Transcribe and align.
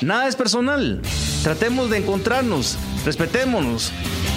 Nada 0.00 0.26
es 0.26 0.36
personal. 0.36 1.00
Tratemos 1.42 1.90
de 1.90 1.98
encontrarnos, 1.98 2.78
respetémonos. 3.04 3.92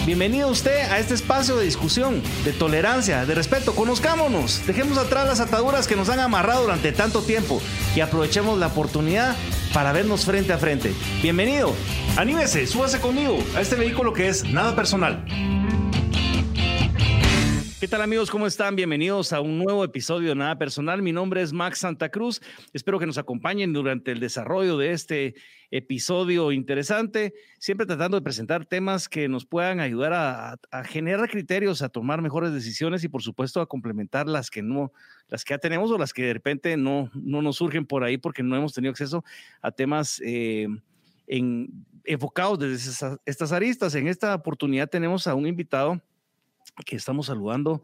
Bienvenido 0.06 0.50
usted 0.50 0.92
a 0.92 1.00
este 1.00 1.14
espacio 1.14 1.56
de 1.56 1.66
discusión, 1.66 2.22
de 2.44 2.52
tolerancia, 2.52 3.26
de 3.26 3.36
respeto. 3.36 3.74
Conozcámonos, 3.74 4.66
dejemos 4.68 4.98
atrás 4.98 5.28
las 5.28 5.40
ataduras 5.40 5.88
que 5.88 5.96
nos 5.96 6.10
han 6.10 6.20
amarrado 6.20 6.64
durante 6.64 6.92
tanto 6.92 7.22
tiempo 7.22 7.62
y 7.96 8.02
aprovechemos 8.02 8.60
la 8.60 8.68
oportunidad 8.68 9.36
para 9.74 9.92
vernos 9.92 10.26
frente 10.26 10.54
a 10.54 10.58
frente. 10.58 10.94
Bienvenido, 11.22 11.74
anímese, 12.18 12.68
súbase 12.68 13.00
conmigo 13.00 13.38
a 13.56 13.62
este 13.62 13.76
vehículo 13.76 14.14
que 14.14 14.28
es 14.28 14.44
nada 14.44 14.76
personal. 14.76 15.24
¿Qué 17.82 17.88
tal 17.88 18.04
amigos? 18.04 18.30
¿Cómo 18.30 18.46
están? 18.46 18.76
Bienvenidos 18.76 19.34
a 19.34 19.42
un 19.42 19.58
nuevo 19.58 19.84
episodio 19.84 20.30
de 20.30 20.36
Nada 20.36 20.56
Personal. 20.60 21.02
Mi 21.02 21.12
nombre 21.12 21.42
es 21.42 21.52
Max 21.52 21.80
Santa 21.80 22.10
Cruz. 22.10 22.40
Espero 22.74 23.00
que 23.00 23.08
nos 23.08 23.18
acompañen 23.18 23.74
durante 23.74 24.12
el 24.12 24.20
desarrollo 24.20 24.78
de 24.78 24.92
este 24.92 25.34
episodio 25.72 26.52
interesante, 26.52 27.34
siempre 27.58 27.88
tratando 27.88 28.18
de 28.18 28.22
presentar 28.22 28.68
temas 28.68 29.10
que 29.10 29.28
nos 29.28 29.48
puedan 29.48 29.80
ayudar 29.80 30.14
a, 30.14 30.84
generar 30.84 31.28
criterios, 31.28 31.82
a 31.82 31.90
tomar 31.90 32.22
mejores 32.22 32.54
decisiones 32.54 33.04
y 33.04 33.08
por 33.08 33.24
supuesto 33.24 33.62
a 33.62 33.66
complementar 33.66 34.28
las 34.28 34.52
que 34.52 34.62
no, 34.62 34.94
las 35.28 35.44
que 35.44 35.56
ya 35.56 35.58
tenemos 35.58 35.90
o 35.90 35.98
las 35.98 36.14
que 36.14 36.22
de 36.22 36.34
repente 36.34 36.78
no, 36.78 37.10
no 37.16 37.42
nos 37.42 37.56
surgen 37.56 37.88
por 37.88 38.04
ahí 38.04 38.20
porque 38.20 38.44
no 38.44 38.56
hemos 38.56 38.74
tenido 38.74 38.92
acceso 38.92 39.24
a 39.60 39.72
temas 39.72 40.22
eh, 40.24 40.68
en, 41.26 41.84
enfocados 42.04 42.60
desde 42.60 43.18
estas 43.26 43.52
aristas. 43.52 43.96
En 43.96 44.08
esta 44.08 44.36
oportunidad 44.36 44.88
tenemos 44.88 45.26
a 45.26 45.34
un 45.34 45.48
invitado 45.48 46.00
que 46.86 46.96
estamos 46.96 47.28
saludando 47.28 47.84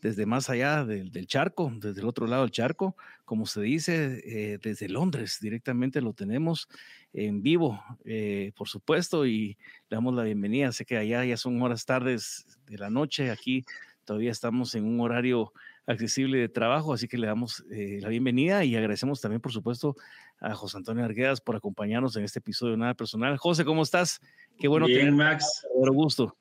desde 0.00 0.26
más 0.26 0.50
allá 0.50 0.84
del, 0.84 1.26
charco, 1.26 1.72
desde 1.76 2.00
el 2.00 2.06
otro 2.06 2.26
lado 2.26 2.42
del 2.42 2.50
charco, 2.50 2.96
como 3.24 3.46
se 3.46 3.62
dice, 3.62 4.22
eh, 4.24 4.58
desde 4.62 4.88
Londres 4.88 5.38
directamente 5.40 6.00
lo 6.00 6.12
tenemos 6.12 6.68
en 7.12 7.42
vivo, 7.42 7.82
eh, 8.04 8.52
por 8.56 8.68
supuesto, 8.68 9.26
y 9.26 9.56
le 9.88 9.96
damos 9.96 10.14
la 10.14 10.22
bienvenida. 10.22 10.70
Sé 10.72 10.84
que 10.84 10.96
allá 10.96 11.24
ya 11.24 11.36
son 11.36 11.60
horas 11.62 11.84
tardes 11.86 12.46
de 12.66 12.78
la 12.78 12.90
noche, 12.90 13.30
aquí 13.30 13.64
todavía 14.04 14.30
estamos 14.30 14.74
en 14.74 14.84
un 14.84 15.00
horario 15.00 15.52
accesible 15.86 16.38
de 16.38 16.48
trabajo, 16.48 16.92
así 16.92 17.08
que 17.08 17.18
le 17.18 17.26
damos 17.26 17.64
eh, 17.70 17.98
la 18.00 18.08
bienvenida 18.08 18.64
y 18.64 18.76
agradecemos 18.76 19.20
también, 19.20 19.40
por 19.40 19.52
supuesto, 19.52 19.96
a 20.40 20.54
José 20.54 20.76
Antonio 20.76 21.04
Arguedas 21.04 21.40
por 21.40 21.56
acompañarnos 21.56 22.16
en 22.16 22.24
este 22.24 22.40
episodio 22.40 22.72
de 22.72 22.78
Nada 22.78 22.94
Personal. 22.94 23.36
José, 23.38 23.64
¿cómo 23.64 23.82
estás? 23.82 24.20
Qué 24.58 24.68
bueno. 24.68 24.86
Bien, 24.86 25.16
Max. 25.16 25.66
Un 25.74 25.88
gusto. 25.94 26.36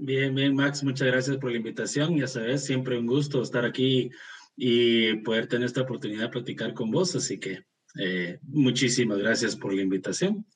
Bien, 0.00 0.32
bien, 0.32 0.54
Max, 0.54 0.84
muchas 0.84 1.08
gracias 1.08 1.38
por 1.38 1.50
la 1.50 1.56
invitación. 1.56 2.16
Ya 2.16 2.28
sabes, 2.28 2.64
siempre 2.64 2.96
un 2.96 3.06
gusto 3.06 3.42
estar 3.42 3.64
aquí 3.64 4.10
y 4.56 5.14
poder 5.16 5.48
tener 5.48 5.66
esta 5.66 5.82
oportunidad 5.82 6.22
de 6.22 6.28
platicar 6.28 6.72
con 6.72 6.92
vos. 6.92 7.16
Así 7.16 7.40
que 7.40 7.64
eh, 7.98 8.38
muchísimas 8.42 9.18
gracias 9.18 9.56
por 9.56 9.74
la 9.74 9.82
invitación. 9.82 10.46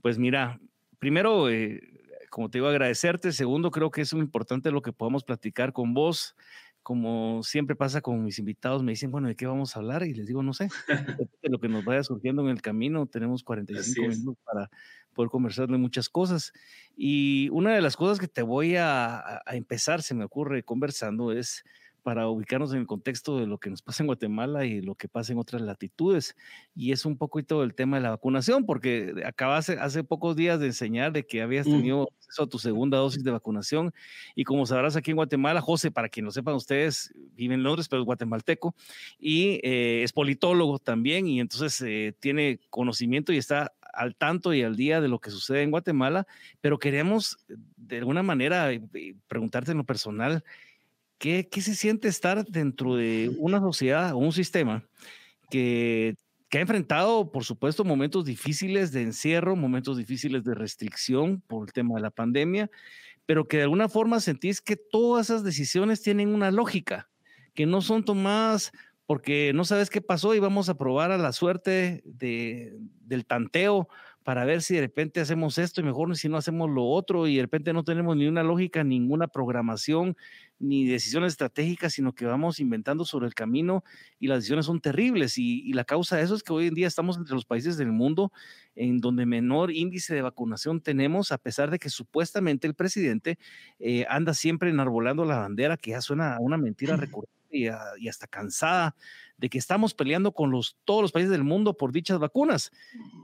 Pues 0.00 0.16
mira, 0.16 0.58
primero, 0.98 1.50
eh, 1.50 1.82
como 2.30 2.48
te 2.48 2.56
digo, 2.56 2.68
agradecerte. 2.68 3.30
Segundo, 3.32 3.70
creo 3.70 3.90
que 3.90 4.00
es 4.00 4.14
muy 4.14 4.22
importante 4.22 4.70
lo 4.70 4.80
que 4.80 4.92
podamos 4.92 5.22
platicar 5.22 5.74
con 5.74 5.92
vos. 5.92 6.34
Como 6.86 7.42
siempre 7.42 7.74
pasa 7.74 8.00
con 8.00 8.22
mis 8.22 8.38
invitados, 8.38 8.84
me 8.84 8.92
dicen, 8.92 9.10
bueno, 9.10 9.26
¿de 9.26 9.34
qué 9.34 9.44
vamos 9.44 9.74
a 9.74 9.80
hablar? 9.80 10.04
Y 10.04 10.14
les 10.14 10.28
digo, 10.28 10.44
no 10.44 10.52
sé, 10.52 10.68
de 11.42 11.48
lo 11.48 11.58
que 11.58 11.68
nos 11.68 11.84
vaya 11.84 12.04
surgiendo 12.04 12.42
en 12.42 12.48
el 12.48 12.62
camino. 12.62 13.06
Tenemos 13.06 13.42
45 13.42 14.08
minutos 14.08 14.36
para, 14.44 14.70
poder 15.16 15.30
conversar 15.30 15.66
de 15.66 15.78
muchas 15.78 16.08
cosas. 16.08 16.52
Y 16.96 17.48
una 17.48 17.74
de 17.74 17.80
las 17.80 17.96
cosas 17.96 18.20
que 18.20 18.28
te 18.28 18.42
voy 18.42 18.76
a, 18.76 19.42
empezar, 19.46 20.02
se 20.02 20.14
me 20.14 20.24
ocurre 20.24 20.62
conversando, 20.62 21.32
es 21.32 21.64
para 22.06 22.28
ubicarnos 22.28 22.72
en 22.72 22.78
el 22.78 22.86
contexto 22.86 23.36
de 23.36 23.48
lo 23.48 23.58
que 23.58 23.68
nos 23.68 23.82
pasa 23.82 24.04
en 24.04 24.06
Guatemala 24.06 24.64
y 24.64 24.80
lo 24.80 24.94
que 24.94 25.08
pasa 25.08 25.32
en 25.32 25.40
otras 25.40 25.60
latitudes. 25.60 26.36
Y 26.72 26.92
es 26.92 27.04
un 27.04 27.18
poquito 27.18 27.64
el 27.64 27.74
tema 27.74 27.96
de 27.96 28.04
la 28.04 28.10
vacunación, 28.10 28.64
porque 28.64 29.12
acabas 29.26 29.70
hace 29.70 30.04
pocos 30.04 30.36
días 30.36 30.60
de 30.60 30.66
enseñar 30.66 31.10
de 31.10 31.26
que 31.26 31.42
habías 31.42 31.66
mm. 31.66 31.70
tenido 31.72 32.08
acceso 32.16 32.44
a 32.44 32.46
tu 32.46 32.60
segunda 32.60 32.98
dosis 32.98 33.24
de 33.24 33.32
vacunación. 33.32 33.92
Y 34.36 34.44
como 34.44 34.66
sabrás, 34.66 34.94
aquí 34.94 35.10
en 35.10 35.16
Guatemala, 35.16 35.60
José, 35.60 35.90
para 35.90 36.08
quien 36.08 36.26
lo 36.26 36.30
sepan 36.30 36.54
ustedes, 36.54 37.12
vive 37.34 37.54
en 37.54 37.64
Londres, 37.64 37.88
pero 37.88 38.02
es 38.02 38.06
guatemalteco 38.06 38.76
y 39.18 39.58
eh, 39.64 40.04
es 40.04 40.12
politólogo 40.12 40.78
también. 40.78 41.26
Y 41.26 41.40
entonces 41.40 41.82
eh, 41.84 42.14
tiene 42.20 42.60
conocimiento 42.70 43.32
y 43.32 43.38
está 43.38 43.72
al 43.92 44.14
tanto 44.14 44.54
y 44.54 44.62
al 44.62 44.76
día 44.76 45.00
de 45.00 45.08
lo 45.08 45.18
que 45.18 45.30
sucede 45.30 45.62
en 45.62 45.72
Guatemala, 45.72 46.28
pero 46.60 46.78
queremos 46.78 47.38
de 47.76 47.98
alguna 47.98 48.22
manera 48.22 48.70
eh, 48.72 49.16
preguntarte 49.26 49.72
en 49.72 49.78
lo 49.78 49.84
personal, 49.84 50.44
¿qué, 51.18 51.48
¿qué, 51.50 51.60
se 51.60 51.74
siente 51.74 52.08
estar 52.08 52.44
dentro 52.46 52.96
de 52.96 53.34
una 53.38 53.60
sociedad 53.60 54.12
o 54.12 54.18
un 54.18 54.32
sistema 54.32 54.84
que, 55.50 56.16
que 56.48 56.58
ha 56.58 56.60
enfrentado, 56.60 57.30
por 57.30 57.44
supuesto, 57.44 57.84
momentos 57.84 58.24
difíciles 58.24 58.92
de 58.92 59.02
encierro, 59.02 59.56
momentos 59.56 59.96
difíciles 59.96 60.44
de 60.44 60.54
restricción 60.54 61.42
por 61.46 61.66
el 61.66 61.72
tema 61.72 61.94
de 61.96 62.02
la 62.02 62.10
pandemia, 62.10 62.70
pero 63.26 63.46
que 63.46 63.58
de 63.58 63.64
alguna 63.64 63.88
forma 63.88 64.20
sentís 64.20 64.60
que 64.60 64.76
todas 64.76 65.30
esas 65.30 65.42
decisiones 65.42 66.02
tienen 66.02 66.34
una 66.34 66.50
lógica, 66.50 67.08
que 67.54 67.66
no 67.66 67.82
son 67.82 68.04
tomadas 68.04 68.72
porque 69.06 69.52
no 69.54 69.64
sabes 69.64 69.88
qué 69.88 70.00
pasó 70.00 70.34
y 70.34 70.40
vamos 70.40 70.68
a 70.68 70.76
probar 70.76 71.12
a 71.12 71.18
la 71.18 71.32
suerte 71.32 72.02
de, 72.04 72.76
del 73.00 73.24
tanteo 73.24 73.88
para 74.26 74.44
ver 74.44 74.60
si 74.60 74.74
de 74.74 74.80
repente 74.80 75.20
hacemos 75.20 75.56
esto 75.56 75.80
y 75.80 75.84
mejor 75.84 76.16
si 76.16 76.28
no 76.28 76.36
hacemos 76.36 76.68
lo 76.68 76.84
otro 76.84 77.28
y 77.28 77.36
de 77.36 77.42
repente 77.42 77.72
no 77.72 77.84
tenemos 77.84 78.16
ni 78.16 78.26
una 78.26 78.42
lógica, 78.42 78.82
ninguna 78.82 79.28
programación, 79.28 80.16
ni 80.58 80.84
decisiones 80.84 81.34
estratégicas, 81.34 81.92
sino 81.92 82.12
que 82.12 82.26
vamos 82.26 82.58
inventando 82.58 83.04
sobre 83.04 83.28
el 83.28 83.34
camino 83.34 83.84
y 84.18 84.26
las 84.26 84.38
decisiones 84.38 84.66
son 84.66 84.80
terribles. 84.80 85.38
Y, 85.38 85.72
la 85.74 85.84
causa 85.84 86.16
de 86.16 86.24
eso 86.24 86.34
es 86.34 86.42
que 86.42 86.52
hoy 86.52 86.66
en 86.66 86.74
día 86.74 86.88
estamos 86.88 87.16
entre 87.16 87.36
los 87.36 87.44
países 87.44 87.76
del 87.76 87.92
mundo 87.92 88.32
en 88.74 88.98
donde 88.98 89.26
menor 89.26 89.70
índice 89.70 90.12
de 90.12 90.22
vacunación 90.22 90.80
tenemos, 90.80 91.30
a 91.30 91.38
pesar 91.38 91.70
de 91.70 91.78
que 91.78 91.88
supuestamente 91.88 92.66
el 92.66 92.74
presidente 92.74 93.38
eh, 93.78 94.06
anda 94.08 94.34
siempre 94.34 94.70
enarbolando 94.70 95.24
la 95.24 95.38
bandera, 95.38 95.76
que 95.76 95.92
ya 95.92 96.00
suena 96.00 96.34
a 96.34 96.40
una 96.40 96.56
mentira 96.56 96.96
recurrente 96.96 97.30
y, 97.52 97.68
hasta 98.08 98.26
cansada 98.26 98.96
de 99.38 99.48
que 99.48 99.58
estamos 99.58 99.94
peleando 99.94 100.32
con 100.32 100.50
los, 100.50 100.76
todos 100.84 101.02
los 101.02 101.12
países 101.12 101.30
del 101.30 101.44
mundo 101.44 101.76
por 101.76 101.92
dichas 101.92 102.18
vacunas. 102.18 102.72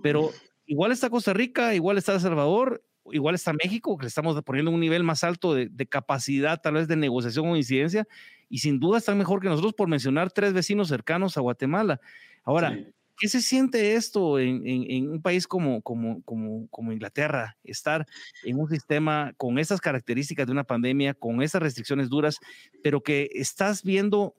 Pero 0.01 0.31
igual 0.73 0.91
está 0.91 1.11
Costa 1.11 1.35
Rica, 1.35 1.75
igual 1.75 1.99
está 1.99 2.15
El 2.15 2.21
Salvador, 2.21 2.83
igual 3.11 3.35
está 3.35 3.53
México, 3.53 3.99
que 3.99 4.05
le 4.05 4.09
estamos 4.09 4.43
poniendo 4.43 4.71
un 4.71 4.81
nivel 4.81 5.05
más 5.05 5.23
alto 5.23 5.55
de, 5.55 5.87
capacidad 5.87 6.63
tal 6.63 6.75
vez 6.75 6.89
de 6.89 6.97
negociación 6.97 7.47
o 7.47 7.57
incidencia, 7.57 8.09
y 8.49 8.59
sin 8.59 8.81
duda 8.81 8.97
están 8.97 9.19
mejor 9.19 9.43
que 9.43 9.49
nosotros 9.49 9.75
por 9.75 9.89
mencionar 9.89 10.33
tres 10.33 10.55
vecinos 10.55 10.89
cercanos 10.89 11.37
a 11.37 11.43
Guatemala. 11.43 12.01
Ahora, 12.43 12.79
¿qué 13.19 13.29
se 13.29 13.43
siente 13.43 13.97
esto 13.97 14.39
en, 14.39 15.11
un 15.11 15.21
país 15.21 15.47
como, 15.47 15.83
como, 15.83 16.23
como, 16.23 16.67
como, 16.69 16.91
Inglaterra? 16.91 17.59
Estar 17.65 18.07
en 18.43 18.59
un 18.59 18.67
sistema 18.71 19.35
con 19.37 19.59
esas 19.59 19.79
características 19.79 20.47
de 20.47 20.53
una 20.53 20.65
pandemia, 20.65 21.13
con 21.13 21.43
esas 21.43 21.61
restricciones 21.61 22.09
duras, 22.09 22.39
pero 22.83 23.03
que 23.03 23.29
estás 23.35 23.83
viendo 23.83 24.35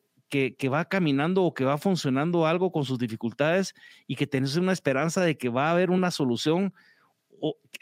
que, 0.57 0.69
va 0.69 0.85
caminando 0.85 1.43
o 1.43 1.53
que 1.53 1.63
va 1.63 1.77
funcionando 1.77 2.47
algo 2.47 2.71
con 2.71 2.85
sus 2.85 2.97
dificultades 2.97 3.75
y 4.07 4.15
que 4.15 4.25
tenés 4.25 4.55
una 4.55 4.73
esperanza 4.73 5.21
de 5.21 5.37
que 5.37 5.49
va 5.49 5.67
a 5.67 5.71
haber 5.71 5.91
una 5.91 6.09
solución 6.09 6.73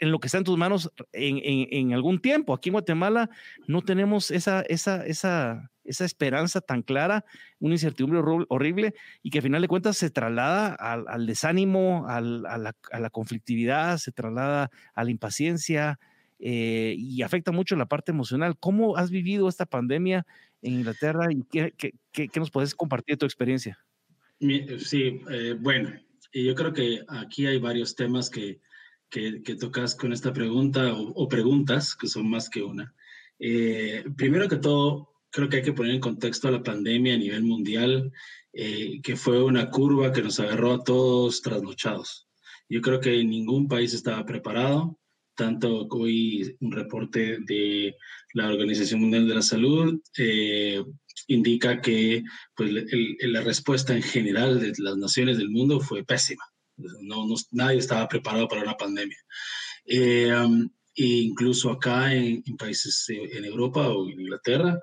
en 0.00 0.10
lo 0.10 0.18
que 0.18 0.26
está 0.26 0.38
en 0.38 0.44
tus 0.44 0.58
manos 0.58 0.90
en, 1.12 1.38
en, 1.42 1.92
algún 1.94 2.20
tiempo. 2.20 2.52
Aquí 2.52 2.68
en 2.68 2.74
Guatemala 2.74 3.30
no 3.68 3.80
tenemos 3.80 4.30
esa, 4.30 4.62
esa, 4.62 5.06
esa, 5.06 5.70
esa 5.84 6.04
esperanza 6.04 6.60
tan 6.60 6.82
clara, 6.82 7.24
una 7.58 7.74
incertidumbre 7.74 8.20
horrible 8.48 8.94
y 9.22 9.30
que 9.30 9.38
a 9.38 9.42
final 9.42 9.62
de 9.62 9.68
cuentas 9.68 9.96
se 9.96 10.10
traslada 10.10 10.74
al, 10.74 11.26
desánimo, 11.26 12.06
a, 12.08 12.20
la, 12.20 13.10
conflictividad, 13.10 13.96
se 13.98 14.12
traslada 14.12 14.70
a 14.94 15.04
la 15.04 15.10
impaciencia 15.10 15.98
eh, 16.38 16.96
y 16.98 17.22
afecta 17.22 17.52
mucho 17.52 17.76
la 17.76 17.86
parte 17.86 18.10
emocional. 18.10 18.58
¿Cómo 18.58 18.96
has 18.96 19.10
vivido 19.10 19.48
esta 19.48 19.64
pandemia 19.64 20.26
en 20.62 20.74
Inglaterra 20.74 21.26
y 21.30 21.42
qué, 21.42 22.30
nos 22.36 22.50
puedes 22.50 22.74
compartir 22.74 23.18
tu 23.18 23.26
experiencia? 23.26 23.78
Sí, 24.38 25.20
eh, 25.30 25.56
bueno, 25.58 25.92
yo 26.32 26.54
creo 26.54 26.72
que 26.72 27.04
aquí 27.08 27.46
hay 27.46 27.58
varios 27.58 27.94
temas 27.94 28.30
que, 28.30 28.60
que, 29.12 29.56
tocas 29.56 29.94
con 29.94 30.12
esta 30.12 30.32
pregunta 30.32 30.92
o, 30.94 31.28
preguntas, 31.28 31.94
que 31.94 32.08
son 32.08 32.30
más 32.30 32.48
que 32.48 32.62
una. 32.62 32.94
Eh, 33.38 34.04
primero 34.16 34.48
que 34.48 34.56
todo, 34.56 35.12
creo 35.30 35.48
que 35.48 35.58
hay 35.58 35.62
que 35.62 35.74
poner 35.74 35.94
en 35.94 36.00
contexto 36.00 36.48
a 36.48 36.52
la 36.52 36.62
pandemia 36.62 37.14
a 37.14 37.18
nivel 37.18 37.42
mundial, 37.42 38.10
eh, 38.54 39.00
que 39.02 39.16
fue 39.16 39.42
una 39.42 39.68
curva 39.68 40.12
que 40.12 40.22
nos 40.22 40.40
agarró 40.40 40.72
a 40.72 40.84
todos 40.84 41.42
trasnochados. 41.42 42.26
Yo 42.68 42.80
creo 42.80 43.00
que 43.00 43.22
ningún 43.22 43.68
país 43.68 43.92
estaba 43.92 44.24
preparado, 44.24 44.98
tanto 45.42 45.88
hoy 45.90 46.56
un 46.60 46.70
reporte 46.70 47.38
de 47.40 47.96
la 48.32 48.46
Organización 48.46 49.00
Mundial 49.00 49.26
de 49.26 49.34
la 49.34 49.42
Salud 49.42 50.00
eh, 50.16 50.80
indica 51.26 51.80
que 51.80 52.22
pues, 52.54 52.70
la 53.22 53.40
respuesta 53.40 53.92
en 53.92 54.04
general 54.04 54.60
de 54.60 54.72
las 54.78 54.96
naciones 54.96 55.38
del 55.38 55.50
mundo 55.50 55.80
fue 55.80 56.04
pésima. 56.04 56.44
No, 56.76 57.26
nadie 57.50 57.78
estaba 57.78 58.06
preparado 58.06 58.46
para 58.46 58.62
una 58.62 58.76
pandemia. 58.76 59.18
Eh, 59.84 60.32
e 60.94 61.04
incluso 61.04 61.72
acá 61.72 62.14
en, 62.14 62.44
países 62.56 63.04
en 63.08 63.44
Europa 63.44 63.88
o 63.88 64.08
en 64.08 64.20
Inglaterra, 64.20 64.78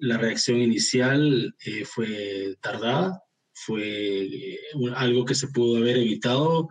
la 0.00 0.18
reacción 0.18 0.60
inicial 0.60 1.54
fue 1.84 2.56
tardada, 2.60 3.22
fue 3.54 4.58
algo 4.96 5.24
que 5.24 5.34
se 5.34 5.48
pudo 5.48 5.78
haber 5.78 5.96
evitado 5.96 6.68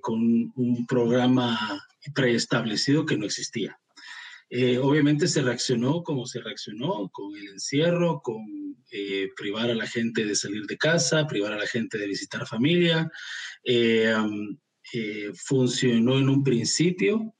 con 0.00 0.20
un 0.56 0.86
programa 0.86 1.80
preestablecido 2.12 3.06
que 3.06 3.16
no 3.16 3.26
existía. 3.26 3.78
Eh, 4.50 4.78
obviamente 4.78 5.26
se 5.26 5.42
reaccionó 5.42 6.02
como 6.02 6.26
se 6.26 6.40
reaccionó, 6.40 7.08
con 7.10 7.36
el 7.36 7.48
encierro, 7.48 8.20
con 8.22 8.44
eh, 8.92 9.28
privar 9.36 9.70
a 9.70 9.74
la 9.74 9.86
gente 9.86 10.24
de 10.24 10.36
salir 10.36 10.64
de 10.66 10.76
casa, 10.76 11.26
privar 11.26 11.52
a 11.52 11.58
la 11.58 11.66
gente 11.66 11.98
de 11.98 12.06
visitar 12.06 12.46
familia. 12.46 13.10
Eh, 13.64 14.14
funcionó 15.34 16.18
en 16.18 16.28
un 16.28 16.44
principio 16.44 17.34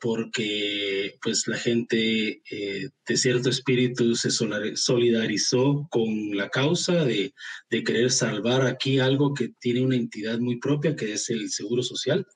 porque 0.00 1.18
pues 1.22 1.46
la 1.46 1.58
gente 1.58 2.42
de 2.46 3.16
cierto 3.16 3.50
espíritu 3.50 4.14
se 4.14 4.30
solidarizó 4.30 5.86
con 5.90 6.36
la 6.36 6.48
causa 6.48 7.04
de, 7.04 7.34
de 7.70 7.84
querer 7.84 8.10
salvar 8.10 8.66
aquí 8.66 8.98
algo 8.98 9.34
que 9.34 9.50
tiene 9.60 9.82
una 9.82 9.96
entidad 9.96 10.38
muy 10.38 10.58
propia, 10.58 10.96
que 10.96 11.12
es 11.12 11.28
el 11.30 11.50
seguro 11.50 11.82
social. 11.82 12.26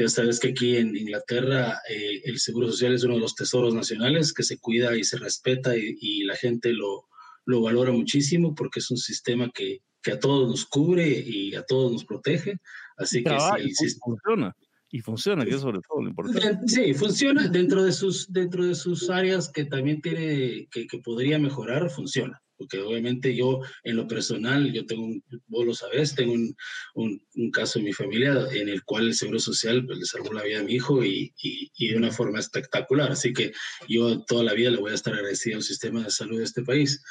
Ya 0.00 0.08
sabes 0.08 0.40
que 0.40 0.48
aquí 0.48 0.76
en 0.76 0.96
Inglaterra 0.96 1.78
eh, 1.86 2.22
el 2.24 2.38
Seguro 2.38 2.68
Social 2.68 2.94
es 2.94 3.04
uno 3.04 3.16
de 3.16 3.20
los 3.20 3.34
tesoros 3.34 3.74
nacionales 3.74 4.32
que 4.32 4.42
se 4.42 4.58
cuida 4.58 4.96
y 4.96 5.04
se 5.04 5.18
respeta 5.18 5.76
y, 5.76 6.22
la 6.24 6.36
gente 6.36 6.72
lo, 6.72 7.08
lo, 7.44 7.60
valora 7.60 7.92
muchísimo 7.92 8.54
porque 8.54 8.80
es 8.80 8.90
un 8.90 8.96
sistema 8.96 9.50
que, 9.52 9.82
que, 10.02 10.12
a 10.12 10.18
todos 10.18 10.48
nos 10.48 10.64
cubre 10.64 11.06
y 11.06 11.54
a 11.54 11.64
todos 11.64 11.92
nos 11.92 12.06
protege. 12.06 12.56
Así 12.96 13.22
que 13.22 13.36
sí, 13.74 13.94
funciona. 14.02 14.56
Y 14.90 15.00
funciona, 15.00 15.44
que 15.44 15.54
es 15.54 15.60
sobre 15.60 15.80
todo 15.88 16.02
lo 16.02 16.08
importante. 16.08 16.66
Sí, 16.66 16.94
funciona 16.94 17.48
dentro 17.48 17.84
de 17.84 17.92
sus, 17.92 18.32
dentro 18.32 18.66
de 18.66 18.74
sus 18.74 19.08
áreas 19.08 19.48
que 19.48 19.64
también 19.64 20.00
tiene, 20.00 20.68
que, 20.70 20.86
que 20.86 20.98
podría 20.98 21.38
mejorar, 21.38 21.90
funciona 21.90 22.42
porque 22.60 22.78
obviamente 22.78 23.34
yo 23.34 23.60
en 23.84 23.96
lo 23.96 24.06
personal, 24.06 24.70
yo 24.70 24.84
tengo, 24.84 25.04
un, 25.04 25.24
vos 25.46 25.64
lo 25.64 25.72
sabes, 25.72 26.14
tengo 26.14 26.34
un, 26.34 26.54
un, 26.94 27.50
caso 27.50 27.78
en 27.78 27.86
mi 27.86 27.94
familia 27.94 28.34
en 28.52 28.68
el 28.68 28.84
cual 28.84 29.06
el 29.06 29.14
Seguro 29.14 29.38
Social 29.38 29.82
pues, 29.86 29.98
le 29.98 30.04
salvó 30.04 30.34
la 30.34 30.42
vida 30.42 30.60
a 30.60 30.62
mi 30.62 30.74
hijo 30.74 31.02
y, 31.02 31.32
y, 31.42 31.88
de 31.88 31.96
una 31.96 32.12
forma 32.12 32.38
espectacular. 32.38 33.12
Así 33.12 33.32
que 33.32 33.52
yo 33.88 34.22
toda 34.24 34.44
la 34.44 34.52
vida 34.52 34.70
le 34.70 34.76
voy 34.76 34.90
a 34.90 34.94
estar 34.94 35.14
agradecido 35.14 35.56
al 35.56 35.62
sistema 35.62 36.02
de 36.02 36.10
salud 36.10 36.36
de 36.36 36.44
este 36.44 36.62
país. 36.62 37.02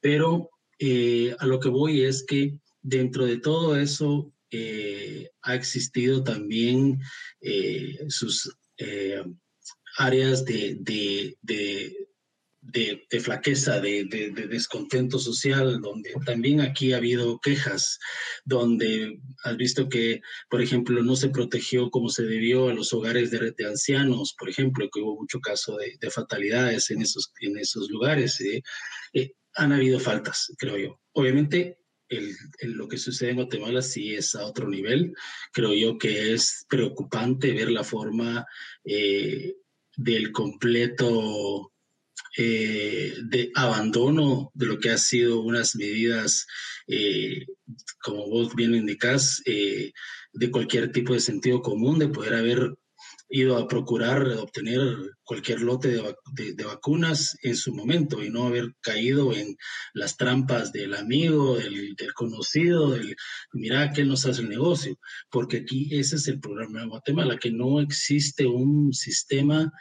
Pero 0.00 0.48
eh, 0.78 1.36
a 1.38 1.44
lo 1.44 1.60
que 1.60 1.68
voy 1.68 2.00
es 2.00 2.24
que 2.24 2.58
dentro 2.80 3.26
de 3.26 3.36
todo 3.36 3.76
eso 3.76 4.32
eh, 4.54 5.30
ha 5.42 5.54
existido 5.54 6.22
también 6.22 7.00
eh, 7.40 7.98
sus 8.08 8.56
áreas 9.98 10.44
de, 10.44 10.76
de, 10.80 11.36
de 11.42 12.08
de, 12.72 13.20
flaqueza, 13.20 13.80
de, 13.80 14.04
descontento 14.48 15.18
social, 15.18 15.80
donde 15.80 16.10
también 16.24 16.60
aquí 16.60 16.92
ha 16.92 16.96
habido 16.96 17.38
quejas, 17.40 17.98
donde 18.44 19.20
has 19.44 19.56
visto 19.56 19.88
que, 19.88 20.20
por 20.48 20.62
ejemplo, 20.62 21.02
no 21.02 21.16
se 21.16 21.28
protegió 21.28 21.90
como 21.90 22.08
se 22.08 22.24
debió 22.24 22.68
a 22.68 22.74
los 22.74 22.92
hogares 22.92 23.30
de, 23.30 23.54
ancianos, 23.66 24.34
por 24.38 24.48
ejemplo, 24.48 24.88
que 24.92 25.00
hubo 25.00 25.16
mucho 25.16 25.40
caso 25.40 25.76
de, 25.76 26.10
fatalidades 26.10 26.90
en 26.90 27.02
esos, 27.02 27.32
en 27.40 27.58
esos 27.58 27.90
lugares. 27.90 28.40
¿eh? 28.40 28.62
Eh, 29.12 29.32
han 29.54 29.72
habido 29.72 30.00
faltas, 30.00 30.52
creo 30.58 30.78
yo. 30.78 31.00
Obviamente, 31.12 31.78
el, 32.16 32.36
lo 32.72 32.88
que 32.88 32.98
sucede 32.98 33.30
en 33.30 33.36
Guatemala 33.36 33.82
sí 33.82 34.14
es 34.14 34.34
a 34.34 34.46
otro 34.46 34.68
nivel. 34.68 35.14
Creo 35.52 35.74
yo 35.74 35.98
que 35.98 36.32
es 36.34 36.66
preocupante 36.68 37.52
ver 37.52 37.70
la 37.70 37.84
forma 37.84 38.46
eh, 38.84 39.54
del 39.96 40.32
completo 40.32 41.72
eh, 42.36 43.14
abandono 43.54 44.50
de 44.54 44.66
lo 44.66 44.78
que 44.78 44.90
ha 44.90 44.98
sido 44.98 45.40
unas 45.40 45.76
medidas, 45.76 46.46
eh, 46.86 47.46
como 48.02 48.28
vos 48.28 48.54
bien 48.54 48.74
indicás, 48.74 49.42
de 49.44 50.50
cualquier 50.50 50.90
tipo 50.90 51.12
de 51.12 51.20
sentido 51.20 51.62
común, 51.62 51.98
de 51.98 52.08
poder 52.08 52.34
haber 52.34 52.74
ido 53.34 53.58
a 53.58 53.66
procurar 53.66 54.24
obtener 54.38 54.80
cualquier 55.24 55.60
lote 55.60 56.00
de, 56.34 56.64
vacunas 56.64 57.36
en 57.42 57.56
su 57.56 57.74
momento 57.74 58.22
y 58.22 58.30
no 58.30 58.46
haber 58.46 58.74
caído 58.80 59.32
en 59.32 59.56
las 59.92 60.16
trampas 60.16 60.72
del 60.72 60.94
amigo, 60.94 61.56
del, 61.56 61.96
del, 61.96 62.14
conocido, 62.14 62.92
del 62.92 63.16
mira 63.52 63.92
que 63.92 64.04
nos 64.04 64.24
hace 64.24 64.42
el 64.42 64.48
negocio, 64.48 64.96
porque 65.30 65.58
aquí 65.58 65.88
ese 65.90 66.14
es 66.14 66.28
el 66.28 66.38
programa 66.38 66.82
de 66.82 66.86
Guatemala, 66.86 67.36
que 67.36 67.50
no 67.50 67.80
existe 67.80 68.46
un 68.46 68.92
sistema 68.92 69.72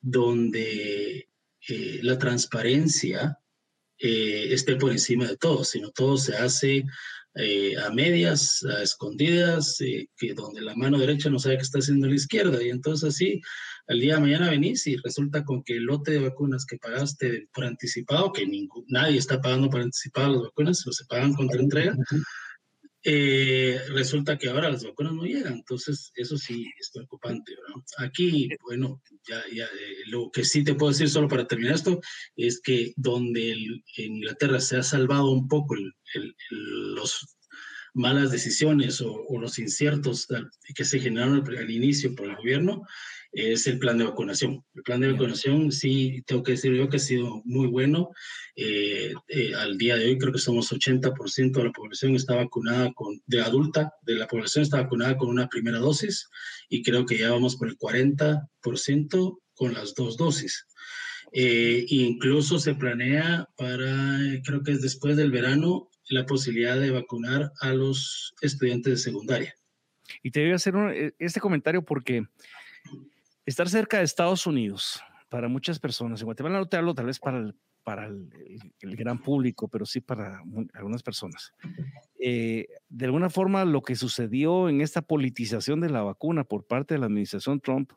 donde 0.00 1.28
eh, 1.68 2.00
la 2.02 2.18
transparencia 2.18 3.38
eh, 3.98 4.54
esté 4.54 4.76
por 4.76 4.90
encima 4.90 5.26
de 5.26 5.36
todo, 5.36 5.64
sino 5.64 5.90
todo 5.90 6.16
se 6.16 6.34
hace 6.34 6.84
eh, 7.34 7.74
a 7.78 7.90
medias, 7.90 8.62
a 8.64 8.82
escondidas, 8.82 9.78
que 9.78 10.34
donde 10.34 10.60
la 10.60 10.74
mano 10.74 10.98
derecha 10.98 11.30
no 11.30 11.38
sabe 11.38 11.56
qué 11.56 11.62
está 11.62 11.78
haciendo 11.78 12.06
la 12.06 12.14
izquierda. 12.14 12.62
Y 12.62 12.70
entonces 12.70 13.08
así, 13.08 13.40
al 13.88 14.00
día 14.00 14.16
de 14.16 14.20
mañana 14.20 14.50
venís 14.50 14.86
y 14.86 14.96
resulta 14.96 15.44
con 15.44 15.62
que 15.62 15.76
el 15.76 15.84
lote 15.84 16.12
de 16.12 16.20
vacunas 16.20 16.66
que 16.66 16.78
pagaste 16.78 17.48
por 17.52 17.64
anticipado, 17.64 18.32
que 18.32 18.46
nadie 18.88 19.18
está 19.18 19.40
pagando 19.40 19.70
por 19.70 19.80
anticipado 19.80 20.32
las 20.32 20.42
vacunas, 20.42 20.80
se 20.80 21.04
pagan 21.06 21.34
contra 21.34 21.60
entrega, 21.60 21.96
eh, 23.04 23.80
resulta 23.88 24.38
que 24.38 24.48
ahora 24.48 24.70
las 24.70 24.84
vacunas 24.84 25.14
no 25.14 25.24
llegan, 25.24 25.54
entonces 25.54 26.12
eso 26.14 26.36
sí 26.36 26.70
es 26.78 26.90
preocupante. 26.92 27.54
Aquí, 27.98 28.48
bueno, 28.62 29.02
ya, 29.28 29.42
ya 29.52 29.64
eh, 29.64 29.96
lo 30.06 30.30
que 30.30 30.44
sí 30.44 30.62
te 30.62 30.74
puedo 30.74 30.92
decir 30.92 31.10
solo 31.10 31.28
para 31.28 31.46
terminar 31.46 31.74
esto 31.74 32.00
es 32.36 32.60
que 32.60 32.92
donde 32.96 33.52
en 33.52 34.16
Inglaterra 34.16 34.60
se 34.60 34.76
ha 34.76 34.82
salvado 34.82 35.30
un 35.30 35.48
poco 35.48 35.74
los 36.50 37.36
malas 37.94 38.30
decisiones 38.30 39.00
o, 39.00 39.24
los 39.40 39.58
inciertos 39.58 40.28
que 40.74 40.84
se 40.84 41.00
generaron 41.00 41.44
al, 41.46 41.58
al 41.58 41.70
inicio 41.70 42.14
por 42.14 42.28
el 42.28 42.36
gobierno, 42.36 42.82
es 43.32 43.66
el 43.66 43.78
plan 43.78 43.96
de 43.96 44.04
vacunación. 44.04 44.62
El 44.74 44.82
plan 44.82 45.00
de 45.00 45.12
vacunación, 45.12 45.72
sí, 45.72 46.22
tengo 46.26 46.42
que 46.42 46.52
decir 46.52 46.74
yo 46.74 46.88
que 46.88 46.98
ha 46.98 47.00
sido 47.00 47.42
muy 47.44 47.66
bueno. 47.66 48.10
Eh, 48.54 49.14
eh, 49.28 49.54
al 49.54 49.78
día 49.78 49.96
de 49.96 50.06
hoy 50.06 50.18
creo 50.18 50.32
que 50.32 50.38
somos 50.38 50.70
80% 50.70 51.52
de 51.52 51.64
la 51.64 51.72
población 51.72 52.14
está 52.14 52.36
vacunada 52.36 52.92
con, 52.92 53.22
de 53.26 53.40
adulta, 53.40 53.94
de 54.02 54.16
la 54.16 54.26
población 54.26 54.62
está 54.62 54.82
vacunada 54.82 55.16
con 55.16 55.30
una 55.30 55.48
primera 55.48 55.78
dosis 55.78 56.28
y 56.68 56.82
creo 56.82 57.06
que 57.06 57.16
ya 57.16 57.30
vamos 57.30 57.56
por 57.56 57.68
el 57.68 57.78
40% 57.78 59.38
con 59.54 59.72
las 59.72 59.94
dos 59.94 60.18
dosis. 60.18 60.66
Eh, 61.32 61.86
incluso 61.88 62.58
se 62.58 62.74
planea 62.74 63.48
para, 63.56 64.18
creo 64.44 64.62
que 64.62 64.72
es 64.72 64.82
después 64.82 65.16
del 65.16 65.30
verano, 65.30 65.88
la 66.08 66.26
posibilidad 66.26 66.78
de 66.78 66.90
vacunar 66.90 67.52
a 67.60 67.72
los 67.72 68.34
estudiantes 68.40 68.92
de 68.92 68.96
secundaria. 68.98 69.54
Y 70.22 70.30
te 70.30 70.42
voy 70.42 70.52
a 70.52 70.56
hacer 70.56 70.74
este 71.18 71.40
comentario 71.40 71.82
porque 71.82 72.24
estar 73.46 73.68
cerca 73.68 73.98
de 73.98 74.04
Estados 74.04 74.46
Unidos 74.46 75.00
para 75.28 75.48
muchas 75.48 75.78
personas, 75.78 76.20
en 76.20 76.26
Guatemala 76.26 76.58
no 76.58 76.66
te 76.66 76.76
hablo 76.76 76.94
tal 76.94 77.06
vez 77.06 77.18
para 77.18 77.38
el, 77.38 77.54
para 77.84 78.06
el, 78.06 78.96
gran 78.96 79.18
público, 79.18 79.68
pero 79.68 79.86
sí 79.86 80.00
para 80.00 80.42
algunas 80.74 81.02
personas. 81.02 81.52
Eh, 82.20 82.66
de 82.88 83.04
alguna 83.06 83.30
forma, 83.30 83.64
lo 83.64 83.82
que 83.82 83.96
sucedió 83.96 84.68
en 84.68 84.80
esta 84.80 85.02
politización 85.02 85.80
de 85.80 85.90
la 85.90 86.02
vacuna 86.02 86.44
por 86.44 86.66
parte 86.66 86.94
de 86.94 87.00
la 87.00 87.06
administración 87.06 87.60
Trump 87.60 87.92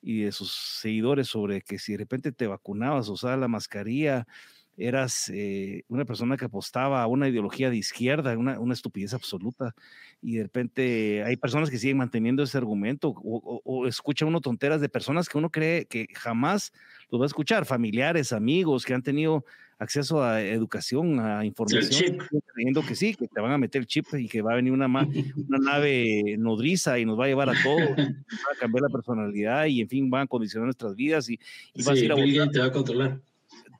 y 0.00 0.22
de 0.22 0.32
sus 0.32 0.52
seguidores 0.52 1.28
sobre 1.28 1.60
que 1.62 1.78
si 1.78 1.92
de 1.92 1.98
repente 1.98 2.32
te 2.32 2.46
vacunabas, 2.46 3.08
usabas 3.08 3.40
la 3.40 3.48
mascarilla, 3.48 4.26
eras 4.76 5.30
eh, 5.32 5.84
una 5.88 6.04
persona 6.04 6.36
que 6.36 6.44
apostaba 6.44 7.02
a 7.02 7.06
una 7.06 7.28
ideología 7.28 7.70
de 7.70 7.76
izquierda, 7.76 8.36
una, 8.36 8.60
una, 8.60 8.74
estupidez 8.74 9.14
absoluta, 9.14 9.74
y 10.20 10.36
de 10.36 10.42
repente 10.42 11.24
hay 11.24 11.36
personas 11.36 11.70
que 11.70 11.78
siguen 11.78 11.96
manteniendo 11.96 12.42
ese 12.42 12.58
argumento, 12.58 13.08
o, 13.08 13.62
o, 13.64 13.86
escucha 13.86 14.26
uno 14.26 14.40
tonteras 14.40 14.80
de 14.80 14.88
personas 14.88 15.28
que 15.28 15.38
uno 15.38 15.50
cree 15.50 15.86
que 15.86 16.08
jamás 16.14 16.72
los 17.10 17.20
va 17.20 17.24
a 17.24 17.28
escuchar, 17.28 17.64
familiares, 17.64 18.32
amigos 18.32 18.84
que 18.84 18.94
han 18.94 19.02
tenido 19.02 19.44
acceso 19.78 20.22
a 20.22 20.42
educación, 20.42 21.20
a 21.20 21.44
información, 21.44 22.18
creyendo 22.54 22.82
que 22.82 22.94
sí, 22.94 23.14
que 23.14 23.28
te 23.28 23.40
van 23.40 23.52
a 23.52 23.58
meter 23.58 23.80
el 23.80 23.86
chip 23.86 24.06
y 24.14 24.26
que 24.28 24.40
va 24.40 24.52
a 24.52 24.56
venir 24.56 24.72
una, 24.72 24.86
una 24.86 25.58
nave 25.60 26.36
nodriza 26.38 26.98
y 26.98 27.04
nos 27.04 27.18
va 27.18 27.26
a 27.26 27.28
llevar 27.28 27.50
a 27.50 27.62
todo, 27.62 27.78
va 27.78 28.52
a 28.54 28.58
cambiar 28.58 28.82
la 28.82 28.88
personalidad 28.88 29.66
y 29.66 29.82
en 29.82 29.88
fin, 29.88 30.10
va 30.12 30.22
a 30.22 30.26
condicionar 30.26 30.66
nuestras 30.66 30.94
vidas 30.94 31.28
y, 31.28 31.38
y 31.74 31.82
vas 31.82 31.96
a 31.96 31.98
ir 31.98 32.12
a... 32.12 32.50
Te 32.50 32.58
va 32.58 32.66
a 32.66 32.72
controlar 32.72 33.20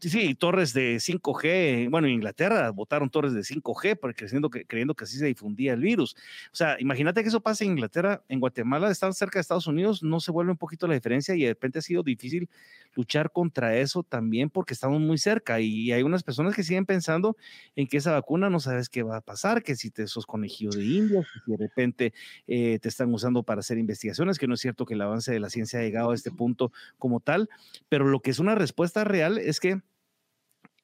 Sí, 0.01 0.35
torres 0.35 0.73
de 0.73 0.97
5G. 0.97 1.89
Bueno, 1.91 2.07
en 2.07 2.15
Inglaterra 2.15 2.71
votaron 2.71 3.11
torres 3.11 3.33
de 3.33 3.41
5G 3.41 3.99
porque 3.99 4.17
creyendo 4.17 4.51
que, 4.51 4.65
creyendo 4.65 4.95
que 4.95 5.05
así 5.05 5.19
se 5.19 5.27
difundía 5.27 5.73
el 5.73 5.81
virus. 5.81 6.17
O 6.53 6.57
sea, 6.57 6.77
imagínate 6.81 7.23
que 7.23 7.29
eso 7.29 7.41
pasa 7.41 7.65
en 7.65 7.71
Inglaterra. 7.71 8.23
En 8.29 8.41
Guatemala, 8.41 8.91
están 8.91 9.15
cerca 9.15 9.39
de 9.39 9.43
Estados 9.43 9.67
Unidos, 9.67 10.03
no 10.03 10.21
se 10.21 10.31
vuelve 10.31 10.53
un 10.53 10.59
poquito 10.59 10.87
la 10.87 10.95
diferencia 10.95 11.35
y 11.35 11.43
de 11.43 11.49
repente 11.49 11.79
ha 11.79 11.83
sido 11.83 12.03
difícil 12.03 12.49
luchar 12.95 13.31
contra 13.31 13.77
eso 13.77 14.03
también 14.03 14.51
porque 14.51 14.75
estamos 14.75 15.01
muy 15.01 15.19
cerca 15.19 15.61
y 15.61 15.93
hay 15.93 16.03
unas 16.03 16.23
personas 16.23 16.55
que 16.55 16.63
siguen 16.63 16.87
pensando 16.87 17.37
en 17.75 17.87
que 17.87 17.99
esa 17.99 18.13
vacuna 18.13 18.51
no 18.51 18.61
sabes 18.61 18.89
qué 18.89 19.03
va 19.03 19.19
a 19.19 19.21
pasar, 19.21 19.63
que 19.63 19.77
si 19.77 19.91
te 19.91 20.07
sos 20.07 20.27
conejillo 20.27 20.71
de 20.71 20.85
indios, 20.85 21.27
que 21.33 21.41
si 21.45 21.51
de 21.53 21.57
repente 21.59 22.15
eh, 22.47 22.79
te 22.81 22.89
están 22.89 23.13
usando 23.13 23.43
para 23.43 23.61
hacer 23.61 23.79
investigaciones, 23.79 24.39
que 24.39 24.47
no 24.47 24.55
es 24.55 24.61
cierto 24.61 24.87
que 24.87 24.95
el 24.95 25.03
avance 25.03 25.33
de 25.33 25.41
la 25.41 25.51
ciencia 25.51 25.81
ha 25.81 25.83
llegado 25.83 26.11
a 26.11 26.15
este 26.15 26.31
punto 26.31 26.73
como 26.99 27.21
tal, 27.21 27.49
pero 27.89 28.07
lo 28.07 28.21
que 28.21 28.31
es 28.31 28.39
una 28.39 28.55
respuesta 28.55 29.05
real 29.05 29.39
es 29.39 29.61
que 29.61 29.81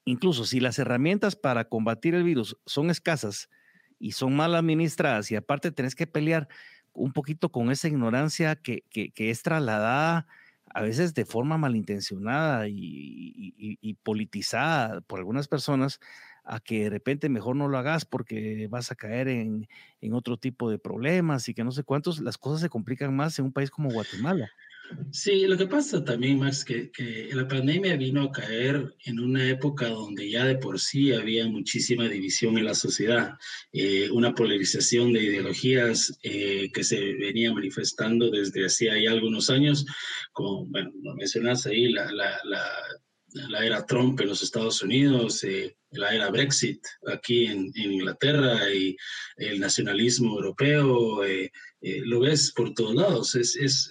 incluso 0.04 0.44
si 0.44 0.60
las 0.60 0.78
herramientas 0.78 1.36
para 1.36 1.68
combatir 1.68 2.14
el 2.14 2.24
virus 2.24 2.56
son 2.66 2.90
escasas 2.90 3.48
y 3.98 4.12
son 4.12 4.34
mal 4.34 4.54
administradas 4.54 5.30
y 5.30 5.36
aparte 5.36 5.70
tenés 5.70 5.94
que 5.94 6.06
pelear 6.06 6.48
un 6.92 7.12
poquito 7.12 7.50
con 7.50 7.70
esa 7.70 7.88
ignorancia 7.88 8.56
que, 8.56 8.84
que, 8.90 9.30
es 9.30 9.42
trasladada 9.42 10.26
a 10.74 10.82
veces 10.82 11.14
de 11.14 11.24
forma 11.24 11.58
malintencionada 11.58 12.66
y, 12.68 13.96
politizada 14.02 15.00
por 15.02 15.18
algunas 15.18 15.48
personas, 15.48 16.00
a 16.44 16.60
que 16.60 16.84
de 16.84 16.90
repente 16.90 17.28
mejor 17.28 17.56
no 17.56 17.68
lo 17.68 17.78
hagas 17.78 18.04
porque 18.04 18.66
vas 18.68 18.90
a 18.90 18.96
caer 18.96 19.28
en, 19.28 19.68
en, 20.00 20.12
otro 20.12 20.36
tipo 20.36 20.70
de 20.70 20.78
problemas 20.78 21.48
y 21.48 21.54
que 21.54 21.62
no 21.62 21.70
sé 21.70 21.84
cuántos, 21.84 22.18
las 22.20 22.36
cosas 22.36 22.60
se 22.60 22.68
complican 22.68 23.14
más 23.14 23.38
en 23.38 23.46
un 23.46 23.52
país 23.52 23.70
como 23.70 23.90
Guatemala. 23.90 24.50
Sí, 25.10 25.46
lo 25.46 25.56
que 25.56 25.66
pasa 25.66 26.04
también, 26.04 26.38
Max, 26.38 26.64
que, 26.64 26.90
que 26.90 27.30
la 27.32 27.48
pandemia 27.48 27.96
vino 27.96 28.22
a 28.22 28.32
caer 28.32 28.94
en 29.04 29.20
una 29.20 29.48
época 29.48 29.88
donde 29.88 30.28
ya 30.28 30.44
de 30.44 30.56
por 30.56 30.78
sí 30.78 31.12
había 31.12 31.46
muchísima 31.46 32.08
división 32.08 32.58
en 32.58 32.66
la 32.66 32.74
sociedad, 32.74 33.34
eh, 33.72 34.10
una 34.10 34.34
polarización 34.34 35.12
de 35.12 35.22
ideologías 35.22 36.18
eh, 36.22 36.70
que 36.72 36.84
se 36.84 36.98
venía 37.14 37.52
manifestando 37.52 38.30
desde 38.30 38.66
hacía 38.66 39.00
ya 39.02 39.10
algunos 39.12 39.50
años, 39.50 39.86
como, 40.32 40.66
bueno, 40.66 40.90
lo 41.02 41.14
mencionas 41.14 41.66
ahí, 41.66 41.90
la, 41.90 42.10
la, 42.12 42.38
la 42.44 42.62
la 43.34 43.64
era 43.64 43.84
Trump 43.86 44.20
en 44.20 44.28
los 44.28 44.42
Estados 44.42 44.82
Unidos, 44.82 45.42
eh, 45.44 45.76
la 45.90 46.14
era 46.14 46.30
Brexit 46.30 46.80
aquí 47.06 47.46
en, 47.46 47.72
en, 47.74 47.92
Inglaterra 47.92 48.72
y 48.72 48.96
el 49.36 49.60
nacionalismo 49.60 50.34
europeo, 50.34 51.24
eh, 51.24 51.50
eh, 51.80 52.02
lo 52.04 52.20
ves 52.20 52.52
por 52.52 52.74
todos 52.74 52.94
lados. 52.94 53.34
Es, 53.34 53.56
es 53.56 53.90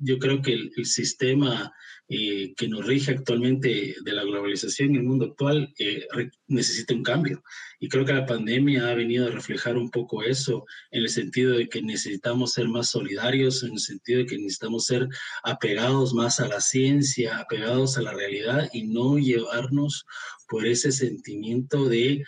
yo 0.00 0.18
creo 0.18 0.42
que 0.42 0.52
el, 0.54 0.86
sistema 0.86 1.72
eh, 2.08 2.54
que 2.56 2.66
nos 2.68 2.84
rige 2.84 3.12
actualmente 3.12 3.94
de 4.02 4.12
la 4.12 4.24
globalización 4.24 4.90
en 4.90 4.96
el 4.96 5.02
mundo 5.04 5.26
actual 5.26 5.72
eh, 5.78 6.06
necesita 6.48 6.94
un 6.94 7.02
cambio. 7.02 7.42
Y 7.78 7.88
creo 7.88 8.04
que 8.04 8.14
la 8.14 8.26
pandemia 8.26 8.88
ha 8.88 8.94
venido 8.94 9.26
a 9.26 9.30
reflejar 9.30 9.76
un 9.76 9.90
poco 9.90 10.22
eso, 10.22 10.64
en 10.90 11.02
el 11.02 11.08
sentido 11.08 11.52
de 11.52 11.68
que 11.68 11.82
necesitamos 11.82 12.52
ser 12.52 12.68
más 12.68 12.90
solidarios, 12.90 13.62
en 13.62 13.72
el 13.72 13.78
sentido 13.78 14.20
de 14.20 14.26
que 14.26 14.38
necesitamos 14.38 14.86
ser 14.86 15.06
apegados 15.44 16.14
más 16.14 16.40
a 16.40 16.48
la 16.48 16.60
ciencia, 16.60 17.38
apegados 17.38 17.96
a 17.96 18.02
la 18.02 18.12
realidad 18.12 18.68
y 18.72 18.86
no 18.86 19.18
llevarnos 19.18 20.04
por 20.48 20.66
ese 20.66 20.90
sentimiento 20.90 21.88
de 21.88 22.24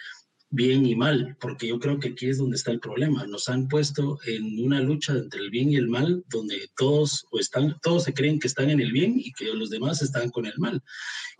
bien 0.53 0.85
y 0.85 0.95
mal, 0.95 1.35
porque 1.41 1.67
yo 1.67 1.81
creo 1.81 1.99
que 1.99 2.11
aquí 2.11 2.29
es 2.29 2.37
donde 2.37 2.57
está 2.57 2.71
el 2.71 2.79
problema. 2.79 3.27
Nos 3.27 3.49
han 3.49 3.69
puesto 3.69 4.19
en 4.27 4.63
una 4.63 4.81
lucha 4.81 5.15
entre 5.15 5.41
el 5.41 5.51
bien 5.51 5.71
y 5.71 5.77
el 5.77 5.89
mal, 5.89 6.25
donde 6.29 6.71
todos 6.77 7.27
o 7.31 7.39
están, 7.39 7.79
todos 7.83 8.05
se 8.05 8.13
creen 8.13 8.39
que 8.39 8.49
están 8.49 8.69
en 8.69 8.79
el 8.79 8.93
bien 8.93 9.15
y 9.19 9.33
que 9.33 9.47
los 9.55 9.71
demás 9.71 10.03
están 10.03 10.29
con 10.29 10.45
el 10.45 10.53
mal. 10.59 10.83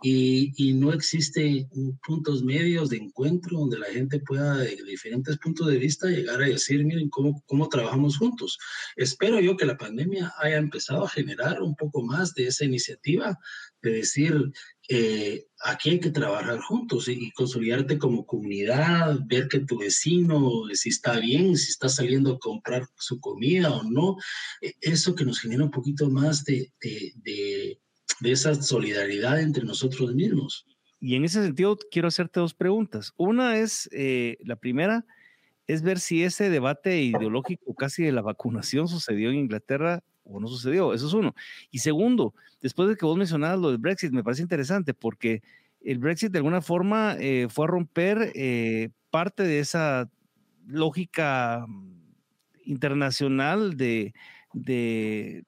Y, 0.01 0.51
y 0.57 0.73
no 0.73 0.91
existe 0.91 1.69
puntos 2.05 2.43
medios 2.43 2.89
de 2.89 2.97
encuentro 2.97 3.59
donde 3.59 3.77
la 3.77 3.85
gente 3.85 4.19
pueda, 4.19 4.57
de 4.57 4.75
diferentes 4.83 5.37
puntos 5.37 5.67
de 5.67 5.77
vista, 5.77 6.07
llegar 6.07 6.41
a 6.41 6.47
decir, 6.47 6.83
miren 6.83 7.09
cómo, 7.09 7.43
cómo 7.45 7.69
trabajamos 7.69 8.17
juntos. 8.17 8.57
Espero 8.95 9.39
yo 9.39 9.55
que 9.55 9.65
la 9.65 9.77
pandemia 9.77 10.33
haya 10.39 10.57
empezado 10.57 11.05
a 11.05 11.09
generar 11.09 11.61
un 11.61 11.75
poco 11.75 12.01
más 12.01 12.33
de 12.33 12.47
esa 12.47 12.65
iniciativa 12.65 13.37
de 13.83 13.91
decir, 13.91 14.51
eh, 14.95 15.47
aquí 15.63 15.89
hay 15.89 15.99
que 15.99 16.11
trabajar 16.11 16.59
juntos 16.59 17.07
y, 17.07 17.31
consolidarte 17.31 17.97
como 17.97 18.25
comunidad, 18.27 19.17
ver 19.25 19.47
que 19.47 19.61
tu 19.61 19.79
vecino, 19.79 20.63
si 20.73 20.89
está 20.89 21.19
bien, 21.19 21.57
si 21.57 21.71
está 21.71 21.89
saliendo 21.89 22.33
a 22.33 22.39
comprar 22.39 22.85
su 22.97 23.19
comida 23.19 23.71
o 23.71 23.83
no, 23.83 24.17
e, 24.61 24.73
eso 24.81 25.15
que 25.15 25.25
nos 25.25 25.39
genera 25.39 25.63
un 25.63 25.71
poquito 25.71 26.09
más 26.09 26.43
de, 26.43 26.71
de, 26.79 27.79
esa 28.21 28.53
solidaridad 28.53 29.41
entre 29.41 29.63
nosotros 29.63 30.13
mismos. 30.13 30.65
Y 30.99 31.15
en 31.15 31.25
ese 31.25 31.41
sentido, 31.41 31.77
quiero 31.91 32.07
hacerte 32.07 32.39
dos 32.39 32.53
preguntas. 32.53 33.11
Una 33.17 33.57
es, 33.57 33.89
eh, 33.91 34.37
la 34.41 34.55
primera, 34.55 35.05
es 35.65 35.81
ver 35.81 35.99
si 35.99 36.23
ese 36.23 36.49
debate 36.49 37.01
ideológico 37.01 37.73
casi 37.73 38.03
de 38.03 38.11
la 38.11 38.21
vacunación 38.21 38.87
sucedió 38.87 39.29
en 39.29 39.37
Inglaterra 39.37 40.03
o 40.23 40.39
no 40.39 40.47
sucedió. 40.47 40.93
Eso 40.93 41.07
es 41.07 41.13
uno. 41.13 41.35
Y 41.71 41.79
segundo, 41.79 42.33
después 42.61 42.89
de 42.89 42.95
que 42.95 43.05
vos 43.05 43.17
mencionabas 43.17 43.59
lo 43.59 43.69
del 43.69 43.77
Brexit, 43.77 44.11
me 44.11 44.23
parece 44.23 44.41
interesante 44.41 44.93
porque 44.93 45.41
el 45.81 45.99
Brexit 45.99 46.31
de 46.31 46.39
alguna 46.39 46.61
forma 46.61 47.15
eh, 47.19 47.47
fue 47.49 47.65
a 47.65 47.67
romper 47.69 48.31
eh, 48.35 48.89
parte 49.09 49.43
de 49.43 49.59
esa 49.59 50.09
lógica 50.65 51.65
mm, 51.67 52.01
internacional 52.65 53.75
de, 53.75 54.13
de, 54.53 55.45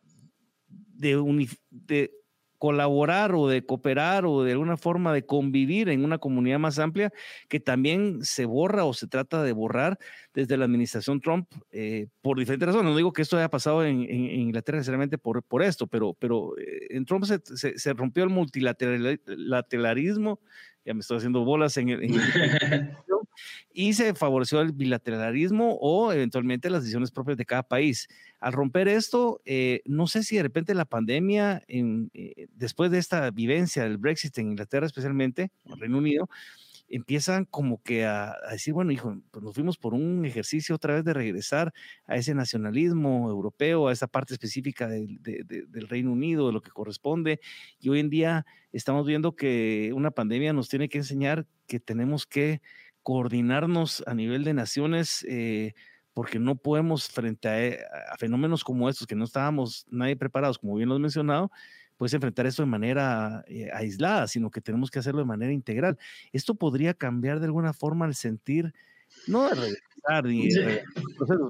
de, 0.94 1.58
de 1.72 2.12
colaborar 2.58 3.36
o 3.36 3.48
de 3.48 3.66
cooperar 3.66 4.26
o 4.26 4.44
de 4.44 4.54
alguna 4.54 4.78
forma 4.78 5.14
de 5.14 5.26
convivir 5.26 5.90
en 5.90 6.04
una 6.04 6.18
comunidad 6.18 6.60
más 6.60 6.80
amplia 6.80 7.12
que 7.50 7.60
también 7.60 8.24
se 8.24 8.46
borra 8.46 8.86
o 8.86 8.94
se 8.94 9.08
trata 9.08 9.44
de 9.44 9.52
borrar 9.52 10.00
desde 10.34 10.58
la 10.58 10.66
administración 10.66 11.22
Trump 11.22 11.48
eh, 11.72 12.08
por 12.22 12.40
diferentes 12.40 12.68
razones. 12.68 12.92
No 12.92 12.98
digo 12.98 13.14
que 13.14 13.22
esto 13.22 13.38
haya 13.38 13.50
pasado 13.50 13.86
en, 13.86 14.02
Inglaterra 14.10 14.78
necesariamente 14.78 15.18
por, 15.18 15.44
por 15.44 15.64
esto, 15.64 15.88
pero, 15.88 16.14
pero 16.14 16.58
eh, 16.58 16.88
en 16.90 17.06
Trump 17.06 17.26
se, 17.26 17.78
se, 17.78 17.94
rompió 17.94 18.24
el 18.24 18.30
multilateralismo, 18.30 20.40
ya 20.86 20.94
me 20.94 21.00
estoy 21.00 21.18
haciendo 21.18 21.44
bolas 21.44 21.76
en, 21.78 21.90
en 21.90 22.00
y 23.74 23.94
se 23.94 24.13
favoreció 24.13 24.62
el 24.62 24.72
bilateralismo 24.72 25.77
o 25.82 26.12
eventualmente 26.12 26.70
las 26.70 26.84
decisiones 26.84 27.12
propias 27.12 27.38
de 27.38 27.46
cada 27.46 27.63
país. 27.63 28.08
Al 28.39 28.54
romper 28.54 28.88
esto, 28.88 29.42
eh, 29.46 29.82
no 29.86 30.08
sé 30.08 30.24
si 30.24 30.36
de 30.38 30.44
repente 30.44 30.74
la 30.74 30.86
pandemia, 30.86 31.63
en, 31.68 32.12
eh, 32.13 32.48
después 32.54 32.92
de 32.92 33.00
esta 33.00 33.32
vivencia 33.32 33.84
del 33.84 33.98
Brexit 33.98 34.38
en 34.38 34.51
Inglaterra 34.51 34.86
especialmente, 34.86 35.51
en 35.65 35.80
Reino 35.80 35.98
Unido, 35.98 36.30
empiezan 36.88 37.46
como 37.46 37.82
que 37.82 38.06
a, 38.06 38.36
decir, 38.51 38.74
bueno, 38.74 38.92
hijo, 38.92 39.18
pues 39.32 39.44
nos 39.44 39.56
fuimos 39.56 39.77
por 39.77 39.94
un 39.94 40.25
ejercicio 40.25 40.75
otra 40.75 40.96
vez 40.96 41.04
de 41.04 41.13
regresar 41.13 41.74
a 42.06 42.15
ese 42.15 42.36
nacionalismo 42.36 43.30
europeo, 43.30 43.88
a 43.88 43.94
esa 43.94 44.08
parte 44.08 44.34
específica 44.34 44.88
del, 44.88 45.20
del 45.22 45.88
Reino 45.88 46.12
Unido, 46.12 46.48
de 46.48 46.54
lo 46.54 46.62
que 46.62 46.72
corresponde. 46.72 47.39
Y 47.80 47.89
hoy 47.89 48.00
en 48.00 48.10
día 48.10 48.46
estamos 48.72 49.06
viendo 49.08 49.36
que 49.36 49.92
una 49.96 50.12
pandemia 50.12 50.54
nos 50.54 50.70
tiene 50.70 50.89
que 50.89 51.00
enseñar 51.00 51.48
que 51.68 51.80
tenemos 51.80 52.25
que 52.25 52.62
coordinarnos 53.06 54.04
a 54.08 54.16
nivel 54.16 54.44
de 54.44 54.56
naciones, 54.56 55.24
eh, 55.30 55.76
porque 56.16 56.40
no 56.40 56.56
podemos 56.56 57.08
frente 57.08 57.68
eh, 57.68 57.80
a, 58.12 58.18
fenómenos 58.18 58.64
como 58.64 58.90
estos, 58.90 59.06
que 59.06 59.14
no 59.14 59.26
estábamos 59.26 59.86
nadie 59.92 60.16
preparados, 60.16 60.58
como 60.58 60.74
bien 60.74 60.90
lo 60.90 60.96
has 60.96 61.02
mencionado, 61.02 61.52
pues 61.98 62.16
enfrentar 62.16 62.48
esto 62.48 62.64
de 62.64 62.68
manera 62.68 63.46
eh, 63.48 63.70
aislada, 63.72 64.28
sino 64.28 64.50
que 64.50 64.60
tenemos 64.60 64.90
que 64.90 64.98
hacerlo 64.98 65.20
de 65.20 65.28
manera 65.28 65.54
integral. 65.54 66.00
Esto 66.34 66.56
podría 66.56 66.96
cambiar 66.96 67.40
de 67.40 67.46
alguna 67.46 67.74
forma 67.74 68.08
el 68.08 68.16
sentir, 68.16 68.74
no 69.28 69.50
de 69.50 69.54
regresar, 69.54 70.26
ni 70.26 70.50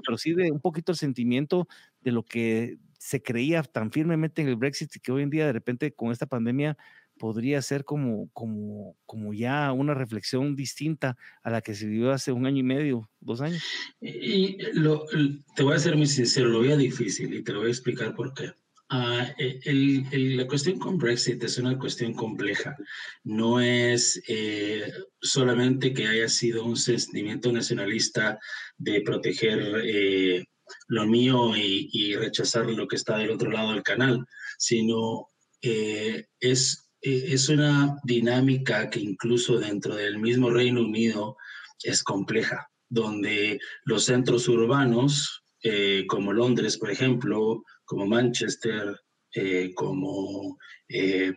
pero 0.04 0.18
sí 0.18 0.34
de 0.34 0.52
un 0.52 0.60
poquito 0.60 0.92
el 0.92 0.98
sentimiento 0.98 1.66
de 2.02 2.12
lo 2.12 2.22
que 2.22 2.76
se 2.98 3.22
creía 3.22 3.62
tan 3.62 3.90
firmemente 3.90 4.42
en 4.42 4.48
el 4.48 4.56
Brexit 4.56 4.94
y 4.94 5.00
que 5.00 5.10
hoy 5.10 5.22
en 5.22 5.30
día 5.30 5.46
de 5.46 5.54
repente 5.54 5.90
con 5.90 6.12
esta 6.12 6.26
pandemia 6.26 6.76
podría 7.18 7.60
ser 7.62 7.84
como, 7.84 8.28
como, 8.32 8.96
como 9.06 9.32
ya 9.32 9.72
una 9.72 9.94
reflexión 9.94 10.56
distinta 10.56 11.16
a 11.42 11.50
la 11.50 11.60
que 11.60 11.74
se 11.74 11.86
vivió 11.86 12.12
hace 12.12 12.32
un 12.32 12.46
año 12.46 12.58
y 12.58 12.62
medio, 12.62 13.10
dos 13.20 13.40
años. 13.40 13.62
Y 14.00 14.58
lo, 14.74 15.06
te 15.54 15.62
voy 15.62 15.74
a 15.74 15.78
ser 15.78 15.96
muy 15.96 16.06
sincero, 16.06 16.48
lo 16.48 16.60
veo 16.60 16.76
difícil 16.76 17.32
y 17.34 17.42
te 17.42 17.52
lo 17.52 17.60
voy 17.60 17.68
a 17.68 17.72
explicar 17.72 18.14
por 18.14 18.34
qué. 18.34 18.52
Uh, 18.88 19.26
el, 19.64 20.36
la 20.36 20.46
cuestión 20.46 20.78
con 20.78 20.96
Brexit 20.96 21.42
es 21.42 21.58
una 21.58 21.76
cuestión 21.76 22.14
compleja. 22.14 22.76
No 23.24 23.60
es 23.60 24.22
eh, 24.28 24.92
solamente 25.20 25.92
que 25.92 26.06
haya 26.06 26.28
sido 26.28 26.64
un 26.64 26.76
sentimiento 26.76 27.50
nacionalista 27.50 28.38
de 28.78 29.00
proteger 29.00 29.82
eh, 29.84 30.44
lo 30.86 31.06
mío 31.06 31.56
y, 31.56 31.88
y, 31.92 32.14
rechazar 32.14 32.66
lo 32.66 32.86
que 32.86 32.96
está 32.96 33.18
del 33.18 33.30
otro 33.30 33.50
lado 33.50 33.72
del 33.72 33.82
canal, 33.82 34.24
sino 34.56 35.30
eh, 35.62 36.26
es 36.38 36.85
es 37.06 37.48
una 37.48 37.98
dinámica 38.04 38.90
que 38.90 39.00
incluso 39.00 39.58
dentro 39.58 39.94
del 39.94 40.18
mismo 40.18 40.50
Reino 40.50 40.80
Unido 40.80 41.36
es 41.82 42.02
compleja, 42.02 42.68
donde 42.88 43.60
los 43.84 44.04
centros 44.04 44.48
urbanos, 44.48 45.44
eh, 45.62 46.04
como 46.08 46.32
Londres, 46.32 46.76
por 46.78 46.90
ejemplo, 46.90 47.62
como 47.84 48.06
Manchester, 48.06 49.00
eh, 49.34 49.72
como 49.74 50.58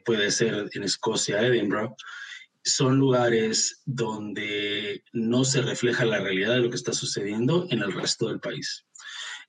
puede 0.06 0.32
ser 0.32 0.70
en 0.74 0.84
Escocia, 0.84 1.42
Edinburgh, 1.42 1.96
son 2.64 2.98
lugares 2.98 3.82
donde 3.86 5.04
no 5.14 5.44
se 5.44 5.62
refleja 5.62 6.06
la 6.06 6.20
realidad 6.20 6.54
de 6.54 6.60
lo 6.62 6.70
que 6.70 6.76
está 6.76 6.94
sucediendo 6.94 7.68
en 7.70 7.82
el 7.82 7.92
resto 7.94 8.28
del 8.28 8.40
país. 8.40 8.86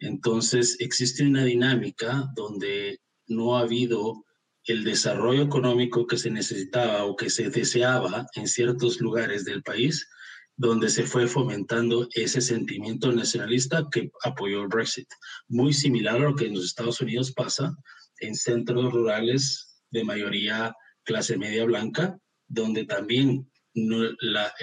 Entonces, 0.00 0.76
existe 0.80 1.22
una 1.22 1.44
dinámica 1.44 2.30
donde 2.34 3.00
no 3.26 3.56
ha 3.56 3.60
habido 3.60 4.24
el 4.64 4.84
desarrollo 4.84 5.42
económico 5.42 6.06
que 6.06 6.18
se 6.18 6.30
necesitaba 6.30 7.04
o 7.04 7.16
que 7.16 7.30
se 7.30 7.50
deseaba 7.50 8.26
en 8.34 8.46
ciertos 8.46 9.00
lugares 9.00 9.44
del 9.44 9.62
país, 9.62 10.08
donde 10.56 10.90
se 10.90 11.04
fue 11.04 11.26
fomentando 11.26 12.06
ese 12.14 12.40
sentimiento 12.42 13.10
nacionalista 13.12 13.86
que 13.90 14.10
apoyó 14.22 14.62
el 14.62 14.68
Brexit. 14.68 15.08
Muy 15.48 15.72
similar 15.72 16.16
a 16.16 16.30
lo 16.30 16.36
que 16.36 16.46
en 16.46 16.54
los 16.54 16.66
Estados 16.66 17.00
Unidos 17.00 17.32
pasa 17.32 17.74
en 18.18 18.34
centros 18.34 18.92
rurales 18.92 19.80
de 19.90 20.04
mayoría 20.04 20.74
clase 21.02 21.38
media 21.38 21.64
blanca, 21.64 22.18
donde 22.46 22.84
también 22.84 23.50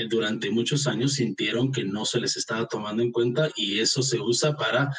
durante 0.10 0.52
muchos 0.52 0.86
años 0.86 1.14
sintieron 1.14 1.72
que 1.72 1.84
no 1.84 2.06
se 2.06 2.20
les 2.20 2.38
estaba 2.38 2.68
tomando 2.68 3.02
en 3.02 3.12
cuenta 3.12 3.50
y 3.56 3.80
eso 3.80 4.04
se 4.04 4.20
usa 4.20 4.56
para 4.56 4.94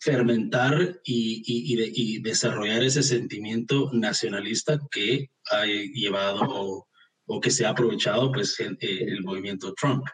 fermentar 0.00 1.00
y, 1.04 2.20
desarrollar 2.20 2.82
ese 2.84 3.02
sentimiento 3.02 3.90
nacionalista 3.92 4.78
que 4.90 5.30
ha 5.50 5.64
llevado 5.66 6.84
o, 7.26 7.40
que 7.40 7.50
se 7.50 7.66
ha 7.66 7.70
aprovechado 7.70 8.32
pues 8.32 8.58
el, 8.60 8.78
el 8.80 9.22
movimiento 9.22 9.74
Trump. 9.74 10.04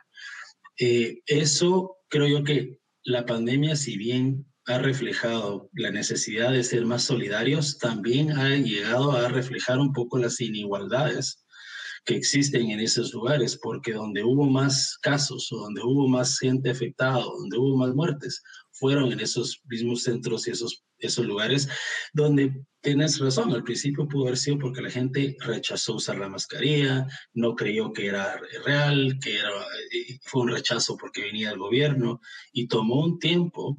Eh, 0.78 1.20
eso 1.26 1.98
creo 2.08 2.26
yo 2.26 2.44
que 2.44 2.78
la 3.04 3.24
pandemia, 3.26 3.76
si 3.76 3.96
bien 3.96 4.46
ha 4.66 4.78
reflejado 4.78 5.68
la 5.74 5.90
necesidad 5.90 6.52
de 6.52 6.64
ser 6.64 6.86
más 6.86 7.04
solidarios, 7.04 7.78
también 7.78 8.32
ha 8.32 8.56
llegado 8.56 9.12
a 9.12 9.28
reflejar 9.28 9.78
un 9.78 9.92
poco 9.92 10.18
las 10.18 10.40
inigualdades 10.40 11.44
que 12.04 12.16
existen 12.16 12.70
en 12.70 12.80
esos 12.80 13.12
lugares, 13.12 13.58
porque 13.62 13.92
donde 13.92 14.24
hubo 14.24 14.46
más 14.46 14.98
casos 15.00 15.50
o 15.52 15.56
donde 15.56 15.82
hubo 15.82 16.08
más 16.08 16.38
gente 16.38 16.70
afectada, 16.70 17.20
donde 17.20 17.56
hubo 17.58 17.76
más 17.76 17.94
muertes, 17.94 18.42
fueron 18.74 19.12
en 19.12 19.20
esos 19.20 19.62
mismos 19.64 20.02
centros 20.02 20.46
y 20.46 20.50
esos, 20.50 20.84
esos 20.98 21.24
lugares 21.24 21.68
donde 22.12 22.52
tienes 22.80 23.18
razón, 23.18 23.52
al 23.52 23.62
principio 23.62 24.06
pudo 24.06 24.24
haber 24.24 24.36
sido 24.36 24.58
porque 24.58 24.82
la 24.82 24.90
gente 24.90 25.36
rechazó 25.40 25.94
usar 25.94 26.18
la 26.18 26.28
mascarilla, 26.28 27.06
no 27.32 27.54
creyó 27.54 27.92
que 27.92 28.06
era 28.08 28.38
real, 28.64 29.18
que 29.22 29.38
era, 29.38 29.48
eh, 29.92 30.18
fue 30.22 30.42
un 30.42 30.50
rechazo 30.50 30.96
porque 30.96 31.22
venía 31.22 31.50
del 31.50 31.58
gobierno 31.58 32.20
y 32.52 32.66
tomó 32.66 33.04
un 33.04 33.18
tiempo 33.18 33.78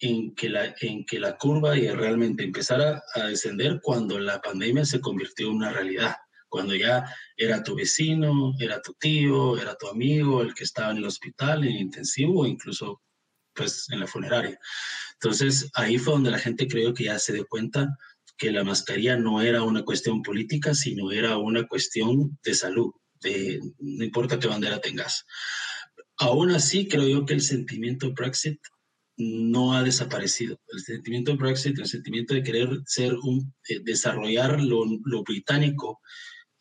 en 0.00 0.34
que 0.34 0.48
la, 0.48 0.74
en 0.80 1.04
que 1.04 1.20
la 1.20 1.36
curva 1.38 1.74
realmente 1.74 2.42
empezara 2.42 3.02
a 3.14 3.26
descender 3.28 3.80
cuando 3.80 4.18
la 4.18 4.40
pandemia 4.40 4.84
se 4.84 5.00
convirtió 5.00 5.46
en 5.48 5.54
una 5.54 5.72
realidad, 5.72 6.16
cuando 6.48 6.74
ya 6.74 7.04
era 7.36 7.62
tu 7.62 7.76
vecino, 7.76 8.52
era 8.58 8.82
tu 8.82 8.94
tío, 8.94 9.56
era 9.56 9.76
tu 9.76 9.86
amigo, 9.86 10.42
el 10.42 10.54
que 10.54 10.64
estaba 10.64 10.90
en 10.90 10.98
el 10.98 11.06
hospital, 11.06 11.64
en 11.64 11.76
intensivo, 11.76 12.40
o 12.40 12.46
incluso 12.46 13.00
pues 13.54 13.86
en 13.90 14.00
la 14.00 14.06
funeraria. 14.06 14.58
Entonces 15.14 15.70
ahí 15.74 15.98
fue 15.98 16.14
donde 16.14 16.30
la 16.30 16.38
gente 16.38 16.68
creyó 16.68 16.94
que 16.94 17.04
ya 17.04 17.18
se 17.18 17.32
dio 17.32 17.46
cuenta 17.46 17.96
que 18.36 18.50
la 18.50 18.64
mascarilla 18.64 19.16
no 19.16 19.40
era 19.40 19.62
una 19.62 19.84
cuestión 19.84 20.22
política, 20.22 20.74
sino 20.74 21.12
era 21.12 21.36
una 21.36 21.66
cuestión 21.66 22.38
de 22.42 22.54
salud, 22.54 22.92
de 23.20 23.60
no 23.78 24.04
importa 24.04 24.38
qué 24.38 24.48
bandera 24.48 24.80
tengas. 24.80 25.24
Aún 26.18 26.50
así, 26.50 26.88
creo 26.88 27.06
yo 27.06 27.24
que 27.24 27.34
el 27.34 27.40
sentimiento 27.40 28.12
Brexit 28.12 28.58
no 29.16 29.74
ha 29.74 29.82
desaparecido. 29.82 30.58
El 30.68 30.80
sentimiento 30.80 31.36
Brexit, 31.36 31.78
el 31.78 31.86
sentimiento 31.86 32.34
de 32.34 32.42
querer 32.42 32.80
ser 32.86 33.14
un, 33.14 33.54
eh, 33.68 33.80
desarrollar 33.82 34.60
lo, 34.60 34.84
lo 35.04 35.22
británico, 35.22 36.00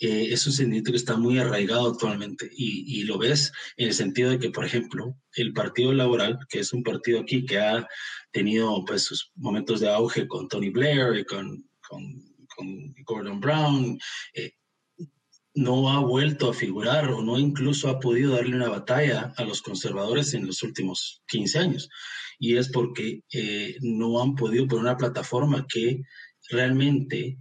eh, 0.01 0.34
es 0.34 0.48
un 0.48 0.53
sentimiento 0.53 0.89
que 0.89 0.98
está 0.98 1.15
muy 1.15 1.38
arraigado 1.38 1.88
actualmente 1.88 2.50
y, 2.58 3.03
lo 3.03 3.20
ves 3.20 3.51
en 3.77 3.89
el 3.89 3.93
sentido 3.93 4.31
de 4.31 4.39
que, 4.39 4.50
por 4.50 4.65
ejemplo, 4.65 5.15
el 5.36 5.53
Partido 5.53 5.93
Laboral, 5.93 6.39
que 6.50 6.60
es 6.60 6.74
un 6.74 6.81
partido 6.81 7.20
aquí 7.20 7.46
que 7.46 7.60
ha 7.60 7.88
tenido 8.31 8.84
pues 8.84 9.03
sus 9.03 9.31
momentos 9.36 9.79
de 9.79 9.89
auge 9.89 10.27
con 10.27 10.48
Tony 10.48 10.70
Blair 10.70 11.17
y 11.17 11.24
con, 11.24 11.70
con, 11.88 12.96
Gordon 13.05 13.39
Brown, 13.39 14.00
eh, 14.34 14.53
no 15.53 15.91
ha 15.91 16.00
vuelto 16.00 16.50
a 16.50 16.53
figurar 16.55 17.12
o 17.12 17.22
no 17.22 17.38
incluso 17.38 17.88
ha 17.88 18.00
podido 18.00 18.36
darle 18.36 18.55
una 18.55 18.70
batalla 18.70 19.34
a 19.38 19.43
los 19.43 19.62
conservadores 19.62 20.34
en 20.34 20.48
los 20.48 20.63
últimos 20.63 21.22
15 21.27 21.60
años. 21.60 21.89
Y 22.39 22.58
es 22.58 22.70
porque 22.70 23.22
eh, 23.31 23.77
no 23.81 24.20
han 24.20 24.34
podido 24.34 24.67
poner 24.67 24.86
una 24.86 24.98
plataforma 24.98 25.67
que 25.72 26.01
realmente 26.50 27.38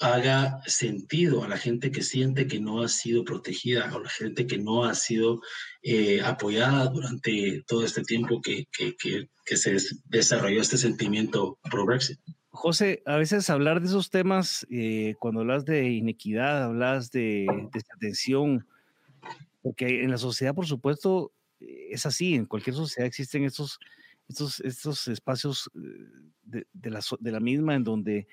haga 0.00 0.62
sentido 0.66 1.44
a 1.44 1.48
la 1.48 1.58
gente 1.58 1.92
que 1.92 2.02
siente 2.02 2.46
que 2.46 2.58
no 2.58 2.82
ha 2.82 2.88
sido 2.88 3.22
protegida, 3.22 3.90
a 3.90 3.98
la 3.98 4.08
gente 4.08 4.46
que 4.46 4.56
no 4.56 4.84
ha 4.84 4.94
sido 4.94 5.42
eh, 5.82 6.22
apoyada 6.24 6.86
durante 6.86 7.62
todo 7.66 7.84
este 7.84 8.02
tiempo 8.02 8.40
que, 8.40 8.66
que, 8.72 8.96
que, 8.96 9.56
se 9.56 9.76
desarrolló 10.06 10.60
este 10.60 10.78
sentimiento 10.78 11.58
pro-Brexit. 11.70 12.18
José, 12.50 13.02
a 13.04 13.16
veces 13.16 13.50
hablar 13.50 13.80
de 13.80 13.88
esos 13.88 14.10
temas, 14.10 14.66
eh, 14.70 15.16
cuando 15.18 15.40
hablas 15.40 15.64
de 15.64 15.90
inequidad, 15.90 16.64
hablas 16.64 17.10
de 17.10 17.46
desatención, 17.72 18.66
porque 19.60 20.02
en 20.02 20.10
la 20.10 20.18
sociedad, 20.18 20.54
por 20.54 20.66
supuesto, 20.66 21.32
es 21.58 22.06
así, 22.06 22.34
en 22.34 22.46
cualquier 22.46 22.74
sociedad 22.74 23.06
existen 23.06 23.44
estos, 23.44 23.78
estos, 24.28 24.60
estos 24.60 25.08
espacios 25.08 25.70
eh, 25.74 25.78
de, 26.44 26.66
de, 26.72 26.90
la, 26.90 27.00
de 27.18 27.32
la 27.32 27.40
misma 27.40 27.74
en 27.74 27.84
donde 27.84 28.28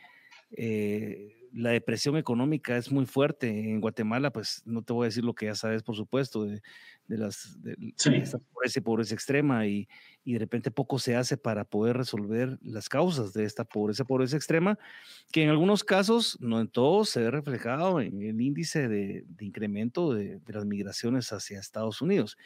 eh, 0.52 1.37
la 1.54 1.72
depresión 1.72 2.18
económica 2.18 2.78
es 2.78 2.92
muy 2.92 3.06
fuerte. 3.06 3.48
En 3.48 3.82
Guatemala, 3.82 4.32
pues 4.32 4.62
no 4.66 4.82
te 4.82 4.94
voy 4.94 5.06
a 5.06 5.10
decir 5.10 5.24
lo 5.24 5.34
que 5.34 5.48
ya 5.48 5.56
sabes, 5.56 5.84
por 5.84 5.96
supuesto, 5.96 6.44
de, 6.46 6.62
las 7.08 7.62
de, 7.62 7.76
esta 7.96 8.40
pobreza, 8.84 9.14
extrema 9.14 9.66
y, 9.66 9.88
y, 10.24 10.34
de 10.34 10.40
repente 10.40 10.72
poco 10.72 11.00
se 11.00 11.16
hace 11.16 11.38
para 11.38 11.64
poder 11.64 11.98
resolver 11.98 12.60
las 12.62 12.90
causas 12.90 13.34
de 13.34 13.46
esta 13.46 13.64
pobreza, 13.64 14.06
pobreza 14.06 14.36
extrema, 14.36 14.78
que 15.32 15.44
en 15.44 15.50
algunos 15.50 15.84
casos, 15.84 16.38
no 16.42 16.60
en 16.60 16.68
todos, 16.68 17.10
se 17.10 17.22
ve 17.22 17.32
reflejado 17.32 18.02
en 18.02 18.22
el 18.22 18.42
índice 18.42 18.88
de, 18.88 19.24
de 19.28 19.46
incremento 19.46 20.14
de, 20.14 20.40
las 20.48 20.66
migraciones 20.66 21.32
hacia 21.34 21.60
Estados 21.60 22.02
Unidos 22.02 22.38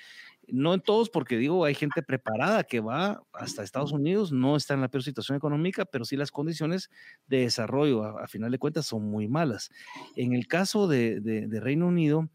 no 0.52 0.74
en 0.74 0.82
todos, 0.82 1.10
porque 1.10 1.38
digo, 1.38 1.66
hay 1.66 1.74
gente 1.74 2.04
preparada 2.04 2.64
que 2.64 2.80
va 2.80 3.24
hasta 3.34 3.64
Estados 3.64 3.92
Unidos, 3.92 4.32
no 4.32 4.56
está 4.56 4.74
en 4.74 4.82
la 4.82 4.90
peor 4.90 5.04
situación 5.04 5.38
económica, 5.38 5.86
pero 5.86 6.06
sí 6.06 6.18
las 6.18 6.32
condiciones 6.32 6.90
de 7.28 7.42
desarrollo, 7.42 8.04
a, 8.04 8.28
final 8.28 8.52
de 8.52 8.60
cuentas, 8.60 8.86
son 8.86 9.10
muy 9.10 9.28
malas. 9.28 9.72
En 10.16 10.34
el 10.34 10.48
caso 10.48 10.88
de, 10.88 11.48
Reino 11.62 11.88
Unido, 11.88 12.30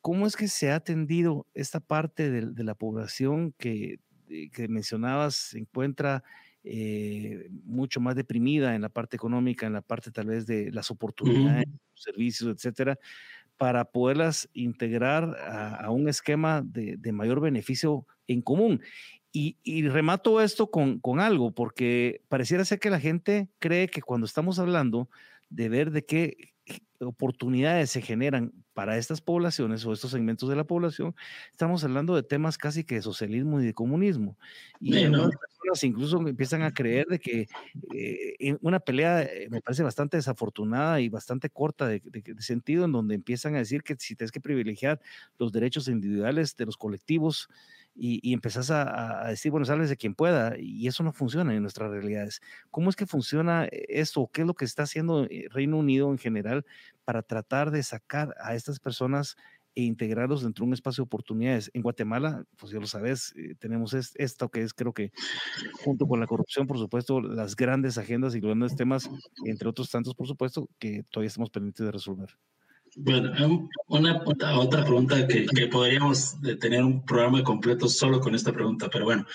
¿cómo 0.00 0.26
es 0.26 0.36
que 0.36 0.48
se 0.48 0.70
ha 0.70 0.76
atendido 0.76 1.46
esta 1.54 1.80
parte 1.80 2.30
de, 2.30 2.64
la 2.64 2.74
población 2.74 3.52
que, 3.58 3.98
eh, 4.28 4.50
que, 4.50 4.68
mencionabas 4.68 5.34
se 5.34 5.58
encuentra 5.58 6.22
eh, 6.62 7.48
mucho 7.64 8.00
más 8.00 8.16
deprimida 8.16 8.74
en 8.74 8.82
la 8.82 8.88
parte 8.88 9.16
económica, 9.16 9.66
en 9.66 9.72
la 9.72 9.82
parte 9.82 10.10
tal 10.10 10.26
vez 10.26 10.46
de 10.46 10.70
las 10.72 10.90
oportunidades, 10.90 11.66
servicios, 11.94 12.54
etcétera? 12.54 12.98
Para 13.56 13.86
poderlas 13.86 14.48
integrar 14.52 15.36
a, 15.48 15.90
un 15.90 16.08
esquema 16.08 16.62
de, 16.62 17.12
mayor 17.12 17.40
beneficio 17.40 18.06
en 18.26 18.42
común. 18.42 18.82
Y, 19.32 19.86
remato 19.88 20.40
esto 20.40 20.70
con, 20.70 20.98
con, 20.98 21.20
algo, 21.20 21.52
porque 21.52 22.22
pareciera 22.28 22.64
ser 22.64 22.78
que 22.78 22.88
la 22.88 23.00
gente 23.00 23.50
cree 23.58 23.88
que 23.88 24.00
cuando 24.00 24.24
estamos 24.24 24.58
hablando 24.58 25.10
de 25.50 25.68
ver 25.68 25.90
de 25.90 26.06
qué 26.06 26.54
oportunidades 27.00 27.90
se 27.90 28.00
generan 28.00 28.52
para 28.72 28.96
estas 28.96 29.20
poblaciones 29.20 29.84
o 29.84 29.92
estos 29.92 30.10
segmentos 30.10 30.48
de 30.48 30.56
la 30.56 30.64
población, 30.64 31.14
estamos 31.50 31.84
hablando 31.84 32.14
de 32.14 32.22
temas 32.22 32.58
casi 32.58 32.84
que 32.84 32.96
de 32.96 33.02
socialismo 33.02 33.60
y 33.60 33.66
de 33.66 33.74
comunismo. 33.74 34.38
Y 34.80 35.04
personas 35.66 35.84
incluso 35.84 36.18
empiezan 36.26 36.62
a 36.62 36.72
creer 36.72 37.06
de 37.06 37.18
que 37.18 37.48
eh, 37.94 38.56
una 38.60 38.80
pelea 38.80 39.22
eh, 39.22 39.48
me 39.50 39.60
parece 39.60 39.82
bastante 39.82 40.16
desafortunada 40.16 41.00
y 41.00 41.08
bastante 41.08 41.50
corta 41.50 41.86
de, 41.86 42.02
sentido, 42.38 42.84
en 42.84 42.92
donde 42.92 43.14
empiezan 43.14 43.54
a 43.54 43.58
decir 43.58 43.82
que 43.82 43.96
si 43.98 44.14
tienes 44.14 44.32
que 44.32 44.40
privilegiar 44.40 45.00
los 45.38 45.52
derechos 45.52 45.88
individuales 45.88 46.56
de 46.56 46.66
los 46.66 46.76
colectivos, 46.76 47.48
y, 47.98 48.34
empezás 48.34 48.70
a, 48.70 49.24
decir, 49.28 49.50
bueno, 49.50 49.64
sales 49.64 49.88
de 49.88 49.96
quien 49.96 50.14
pueda, 50.14 50.58
y 50.58 50.86
eso 50.86 51.02
no 51.02 51.12
funciona 51.12 51.54
en 51.54 51.62
nuestras 51.62 51.90
realidades. 51.90 52.42
¿Cómo 52.70 52.90
es 52.90 52.96
que 52.96 53.06
funciona 53.06 53.66
esto? 53.70 54.28
¿Qué 54.30 54.42
es 54.42 54.46
lo 54.46 54.52
que 54.52 54.66
está 54.66 54.82
haciendo 54.82 55.24
eh, 55.24 55.46
Reino 55.50 55.78
Unido 55.78 56.10
en 56.10 56.18
general 56.18 56.66
para 57.06 57.22
tratar 57.22 57.70
de 57.70 57.82
sacar 57.82 58.34
a 58.38 58.54
estas 58.54 58.80
personas 58.80 59.36
e 59.76 59.82
integrarlos 59.82 60.42
dentro 60.42 60.64
de 60.64 60.68
un 60.68 60.74
espacio 60.74 61.02
de 61.02 61.06
oportunidades? 61.06 61.70
En 61.74 61.82
Guatemala, 61.82 62.44
pues 62.56 62.72
ya 62.72 62.80
lo 62.80 62.86
sabes, 62.86 63.32
eh, 63.36 63.54
tenemos 63.60 63.94
esto 63.94 64.48
que 64.48 64.62
es, 64.62 64.74
creo 64.74 64.92
que, 64.92 65.12
junto 65.84 66.08
con 66.08 66.18
la 66.18 66.26
corrupción, 66.26 66.66
por 66.66 66.78
supuesto, 66.78 67.20
las 67.20 67.54
grandes 67.54 67.98
agendas 67.98 68.34
y 68.34 68.40
grandes 68.40 68.74
temas, 68.74 69.08
entre 69.44 69.68
otros 69.68 69.90
tantos, 69.90 70.14
por 70.14 70.26
supuesto, 70.26 70.68
que 70.78 71.04
todavía 71.10 71.28
estamos 71.28 71.50
pendientes 71.50 71.84
de 71.84 71.92
resolver. 71.92 72.30
Bueno, 72.96 73.68
una, 73.88 74.22
otra 74.24 74.82
pregunta 74.82 75.28
que, 75.28 75.46
podríamos 75.70 76.40
tener 76.60 76.82
un 76.82 77.04
programa 77.04 77.44
completo 77.44 77.88
solo 77.88 78.20
con 78.20 78.34
esta 78.34 78.52
pregunta, 78.52 78.88
pero 78.90 79.04
bueno, 79.04 79.26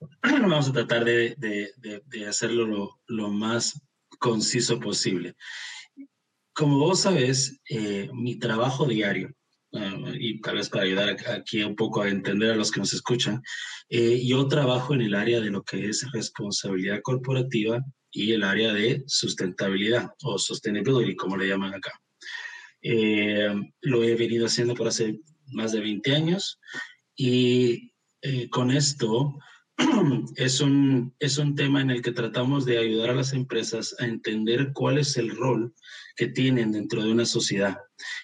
vamos 0.22 0.68
a 0.68 0.72
tratar 0.72 1.04
de, 1.04 1.36
hacerlo 2.28 2.98
lo, 3.06 3.28
más 3.30 3.82
conciso 4.20 4.78
posible. 4.78 5.34
Como 6.52 6.78
vos 6.78 7.00
sabés, 7.00 7.60
eh, 7.68 8.08
mi 8.12 8.38
trabajo 8.38 8.86
diario 8.86 9.34
uh, 9.72 10.08
y 10.18 10.40
tal 10.40 10.56
vez 10.56 10.68
para 10.68 10.84
ayudar 10.84 11.16
aquí 11.28 11.62
un 11.62 11.76
poco 11.76 12.02
a 12.02 12.08
entender 12.08 12.52
a 12.52 12.56
los 12.56 12.70
que 12.70 12.80
nos 12.80 12.92
escuchan, 12.92 13.42
eh, 13.88 14.24
yo 14.24 14.46
trabajo 14.48 14.94
en 14.94 15.02
el 15.02 15.14
área 15.14 15.40
de 15.40 15.50
lo 15.50 15.62
que 15.62 15.88
es 15.88 16.10
responsabilidad 16.12 17.00
corporativa 17.02 17.84
y 18.10 18.32
el 18.32 18.42
área 18.42 18.72
de 18.72 19.02
sustentabilidad 19.06 20.10
o 20.22 20.38
sustainability, 20.38 21.16
como 21.16 21.36
le 21.36 21.48
llaman 21.48 21.74
acá. 21.74 21.92
Eh, 22.82 23.48
lo 23.82 24.02
he 24.02 24.14
venido 24.14 24.46
haciendo 24.46 24.74
por 24.74 24.88
hace 24.88 25.20
más 25.48 25.72
de 25.72 25.80
20 25.80 26.14
años 26.14 26.58
y 27.14 27.92
eh, 28.22 28.48
con 28.48 28.70
esto 28.70 29.38
es 30.36 30.60
un, 30.60 31.14
es 31.18 31.38
un 31.38 31.54
tema 31.54 31.80
en 31.80 31.90
el 31.90 32.02
que 32.02 32.12
tratamos 32.12 32.64
de 32.64 32.78
ayudar 32.78 33.10
a 33.10 33.14
las 33.14 33.32
empresas 33.32 33.94
a 33.98 34.06
entender 34.06 34.72
cuál 34.72 34.98
es 34.98 35.16
el 35.16 35.36
rol 35.36 35.74
que 36.16 36.28
tienen 36.28 36.72
dentro 36.72 37.02
de 37.02 37.12
una 37.12 37.26
sociedad. 37.26 37.78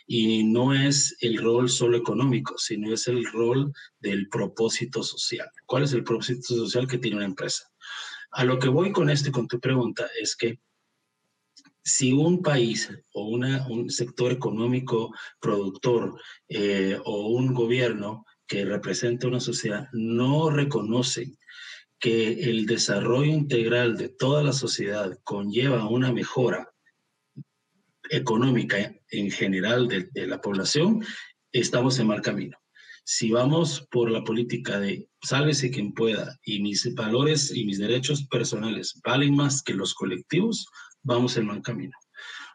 Y 0.07 0.45
no 0.45 0.75
es 0.75 1.17
el 1.21 1.39
rol 1.39 1.69
solo 1.69 1.97
económico, 1.97 2.57
sino 2.59 2.93
es 2.93 3.09
el 3.09 3.25
rol 3.33 3.73
del 4.01 4.29
propósito 4.29 5.03
social. 5.03 5.49
¿Cuál 5.67 5.85
es 5.85 5.93
el 5.93 6.05
propósito 6.05 6.55
social 6.55 6.87
que 6.87 6.99
tiene 6.99 7.17
una 7.17 7.27
empresa? 7.27 7.71
A 8.31 8.45
lo 8.45 8.59
que 8.59 8.69
voy 8.69 8.93
con 8.93 9.11
esto 9.11 9.33
con 9.33 9.49
tu 9.49 9.61
pregunta 9.61 10.07
es 10.21 10.37
que 10.37 10.59
si 11.83 12.13
un 12.13 12.43
país 12.43 12.91
o 13.13 13.29
una, 13.29 13.67
un 13.69 13.89
sector 13.91 14.33
económico 14.33 15.15
productor 15.41 16.21
eh, 16.49 16.99
o 17.05 17.29
un 17.29 17.55
gobierno 17.55 18.27
que 18.47 18.65
representa 18.65 19.29
una 19.29 19.41
sociedad 19.41 19.89
no 19.93 20.51
reconocen 20.51 21.39
que 21.99 22.51
el 22.51 22.67
desarrollo 22.67 23.33
integral 23.33 23.97
de 23.97 24.09
toda 24.09 24.43
la 24.43 24.53
sociedad 24.53 25.17
conlleva 25.23 25.89
una 25.89 26.13
mejora 26.13 26.73
económica 28.11 28.95
en 29.11 29.31
general 29.31 29.89
de, 29.89 30.27
la 30.27 30.41
población, 30.41 31.05
estamos 31.53 31.99
en 31.99 32.09
mal 32.09 32.23
camino. 32.23 32.57
Si 33.05 33.31
vamos 33.31 33.87
por 33.91 34.11
la 34.11 34.25
política 34.25 34.81
de 34.81 35.09
sálvese 35.23 35.71
quien 35.71 35.93
pueda 35.93 36.39
y 36.43 36.61
mis 36.61 36.93
valores 36.95 37.55
y 37.55 37.65
mis 37.65 37.79
derechos 37.79 38.27
personales 38.27 39.01
valen 39.05 39.37
más 39.37 39.63
que 39.63 39.75
los 39.75 39.95
colectivos, 39.95 40.67
vamos 41.03 41.37
en 41.37 41.47
mal 41.47 41.63
camino. 41.63 41.97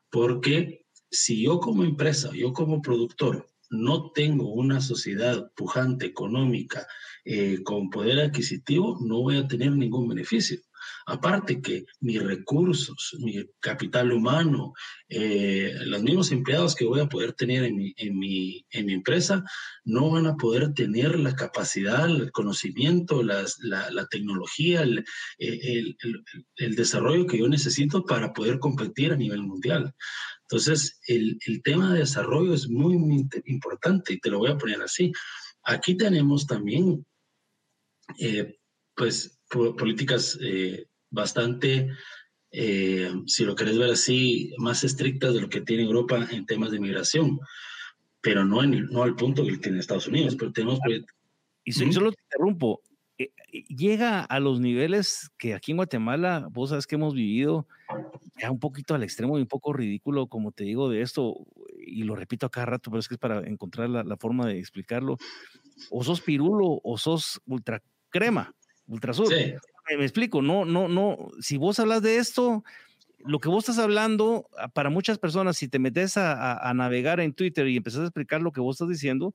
Porque 0.10 0.86
si 1.10 1.44
yo 1.44 1.60
como 1.60 1.84
empresa, 1.84 2.32
yo 2.34 2.52
como 2.52 2.82
productor, 2.82 3.48
no 3.70 4.12
tengo 4.12 4.52
una 4.54 4.82
sociedad 4.82 5.52
pujante, 5.56 6.06
económica, 6.06 6.86
eh, 7.24 7.64
con 7.64 7.90
poder 7.90 8.20
adquisitivo, 8.20 8.98
no 9.02 9.22
voy 9.22 9.38
a 9.38 9.48
tener 9.48 9.72
ningún 9.72 10.10
beneficio. 10.10 10.60
Aparte 11.06 11.62
que 11.62 11.86
mis 12.00 12.22
recursos, 12.22 13.16
mi 13.20 13.44
capital 13.60 14.12
humano, 14.12 14.74
eh, 15.10 15.74
los 15.86 16.02
mismos 16.02 16.32
empleados 16.32 16.76
que 16.76 16.86
voy 16.86 17.00
a 17.00 17.10
poder 17.10 17.34
tener 17.34 17.64
en 17.64 17.76
mi, 17.76 17.94
en, 17.98 18.18
mi, 18.18 18.66
en 18.70 18.86
mi 18.86 18.94
empresa, 18.94 19.44
no 19.84 20.12
van 20.12 20.28
a 20.28 20.36
poder 20.36 20.74
tener 20.74 21.20
la 21.20 21.36
capacidad, 21.36 22.06
el 22.06 22.32
conocimiento, 22.32 23.24
la, 23.24 23.46
la, 23.62 24.06
tecnología, 24.08 24.82
el, 24.82 25.04
el, 25.38 25.98
el, 26.00 26.24
el, 26.56 26.76
desarrollo 26.76 27.26
que 27.26 27.40
yo 27.40 27.48
necesito 27.48 28.06
para 28.06 28.34
poder 28.34 28.60
competir 28.60 29.14
a 29.14 29.18
nivel 29.18 29.42
mundial. 29.44 29.94
Entonces, 30.52 31.00
el, 31.08 31.40
tema 31.64 31.94
de 31.94 32.00
desarrollo 32.00 32.54
es 32.54 32.68
muy, 32.68 32.98
muy 32.98 33.26
importante 33.46 34.14
y 34.14 34.20
te 34.20 34.30
lo 34.30 34.40
voy 34.40 34.52
a 34.52 34.58
poner 34.58 34.82
así. 34.82 35.14
Aquí 35.64 35.96
tenemos 35.96 36.46
también, 36.46 37.06
eh, 38.20 38.58
pues, 38.94 39.40
políticas 39.50 40.38
eh, 40.42 40.88
bastante, 41.12 41.89
eh, 42.52 43.12
si 43.28 43.45
lo 43.45 43.56
querés 43.56 43.78
ver 43.78 43.91
así, 43.91 44.54
más 44.58 44.84
estrictas 44.84 45.34
de 45.34 45.41
lo 45.41 45.50
que 45.50 45.62
tiene 45.62 45.84
Europa 45.84 46.28
en 46.32 46.45
temas 46.45 46.71
de 46.71 46.80
migración, 46.80 47.39
pero 48.21 48.45
no, 48.45 48.63
en, 48.63 48.86
no 48.88 49.04
al 49.04 49.15
punto 49.15 49.45
que 49.45 49.58
tiene 49.58 49.80
Estados 49.80 50.08
Unidos, 50.08 50.36
pero 50.39 50.52
tenemos... 50.52 50.80
Y 51.63 51.74
solo 51.74 52.12
te 52.12 52.21
interrumpo, 52.24 52.82
eh, 53.19 53.32
llega 53.67 54.21
a 54.21 54.39
los 54.39 54.60
niveles 54.60 55.30
que 55.38 55.54
aquí 55.54 55.71
en 55.71 55.78
Guatemala, 55.78 56.47
vos 56.50 56.69
sabes 56.69 56.88
que 56.88 56.95
hemos 56.95 57.13
vivido 57.13 57.67
ya 58.41 58.50
un 58.50 58.60
poquito 58.60 58.95
al 58.95 59.04
extremo 59.04 59.38
y 59.38 59.41
un 59.41 59.47
poco 59.47 59.74
ridículo, 59.74 60.26
como 60.26 60.52
te 60.52 60.63
digo, 60.63 60.89
de 60.89 61.02
esto, 61.02 61.36
y 61.78 62.04
lo 62.04 62.15
repito 62.15 62.47
a 62.47 62.50
cada 62.50 62.65
rato, 62.65 62.89
pero 62.89 63.00
es 63.00 63.08
que 63.08 63.15
es 63.15 63.19
para 63.19 63.47
encontrar 63.47 63.89
la, 63.89 64.04
la 64.04 64.17
forma 64.17 64.47
de 64.47 64.58
explicarlo. 64.58 65.17
O 65.91 66.04
sos 66.04 66.21
pirulo 66.21 66.80
o 66.84 66.97
sos 66.97 67.41
ultra 67.45 67.84
crema, 68.10 68.56
ultra 68.88 69.13
sur. 69.13 69.28
Sí 69.28 69.54
me 69.98 70.04
explico, 70.04 70.42
no, 70.42 70.66
no, 70.66 70.88
no, 70.88 71.30
si 71.40 71.58
vos 71.58 71.80
hablas 71.80 72.02
de 72.02 72.18
esto, 72.18 72.64
lo 73.26 73.40
que 73.40 73.50
vos 73.50 73.64
estás 73.68 73.84
hablando, 73.84 74.50
ah, 74.58 74.68
para 74.68 74.90
muchas 74.90 75.18
personas, 75.18 75.58
si 75.58 75.68
te 75.68 75.80
metes 75.80 76.18
a, 76.18 76.58
a, 76.58 76.74
navegar 76.74 77.20
en 77.20 77.34
Twitter 77.34 77.68
y 77.68 77.78
empezás 77.78 78.02
a 78.02 78.06
explicar 78.06 78.42
lo 78.42 78.52
que 78.52 78.62
vos 78.62 78.76
estás 78.76 78.90
diciendo, 78.90 79.34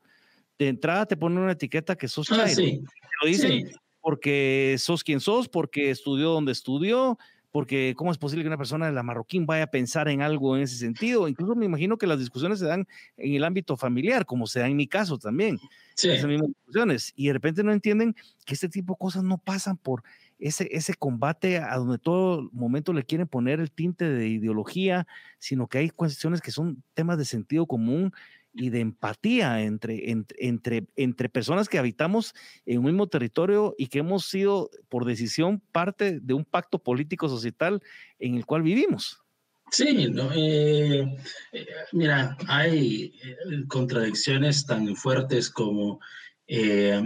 de 0.58 0.68
entrada 0.68 1.06
te 1.06 1.16
ponen 1.16 1.38
una 1.38 1.52
etiqueta 1.52 1.96
que 1.96 2.08
sos 2.08 2.30
ah, 2.32 2.48
sí. 2.48 2.82
Lo 3.22 3.28
dicen 3.28 3.68
sí. 3.68 3.74
porque 4.00 4.76
sos 4.78 5.04
quien 5.04 5.20
sos, 5.20 5.48
porque 5.48 5.90
estudió 5.90 6.30
donde 6.30 6.52
estudió, 6.52 7.18
porque 7.50 7.94
cómo 7.96 8.12
es 8.12 8.18
posible 8.18 8.44
que 8.44 8.48
una 8.48 8.58
persona 8.58 8.86
de 8.86 8.92
la 8.92 9.02
marroquín 9.02 9.46
vaya 9.46 9.64
a 9.64 9.68
pensar 9.68 10.08
en 10.08 10.20
algo 10.22 10.56
en 10.56 10.62
ese 10.62 10.76
sentido. 10.76 11.28
Incluso 11.28 11.54
me 11.54 11.64
imagino 11.64 11.96
que 11.96 12.06
las 12.06 12.18
discusiones 12.18 12.58
se 12.58 12.66
dan 12.66 12.86
en 13.16 13.34
el 13.34 13.44
ámbito 13.44 13.76
familiar, 13.76 14.26
como 14.26 14.46
se 14.46 14.60
da 14.60 14.68
en 14.68 14.76
mi 14.76 14.86
caso 14.86 15.18
también. 15.18 15.58
Sí. 15.94 16.10
Esas 16.10 16.26
mismas 16.26 16.48
discusiones. 16.48 17.12
Y 17.16 17.28
de 17.28 17.32
repente 17.32 17.62
no 17.62 17.72
entienden 17.72 18.14
que 18.44 18.54
este 18.54 18.68
tipo 18.68 18.94
de 18.94 18.98
cosas 18.98 19.22
no 19.22 19.38
pasan 19.38 19.78
por 19.78 20.02
ese, 20.38 20.68
ese 20.70 20.94
combate 20.94 21.58
a 21.58 21.76
donde 21.76 21.98
todo 21.98 22.48
momento 22.52 22.92
le 22.92 23.04
quieren 23.04 23.26
poner 23.26 23.60
el 23.60 23.70
tinte 23.70 24.08
de 24.08 24.28
ideología, 24.28 25.06
sino 25.38 25.66
que 25.66 25.78
hay 25.78 25.90
cuestiones 25.90 26.40
que 26.40 26.50
son 26.50 26.82
temas 26.94 27.18
de 27.18 27.24
sentido 27.24 27.66
común 27.66 28.12
y 28.52 28.70
de 28.70 28.80
empatía 28.80 29.62
entre, 29.62 30.10
entre, 30.10 30.46
entre, 30.46 30.86
entre 30.96 31.28
personas 31.28 31.68
que 31.68 31.78
habitamos 31.78 32.34
en 32.64 32.78
un 32.78 32.86
mismo 32.86 33.06
territorio 33.06 33.74
y 33.76 33.88
que 33.88 33.98
hemos 33.98 34.26
sido 34.26 34.70
por 34.88 35.04
decisión 35.04 35.60
parte 35.72 36.20
de 36.20 36.34
un 36.34 36.44
pacto 36.44 36.78
político 36.78 37.28
societal 37.28 37.82
en 38.18 38.34
el 38.34 38.46
cual 38.46 38.62
vivimos. 38.62 39.22
Sí, 39.70 40.08
no, 40.08 40.30
eh, 40.32 41.18
eh, 41.52 41.66
mira, 41.92 42.36
hay 42.46 43.12
eh, 43.22 43.64
contradicciones 43.68 44.64
tan 44.64 44.94
fuertes 44.94 45.50
como 45.50 45.98
eh, 46.46 47.02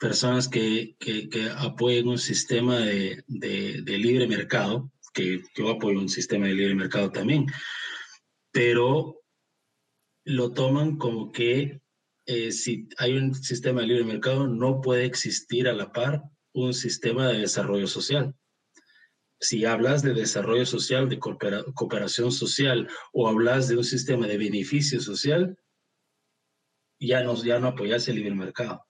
personas 0.00 0.48
que, 0.48 0.96
que, 0.98 1.28
que 1.28 1.50
apoyen 1.50 2.08
un 2.08 2.18
sistema 2.18 2.78
de, 2.78 3.22
de, 3.28 3.82
de, 3.82 3.98
libre 3.98 4.26
mercado, 4.26 4.90
que 5.12 5.42
yo 5.54 5.68
apoyo 5.68 6.00
un 6.00 6.08
sistema 6.08 6.46
de 6.46 6.54
libre 6.54 6.74
mercado 6.74 7.12
también, 7.12 7.46
pero 8.50 9.20
lo 10.24 10.52
toman 10.52 10.96
como 10.96 11.30
que 11.30 11.82
eh, 12.24 12.50
si 12.50 12.88
hay 12.96 13.18
un 13.18 13.34
sistema 13.34 13.82
de 13.82 13.88
libre 13.88 14.04
mercado 14.04 14.46
no 14.46 14.80
puede 14.80 15.04
existir 15.04 15.68
a 15.68 15.74
la 15.74 15.92
par 15.92 16.22
un 16.54 16.72
sistema 16.72 17.28
de 17.28 17.40
desarrollo 17.40 17.86
social. 17.86 18.34
Si 19.38 19.66
hablas 19.66 20.02
de 20.02 20.14
desarrollo 20.14 20.64
social, 20.64 21.10
de 21.10 21.18
coopera 21.18 21.62
cooperación 21.74 22.32
social 22.32 22.88
o 23.12 23.28
hablas 23.28 23.68
de 23.68 23.76
un 23.76 23.84
sistema 23.84 24.26
de 24.26 24.38
beneficio 24.38 24.98
social, 25.00 25.58
ya 26.98 27.22
no, 27.22 27.34
ya 27.42 27.58
no 27.58 27.68
apoyas 27.68 28.08
el 28.08 28.16
libre 28.16 28.34
mercado 28.34 28.86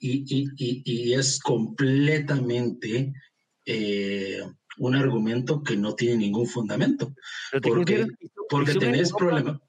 y, 0.00 0.24
y, 0.56 0.82
y 0.84 1.12
es 1.12 1.38
completamente 1.38 3.12
eh, 3.66 4.40
un 4.78 4.96
argumento 4.96 5.62
que 5.62 5.76
no 5.76 5.94
tiene 5.94 6.16
ningún 6.16 6.46
fundamento. 6.46 7.14
Porque, 7.62 8.06
porque 8.48 8.74
tenés 8.74 9.12
problemas. 9.12 9.60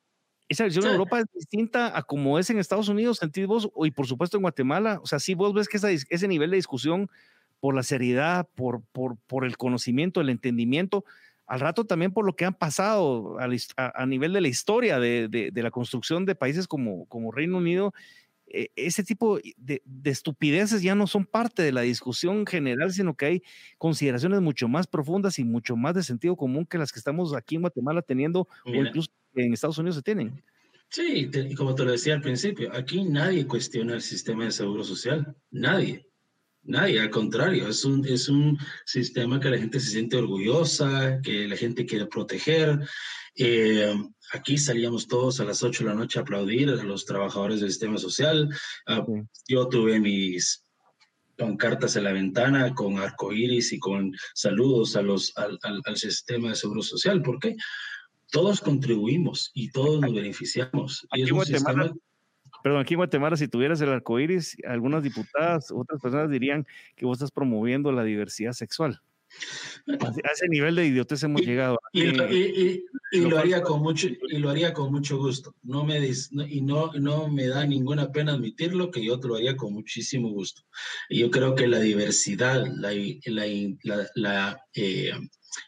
Esa 0.48 0.66
visión 0.66 0.84
sí. 0.84 0.88
en 0.88 0.94
Europa 0.94 1.20
es 1.20 1.26
distinta 1.34 1.98
a 1.98 2.04
como 2.04 2.38
es 2.40 2.50
en 2.50 2.60
Estados 2.60 2.90
Unidos, 2.90 3.20
sentís 3.20 3.48
vos, 3.48 3.70
y 3.86 3.92
por 3.92 4.08
supuesto 4.08 4.38
en 4.38 4.44
Guatemala. 4.44 5.00
O 5.02 5.08
sea, 5.08 5.20
si 5.20 5.34
vos 5.34 5.54
ves 5.54 5.68
que 5.68 5.78
esa, 5.78 5.92
ese 5.92 6.28
nivel 6.28 6.50
de 6.50 6.58
discusión 6.58 7.10
por 7.60 7.76
la 7.76 7.84
seriedad, 7.84 8.48
por, 8.56 8.82
por, 8.92 9.18
por 9.28 9.46
el 9.46 9.56
conocimiento, 9.56 10.20
el 10.20 10.30
entendimiento, 10.30 11.06
al 11.46 11.60
rato 11.60 11.86
también 11.86 12.12
por 12.12 12.26
lo 12.26 12.36
que 12.36 12.46
han 12.46 12.54
pasado 12.54 13.38
a, 13.40 14.06
nivel 14.06 14.34
de 14.34 14.42
la 14.42 14.48
historia 14.48 15.00
de, 15.00 15.28
de, 15.28 15.52
de, 15.52 15.64
la 15.64 15.72
construcción 15.72 16.26
de 16.26 16.36
países 16.36 16.68
como, 16.68 17.06
como 17.08 17.32
Reino 17.32 17.58
Unido 17.58 17.94
ese 18.76 19.04
tipo 19.04 19.40
de, 19.58 19.82
de, 19.86 20.10
estupideces 20.10 20.82
ya 20.82 20.96
no 20.96 21.08
son 21.08 21.26
parte 21.26 21.64
de 21.64 21.72
la 21.72 21.82
discusión 21.82 22.46
general, 22.46 22.92
sino 22.92 23.16
que 23.16 23.26
hay 23.26 23.44
consideraciones 23.78 24.42
mucho 24.42 24.68
más 24.68 24.88
profundas 24.88 25.40
y 25.40 25.44
mucho 25.44 25.76
más 25.76 25.96
de 25.96 26.04
sentido 26.04 26.36
común 26.36 26.66
que 26.66 26.78
las 26.78 26.92
que 26.92 27.00
estamos 27.00 27.34
aquí 27.34 27.56
en 27.56 27.62
Guatemala 27.62 28.02
teniendo 28.02 28.48
Mira. 28.66 28.80
o 28.80 28.86
incluso 28.86 29.10
en 29.36 29.54
Estados 29.54 29.78
Unidos 29.78 29.96
se 29.96 30.02
tienen. 30.02 30.44
Sí, 30.90 31.30
y 31.34 31.56
como 31.56 31.74
te 31.74 31.86
lo 31.86 31.92
decía 31.92 32.16
al 32.16 32.22
principio, 32.22 32.70
aquí 32.74 33.06
nadie 33.06 33.48
cuestiona 33.48 33.94
el 33.94 34.02
sistema 34.02 34.44
de 34.44 34.52
seguro 34.52 34.84
social, 34.84 35.36
nadie. 35.50 36.06
Nadie, 36.64 37.00
al 37.00 37.10
contrario, 37.10 37.68
es 37.70 37.86
un, 37.86 38.06
es 38.06 38.30
un 38.30 38.58
sistema 38.86 39.40
que 39.40 39.50
la 39.50 39.58
gente 39.58 39.80
se 39.80 39.92
siente 39.92 40.18
orgullosa, 40.18 41.20
que 41.24 41.48
la 41.48 41.56
gente 41.56 41.86
quiere 41.86 42.06
proteger. 42.06 42.78
Eh, 43.36 43.94
aquí 44.34 44.58
salíamos 44.58 45.08
todos 45.08 45.40
a 45.40 45.46
las 45.46 45.64
8 45.64 45.84
de 45.84 45.90
la 45.90 45.96
noche 45.96 46.20
a 46.20 46.22
aplaudir 46.24 46.70
a 46.70 46.84
los 46.84 47.06
trabajadores 47.06 47.62
del 47.62 47.70
sistema 47.70 47.98
social. 47.98 48.50
Uh, 48.88 49.24
yo 49.48 49.68
tuve 49.68 50.00
mis 50.00 50.64
pancartas 51.38 51.96
en 51.96 52.04
la 52.04 52.12
ventana 52.12 52.74
con 52.76 53.00
arcoíris 53.00 53.74
y 53.74 53.80
con 53.80 54.14
saludos 54.34 54.96
a 54.96 55.02
los, 55.02 55.36
al, 55.38 55.58
al, 55.64 55.82
al, 55.86 55.98
sistema 55.98 56.50
de 56.50 56.56
seguro 56.56 56.82
social. 56.82 57.22
¿Por 57.22 57.40
qué? 57.40 57.56
Todos 58.32 58.62
contribuimos 58.62 59.52
y 59.54 59.72
todos 59.72 60.02
nos 60.02 60.14
beneficiamos. 60.14 61.08
Aquí, 61.12 61.22
y 61.22 61.26
es 61.26 61.32
un 61.32 61.46
sistema... 61.46 61.94
Perdón, 62.64 62.82
aquí 62.82 62.94
en 62.94 63.00
Guatemala, 63.00 63.36
si 63.38 63.48
tuvieras 63.48 63.82
el 63.82 63.90
arco 63.90 64.20
iris, 64.20 64.56
algunas 64.68 65.02
diputadas, 65.02 65.72
otras 65.72 66.00
personas 66.00 66.30
dirían 66.30 66.68
que 66.96 67.06
vos 67.06 67.18
estás 67.18 67.32
promoviendo 67.32 67.92
la 67.92 68.04
diversidad 68.04 68.52
sexual. 68.52 69.02
A 69.88 70.32
ese 70.32 70.48
nivel 70.48 70.76
de 70.76 70.88
idiotez 70.88 71.24
hemos 71.24 71.42
llegado. 71.42 71.80
Y, 71.94 72.12
lo 73.20 73.38
haría 73.38 73.62
con 73.62 73.82
mucho, 73.82 74.08
y 74.08 74.38
lo 74.38 74.50
haría 74.50 74.74
con 74.74 74.92
mucho 74.92 75.18
gusto. 75.18 75.56
No 75.64 75.84
me 75.84 76.00
y 76.00 76.62
no, 76.62 76.92
no 76.94 77.28
me 77.28 77.48
da 77.48 77.66
ninguna 77.66 78.12
pena 78.12 78.34
admitirlo, 78.34 78.92
que 78.92 79.04
yo 79.04 79.18
lo 79.18 79.36
haría 79.36 79.58
con 79.58 79.74
muchísimo 79.74 80.30
gusto. 80.30 80.64
Y 81.10 81.20
yo 81.20 81.32
creo 81.32 81.56
que 81.56 81.68
la 81.68 81.80
diversidad, 81.80 82.66
la, 82.78 82.92
la, 83.26 84.08
la, 84.16 84.66
eh, 84.74 85.12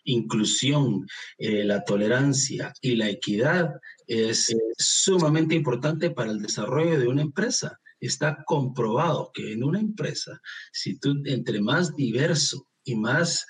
inclusión, 0.05 1.05
eh, 1.37 1.63
la 1.63 1.83
tolerancia 1.83 2.73
y 2.81 2.95
la 2.95 3.09
equidad 3.09 3.71
es 4.07 4.55
sumamente 4.77 5.55
importante 5.55 6.11
para 6.11 6.31
el 6.31 6.41
desarrollo 6.41 6.99
de 6.99 7.07
una 7.07 7.21
empresa. 7.21 7.79
Está 7.99 8.43
comprobado 8.45 9.31
que 9.33 9.53
en 9.53 9.63
una 9.63 9.79
empresa, 9.79 10.39
si 10.71 10.99
tú 10.99 11.21
entre 11.25 11.61
más 11.61 11.95
diverso 11.95 12.67
y 12.83 12.95
más 12.95 13.45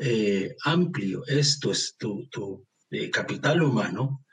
eh, 0.00 0.54
amplio 0.64 1.24
esto 1.26 1.72
es 1.72 1.96
tu, 1.98 2.66
eh, 2.90 3.10
capital 3.10 3.62
humano, 3.62 4.24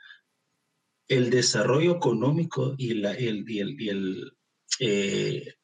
el 1.08 1.28
desarrollo 1.28 1.96
económico 1.96 2.74
y, 2.78 2.92
el, 2.92 4.32
eh, 4.78 5.54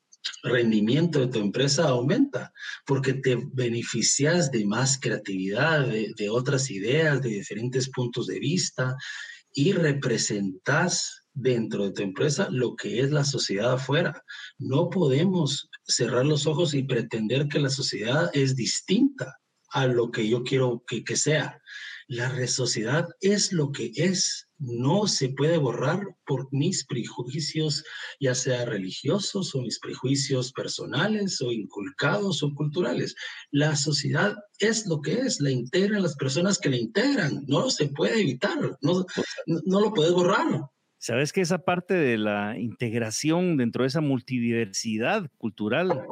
rendimiento 0.42 1.20
de 1.20 1.28
tu 1.28 1.38
empresa 1.38 1.88
aumenta 1.88 2.52
porque 2.84 3.14
te 3.14 3.38
beneficias 3.52 4.50
de 4.50 4.66
más 4.66 4.98
creatividad, 4.98 5.86
de, 5.86 6.30
otras 6.30 6.68
ideas, 6.70 7.22
de 7.22 7.28
diferentes 7.28 7.88
puntos 7.90 8.26
de 8.26 8.40
vista 8.40 8.96
y 9.52 9.72
representas 9.72 11.25
dentro 11.36 11.84
de 11.84 11.92
tu 11.92 12.02
empresa 12.02 12.48
lo 12.50 12.74
que 12.74 13.00
es 13.00 13.12
la 13.12 13.24
sociedad 13.24 13.74
afuera. 13.74 14.24
No 14.58 14.90
podemos 14.90 15.68
cerrar 15.84 16.26
los 16.26 16.46
ojos 16.46 16.74
y 16.74 16.82
pretender 16.82 17.46
que 17.46 17.60
la 17.60 17.70
sociedad 17.70 18.30
es 18.32 18.56
distinta 18.56 19.38
a 19.70 19.86
lo 19.86 20.10
que 20.10 20.28
yo 20.28 20.42
quiero 20.42 20.82
que, 20.86 21.04
que 21.04 21.16
sea. 21.16 21.60
La 22.08 22.46
sociedad 22.46 23.08
es 23.20 23.52
lo 23.52 23.72
que 23.72 23.90
es, 23.96 24.48
no 24.58 25.08
se 25.08 25.28
puede 25.30 25.58
borrar 25.58 26.00
por 26.24 26.48
mis 26.52 26.86
prejuicios, 26.86 27.84
ya 28.20 28.34
sea 28.34 28.64
religiosos 28.64 29.54
o 29.54 29.60
mis 29.60 29.80
prejuicios 29.80 30.52
personales 30.52 31.42
o 31.42 31.52
inculcados 31.52 32.44
o 32.44 32.54
culturales. 32.54 33.14
La 33.50 33.74
sociedad 33.74 34.36
es 34.60 34.86
lo 34.86 35.02
que 35.02 35.14
es, 35.14 35.40
la 35.40 35.50
integran 35.50 36.02
las 36.02 36.14
personas 36.14 36.58
que 36.58 36.70
la 36.70 36.76
integran, 36.76 37.44
no 37.48 37.68
se 37.70 37.88
puede 37.88 38.20
evitar, 38.20 38.78
no, 38.80 39.04
no 39.46 39.80
lo 39.80 39.92
puedes 39.92 40.12
borrar. 40.12 40.62
Sabes 41.06 41.32
que 41.32 41.40
esa 41.40 41.58
parte 41.58 41.94
de 41.94 42.18
la 42.18 42.58
integración 42.58 43.56
dentro 43.56 43.84
de 43.84 43.86
esa 43.86 44.00
multidiversidad 44.00 45.30
cultural 45.38 46.04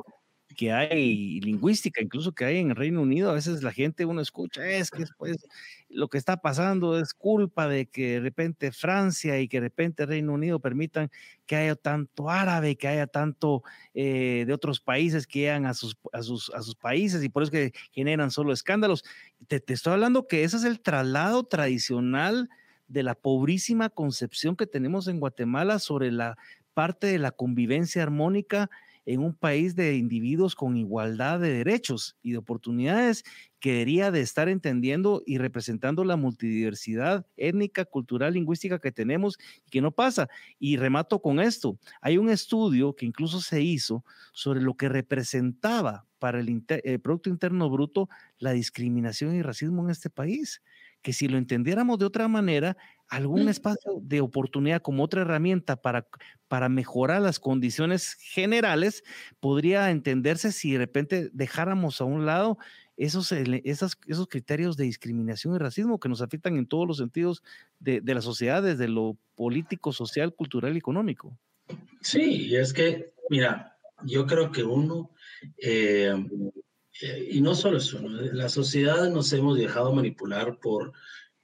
que 0.56 0.70
hay, 0.70 1.40
lingüística 1.40 2.00
incluso 2.00 2.30
que 2.30 2.44
hay 2.44 2.58
en 2.58 2.70
el 2.70 2.76
Reino 2.76 3.02
Unido, 3.02 3.28
a 3.28 3.34
veces 3.34 3.64
la 3.64 3.72
gente 3.72 4.04
uno 4.04 4.20
escucha, 4.20 4.64
es 4.64 4.92
que 4.92 5.00
después 5.00 5.48
lo 5.88 6.06
que 6.06 6.16
está 6.16 6.36
pasando 6.36 6.96
es 6.96 7.12
culpa 7.12 7.66
de 7.66 7.86
que 7.86 8.12
de 8.12 8.20
repente 8.20 8.70
Francia 8.70 9.40
y 9.40 9.48
que 9.48 9.56
de 9.56 9.66
repente 9.66 10.06
Reino 10.06 10.32
Unido 10.32 10.60
permitan 10.60 11.10
que 11.44 11.56
haya 11.56 11.74
tanto 11.74 12.30
árabe, 12.30 12.76
que 12.76 12.86
haya 12.86 13.08
tanto 13.08 13.64
eh, 13.94 14.44
de 14.46 14.52
otros 14.52 14.78
países 14.78 15.26
que 15.26 15.40
llegan 15.40 15.66
a 15.66 15.74
sus, 15.74 15.96
a, 16.12 16.22
sus, 16.22 16.50
a 16.54 16.62
sus 16.62 16.76
países 16.76 17.24
y 17.24 17.28
por 17.28 17.42
eso 17.42 17.50
que 17.50 17.72
generan 17.90 18.30
solo 18.30 18.52
escándalos. 18.52 19.02
Te, 19.48 19.58
te 19.58 19.72
estoy 19.72 19.94
hablando 19.94 20.28
que 20.28 20.44
ese 20.44 20.56
es 20.56 20.62
el 20.62 20.78
traslado 20.78 21.42
tradicional 21.42 22.48
de 22.88 23.02
la 23.02 23.14
pobrísima 23.14 23.90
concepción 23.90 24.56
que 24.56 24.66
tenemos 24.66 25.08
en 25.08 25.20
Guatemala 25.20 25.78
sobre 25.78 26.12
la 26.12 26.36
parte 26.74 27.06
de 27.06 27.18
la 27.18 27.30
convivencia 27.30 28.02
armónica 28.02 28.70
en 29.06 29.20
un 29.20 29.34
país 29.34 29.76
de 29.76 29.96
individuos 29.96 30.54
con 30.54 30.76
igualdad 30.76 31.40
de 31.40 31.52
derechos 31.52 32.16
y 32.22 32.32
de 32.32 32.38
oportunidades 32.38 33.22
que 33.60 33.72
debería 33.72 34.10
de 34.10 34.20
estar 34.20 34.48
entendiendo 34.48 35.22
y 35.26 35.38
representando 35.38 36.04
la 36.04 36.16
multidiversidad 36.16 37.26
étnica, 37.36 37.84
cultural, 37.84 38.34
lingüística 38.34 38.78
que 38.78 38.92
tenemos 38.92 39.38
y 39.66 39.70
que 39.70 39.80
no 39.80 39.92
pasa. 39.92 40.28
Y 40.58 40.76
remato 40.76 41.20
con 41.20 41.40
esto. 41.40 41.78
Hay 42.00 42.18
un 42.18 42.30
estudio 42.30 42.94
que 42.94 43.06
incluso 43.06 43.40
se 43.40 43.62
hizo 43.62 44.04
sobre 44.32 44.60
lo 44.60 44.74
que 44.74 44.88
representaba 44.88 46.06
para 46.18 46.40
el, 46.40 46.64
el 46.68 47.00
Producto 47.00 47.28
Interno 47.28 47.68
Bruto 47.70 48.08
la 48.38 48.52
discriminación 48.52 49.34
y 49.34 49.42
racismo 49.42 49.84
en 49.84 49.90
este 49.90 50.10
país 50.10 50.62
que 51.04 51.12
si 51.12 51.28
lo 51.28 51.36
entendiéramos 51.36 51.98
de 51.98 52.06
otra 52.06 52.28
manera, 52.28 52.78
algún 53.08 53.50
espacio 53.50 54.00
de 54.00 54.22
oportunidad 54.22 54.80
como 54.80 55.04
otra 55.04 55.20
herramienta 55.20 55.76
para, 55.76 56.08
para 56.48 56.70
mejorar 56.70 57.20
las 57.20 57.38
condiciones 57.38 58.14
generales 58.14 59.04
podría 59.38 59.90
entenderse 59.90 60.50
si 60.50 60.72
de 60.72 60.78
repente 60.78 61.28
dejáramos 61.34 62.00
a 62.00 62.04
un 62.04 62.24
lado 62.24 62.56
esos, 62.96 63.32
esos, 63.32 63.98
esos 64.06 64.28
criterios 64.28 64.78
de 64.78 64.84
discriminación 64.84 65.54
y 65.54 65.58
racismo 65.58 66.00
que 66.00 66.08
nos 66.08 66.22
afectan 66.22 66.56
en 66.56 66.64
todos 66.64 66.88
los 66.88 66.96
sentidos 66.96 67.42
de, 67.80 68.00
de 68.00 68.14
la 68.14 68.22
sociedad, 68.22 68.62
desde 68.62 68.88
lo 68.88 69.18
político, 69.34 69.92
social, 69.92 70.34
cultural 70.34 70.74
y 70.74 70.78
económico. 70.78 71.36
Sí, 72.00 72.56
es 72.56 72.72
que, 72.72 73.12
mira, 73.28 73.76
yo 74.06 74.24
creo 74.24 74.50
que 74.50 74.64
uno, 74.64 75.10
eh, 75.58 76.14
eh, 77.02 77.28
y 77.32 77.40
no 77.40 77.54
solo 77.54 77.78
eso, 77.78 78.00
¿no? 78.00 78.08
la 78.08 78.48
sociedad 78.48 79.10
nos 79.10 79.32
hemos 79.32 79.58
dejado 79.58 79.92
manipular 79.92 80.58
por 80.60 80.92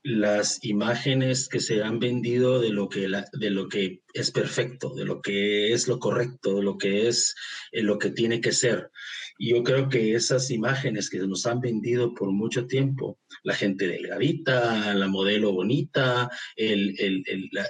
las 0.03 0.65
imágenes 0.65 1.49
que 1.49 1.61
se 1.61 1.83
han 1.83 1.99
vendido 1.99 2.59
de 2.61 2.71
lo 2.71 2.89
que, 2.89 3.09
la, 3.09 3.27
de 3.33 3.51
lo 3.51 3.69
que 3.69 4.03
es 4.15 4.31
perfecto, 4.31 4.95
de 4.95 5.05
lo 5.05 5.21
que 5.21 5.73
es 5.73 5.89
lo 5.89 5.99
correcto, 5.99 6.57
de 6.57 6.63
lo 6.63 6.79
que 6.79 7.09
es 7.09 7.35
eh, 7.73 7.83
lo 7.83 7.99
que 7.99 8.11
tiene 8.11 8.41
que 8.41 8.53
ser. 8.53 8.91
Y 9.39 9.51
yo 9.51 9.63
creo 9.63 9.89
que 9.89 10.15
esas 10.15 10.51
imágenes 10.51 11.11
que 11.11 11.19
nos 11.19 11.47
han 11.47 11.61
vendido 11.61 12.15
por 12.15 12.31
mucho 12.31 12.67
tiempo, 12.67 13.19
la 13.43 13.55
gente 13.55 13.89
delgadita, 13.89 14.95
la 14.95 15.09
modelo 15.09 15.53
bonita, 15.53 16.31
el, 16.57 16.95
el, 16.99 17.49
la, 17.53 17.67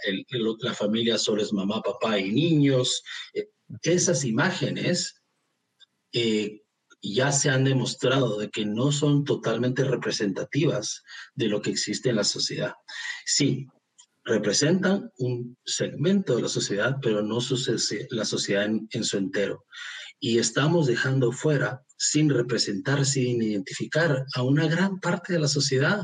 la, 0.61 0.75
familia 0.75 1.19
solo 1.19 1.43
es 1.43 1.53
mamá, 1.53 1.81
papá 1.83 2.19
y 2.19 2.31
niños, 2.31 3.03
eh, 3.35 3.49
esas 3.83 4.25
imágenes 4.25 5.21
eh, 6.13 6.60
ya 7.03 7.33
se 7.33 7.51
han 7.51 7.65
demostrado 7.65 8.39
de 8.39 8.51
que 8.51 8.67
no 8.67 8.93
son 8.93 9.25
totalmente 9.25 9.85
representativas 9.85 11.03
de 11.35 11.49
lo 11.49 11.63
que 11.63 11.71
existe 11.71 12.11
en 12.11 12.17
la 12.17 12.25
sociedad. 12.25 12.75
Sí, 13.25 13.67
representan 14.25 15.11
un 15.19 15.57
segmento 15.65 16.37
de 16.37 16.43
la 16.43 16.49
sociedad, 16.49 16.97
pero 17.01 17.23
no 17.23 17.39
la 18.11 18.25
sociedad 18.25 18.65
en, 18.65 18.89
en 18.91 19.05
su 19.05 19.17
entero. 19.17 19.65
Y 20.19 20.39
estamos 20.39 20.87
dejando 20.87 21.33
fuera, 21.33 21.83
sin 21.97 22.29
representar, 22.29 23.07
sin 23.07 23.43
identificar 23.43 24.27
a 24.35 24.43
una 24.43 24.67
gran 24.67 25.01
parte 25.01 25.33
de 25.33 25.41
la 25.41 25.49
sociedad. 25.49 26.03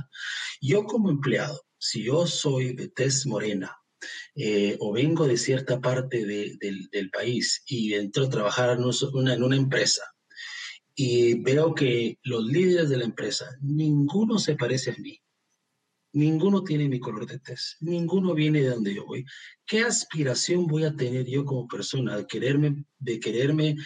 Yo 0.62 0.84
como 0.84 1.10
empleado, 1.10 1.62
si 1.78 2.04
yo 2.04 2.26
soy 2.26 2.74
de 2.74 2.88
tez 2.88 3.26
morena, 3.26 3.76
eh, 4.34 4.76
o 4.80 4.92
vengo 4.92 5.26
de 5.26 5.36
cierta 5.36 5.80
parte 5.80 6.24
de, 6.24 6.56
del, 6.60 6.88
del 6.90 7.10
país 7.10 7.62
y 7.66 7.94
entro 7.94 8.24
a 8.24 8.30
trabajar 8.30 8.78
en 8.78 9.42
una 9.42 9.56
empresa 9.56 10.02
y 10.98 11.34
veo 11.42 11.74
que 11.74 12.18
los 12.22 12.44
líderes 12.46 12.88
de 12.88 12.96
la 12.96 13.04
empresa, 13.04 13.54
ninguno 13.60 14.38
se 14.38 14.56
parece 14.56 14.92
a 14.92 14.96
mí. 14.96 15.20
Ninguno 16.14 16.64
tiene 16.64 16.88
mi 16.88 16.98
color 16.98 17.26
de 17.26 17.38
tez, 17.38 17.76
ninguno 17.80 18.32
viene 18.32 18.62
de 18.62 18.70
donde 18.70 18.94
yo 18.94 19.04
voy. 19.04 19.26
¿Qué 19.66 19.82
aspiración 19.82 20.66
voy 20.66 20.84
a 20.84 20.96
tener 20.96 21.26
yo 21.26 21.44
como 21.44 21.68
persona 21.68 22.16
de 22.16 22.26
quererme, 22.26 22.86
de 22.98 23.20
quererme 23.20 23.76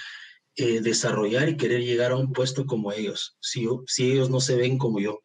eh, 0.55 0.81
desarrollar 0.81 1.49
y 1.49 1.57
querer 1.57 1.81
llegar 1.81 2.13
a 2.13 2.17
un 2.17 2.33
puesto 2.33 2.65
como 2.65 2.93
ellos, 2.93 3.37
si, 3.41 3.67
si 3.89 4.13
ellos 4.13 4.31
no 4.31 4.41
se 4.41 4.55
ven 4.55 4.79
como 4.79 5.01
yo? 5.01 5.25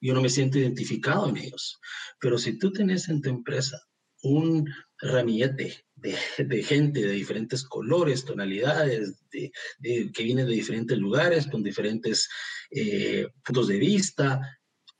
Yo 0.00 0.14
no 0.14 0.22
me 0.22 0.30
siento 0.30 0.58
identificado 0.58 1.28
en 1.28 1.36
ellos. 1.36 1.78
Pero 2.18 2.38
si 2.38 2.58
tú 2.58 2.72
tenés 2.72 3.10
en 3.10 3.20
tu 3.20 3.28
empresa 3.28 3.78
un 4.22 4.66
ramillete 4.98 5.84
de, 6.00 6.16
de, 6.44 6.62
gente 6.62 7.00
de 7.00 7.12
diferentes 7.12 7.64
colores, 7.64 8.24
tonalidades, 8.24 9.28
de, 9.30 9.50
de, 9.78 10.10
que 10.12 10.22
vienen 10.22 10.46
de 10.46 10.54
diferentes 10.54 10.98
lugares, 10.98 11.46
con 11.46 11.62
diferentes 11.62 12.28
eh, 12.70 13.26
puntos 13.44 13.68
de 13.68 13.78
vista. 13.78 14.40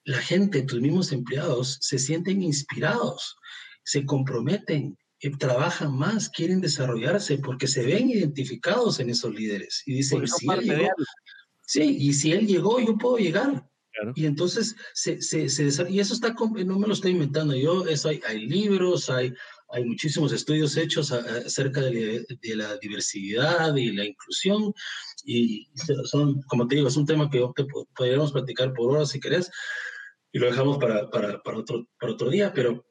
La 0.05 0.19
gente, 0.19 0.63
tus 0.63 0.81
mismos 0.81 1.13
empleados, 1.13 1.79
se 1.81 1.99
sienten 1.99 2.43
inspirados, 2.43 3.37
se 3.85 4.05
comprometen, 4.05 4.97
eh, 5.21 5.31
trabajan 5.37 5.97
más, 5.97 6.29
quieren 6.29 6.61
desarrollarse 6.61 7.39
porque 7.39 7.67
se 7.67 7.85
ven 7.85 8.11
identificados 8.11 9.01
en 9.01 9.11
esos 9.11 9.35
líderes 9.35 9.83
y 9.87 9.95
dicen, 9.95 10.27
si 10.27 10.49
él 10.49 10.61
llegó, 10.61 10.89
sí, 11.67 11.97
y 11.99 12.13
si 12.13 12.33
él 12.33 12.47
llegó, 12.47 12.81
yo 12.81 12.97
puedo 12.97 13.19
llegar. 13.19 13.69
Claro. 13.93 14.13
Y 14.15 14.27
entonces, 14.27 14.77
se, 14.95 15.21
se, 15.21 15.49
se, 15.49 15.91
y 15.91 15.99
eso 15.99 16.15
está, 16.15 16.33
no 16.33 16.79
me 16.79 16.87
lo 16.87 16.93
estoy 16.93 17.13
inventando 17.13 17.57
yo, 17.57 17.85
eso 17.87 18.11
hay, 18.11 18.21
hay 18.29 18.47
libros, 18.47 19.11
hay, 19.11 19.35
hay 19.71 19.85
muchísimos 19.85 20.33
estudios 20.33 20.77
hechos 20.77 21.13
acerca 21.13 21.81
de, 21.83 22.25
de, 22.41 22.57
la 22.57 22.77
diversidad 22.79 23.75
y 23.77 23.93
la 23.93 24.05
inclusión, 24.05 24.73
y 25.25 25.69
son, 26.05 26.41
como 26.43 26.67
te 26.67 26.77
digo, 26.77 26.89
es 26.89 26.97
un 26.97 27.07
tema 27.07 27.31
que 27.31 27.45
podríamos 27.95 28.33
platicar 28.33 28.73
por 28.73 28.95
horas 28.95 29.11
si 29.11 29.21
querés, 29.21 29.51
y 30.33 30.39
lo 30.39 30.47
dejamos 30.47 30.79
para, 30.79 31.11
para, 31.11 31.43
para 31.43 31.59
otro, 31.59 31.89
para 31.99 32.13
otro 32.13 32.31
día, 32.31 32.53
pero 32.53 32.87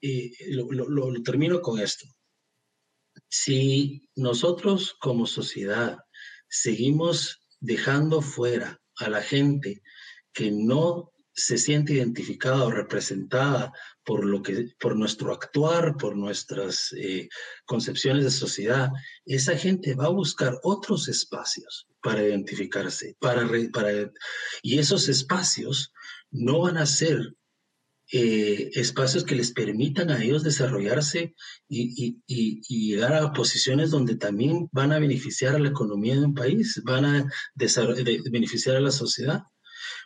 lo, 0.00 0.72
lo, 0.72 1.10
lo 1.10 1.22
termino 1.22 1.60
con 1.60 1.80
esto. 1.80 2.06
si 3.28 4.08
nosotros 4.14 4.94
como 5.00 5.26
sociedad 5.26 5.98
seguimos 6.48 7.42
dejando 7.60 8.22
fuera 8.22 8.80
a 8.96 9.08
la 9.08 9.22
gente 9.22 9.82
que 10.32 10.50
no 10.50 11.12
se 11.32 11.58
siente 11.58 11.94
identificada 11.94 12.64
o 12.64 12.70
representada 12.70 13.72
por 14.06 14.24
lo 14.24 14.40
que 14.40 14.68
por 14.78 14.96
nuestro 14.96 15.32
actuar, 15.32 15.96
por 15.96 16.16
nuestras 16.16 16.94
eh, 16.96 17.28
concepciones 17.64 18.24
de 18.24 18.30
sociedad, 18.30 18.90
esa 19.24 19.58
gente 19.58 19.94
va 19.94 20.06
a 20.06 20.10
buscar 20.10 20.58
otros 20.62 21.08
espacios 21.08 21.88
para 22.00 22.22
identificarse, 22.22 23.16
para, 23.18 23.46
para 23.72 24.12
y 24.62 24.78
esos 24.78 25.08
espacios 25.08 25.92
no 26.30 26.60
van 26.60 26.78
a 26.78 26.86
ser 26.86 27.34
eh, 28.12 28.70
espacios 28.74 29.24
que 29.24 29.34
les 29.34 29.50
permitan 29.50 30.10
a 30.10 30.22
ellos 30.22 30.44
desarrollarse 30.44 31.34
y, 31.68 32.22
llegar 32.68 33.14
a 33.14 33.32
posiciones 33.32 33.90
donde 33.90 34.14
también 34.14 34.68
van 34.70 34.92
a 34.92 35.00
beneficiar 35.00 35.56
a 35.56 35.58
la 35.58 35.70
economía 35.70 36.14
de 36.14 36.26
un 36.26 36.34
país, 36.34 36.80
van 36.84 37.04
a 37.04 37.28
beneficiar 38.30 38.76
a 38.76 38.80
la 38.80 38.92
sociedad, 38.92 39.42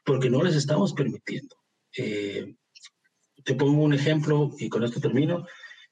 porque 0.06 0.30
no 0.30 0.42
les 0.42 0.56
estamos 0.56 0.94
permitiendo. 0.94 1.54
Eh, 1.98 2.56
te 3.44 3.54
pongo 3.54 3.82
un 3.82 3.94
ejemplo 3.94 4.50
y 4.58 4.68
con 4.68 4.84
esto 4.84 5.00
termino. 5.00 5.46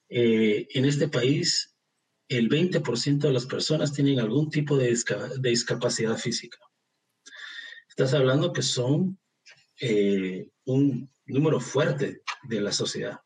Eh, 0.09 0.69
en 0.75 0.85
este 0.85 1.09
país, 1.09 1.75
el 2.29 2.49
20% 2.49 3.19
de 3.19 3.33
las 3.33 3.47
personas 3.47 3.93
tienen 3.93 4.21
algún 4.21 4.51
tipo 4.51 4.77
de, 4.77 4.97
discapacidad 5.41 6.17
física. 6.17 6.59
Estás 7.89 8.15
hablando 8.15 8.53
que 8.53 8.63
son 8.63 9.19
un 10.65 11.11
número 11.27 11.61
fuerte 11.61 12.23
de 12.45 12.61
la 12.61 12.73
sociedad. 12.73 13.21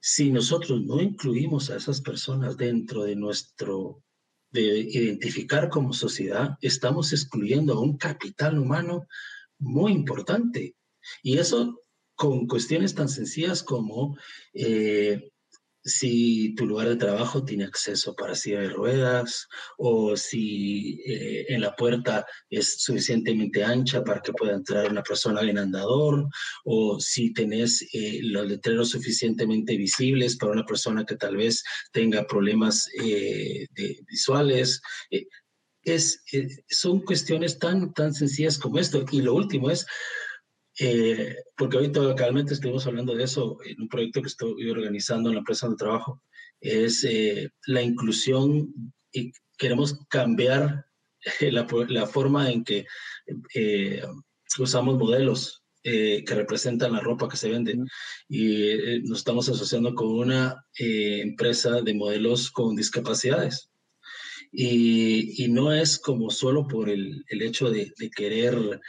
Si 0.00 0.30
nosotros 0.30 0.82
no 0.82 1.00
incluimos 1.00 1.70
a 1.70 1.76
esas 1.76 2.00
personas 2.00 2.56
dentro 2.56 3.04
de 3.04 3.16
nuestro, 3.16 4.02
de 4.50 4.80
identificar 4.80 5.70
como 5.70 5.92
sociedad, 5.92 6.58
estamos 6.60 7.12
excluyendo 7.12 7.74
a 7.74 7.80
un 7.80 7.96
capital 7.96 8.58
humano 8.58 9.06
muy 9.58 9.92
importante. 9.92 10.76
Y 11.22 11.38
eso 11.38 11.80
con 12.14 12.46
cuestiones 12.46 12.94
tan 12.94 13.08
sencillas 13.08 13.62
como 13.62 14.16
eh, 14.52 15.30
si 15.84 16.54
tu 16.54 16.64
lugar 16.64 16.88
de 16.88 16.96
trabajo 16.96 17.44
tiene 17.44 17.64
acceso 17.64 18.14
para 18.14 18.34
silla 18.34 18.60
de 18.60 18.70
ruedas 18.70 19.46
o 19.76 20.16
si 20.16 21.00
eh, 21.06 21.44
en 21.48 21.60
la 21.60 21.76
puerta 21.76 22.24
es 22.48 22.82
suficientemente 22.82 23.62
ancha 23.62 24.02
para 24.02 24.22
que 24.22 24.32
pueda 24.32 24.54
entrar 24.54 24.90
una 24.90 25.02
persona 25.02 25.42
en 25.42 25.58
andador 25.58 26.26
o 26.64 26.98
si 26.98 27.34
tenés 27.34 27.86
eh, 27.92 28.20
los 28.22 28.46
letreros 28.46 28.90
suficientemente 28.90 29.76
visibles 29.76 30.36
para 30.36 30.52
una 30.52 30.64
persona 30.64 31.04
que 31.04 31.16
tal 31.16 31.36
vez 31.36 31.62
tenga 31.92 32.26
problemas 32.26 32.88
eh, 33.02 33.66
visuales. 34.08 34.80
es, 35.82 36.24
son 36.70 37.02
cuestiones 37.02 37.58
tan, 37.58 37.92
tan 37.92 38.14
sencillas 38.14 38.56
como 38.56 38.78
esto. 38.78 39.04
Y 39.12 39.20
lo 39.20 39.34
último 39.34 39.70
es, 39.70 39.84
eh, 40.78 41.36
porque 41.56 41.76
ahorita 41.76 42.00
localmente 42.00 42.54
estuvimos 42.54 42.86
hablando 42.86 43.14
de 43.14 43.24
eso 43.24 43.58
en 43.64 43.82
un 43.82 43.88
proyecto 43.88 44.20
que 44.20 44.28
estoy 44.28 44.70
organizando 44.70 45.28
en 45.28 45.36
la 45.36 45.38
empresa 45.40 45.68
de 45.68 45.76
trabajo, 45.76 46.22
es 46.60 47.04
eh, 47.04 47.50
la 47.66 47.82
inclusión 47.82 48.72
y 49.12 49.32
queremos 49.56 50.00
cambiar 50.08 50.86
la, 51.40 51.66
la 51.88 52.06
forma 52.06 52.50
en 52.50 52.64
que 52.64 52.86
eh, 53.54 54.02
usamos 54.58 54.98
modelos 54.98 55.60
que 55.86 56.24
representan 56.28 56.94
la 56.94 57.00
ropa 57.00 57.28
que 57.28 57.36
se 57.36 57.50
vende. 57.50 57.76
Y 58.26 59.02
nos 59.02 59.18
estamos 59.18 59.50
asociando 59.50 59.94
con 59.94 60.06
una 60.06 60.64
empresa 60.78 61.82
de 61.82 61.92
modelos 61.92 62.50
con 62.50 62.74
discapacidades. 62.74 63.68
Y, 64.50 65.44
y, 65.44 65.48
no 65.48 65.74
es 65.74 65.98
como 65.98 66.30
solo 66.30 66.66
por 66.66 66.88
el, 66.88 67.22
el 67.28 67.42
hecho 67.42 67.68
de, 67.68 67.92
de 67.98 68.08
querer 68.08 68.80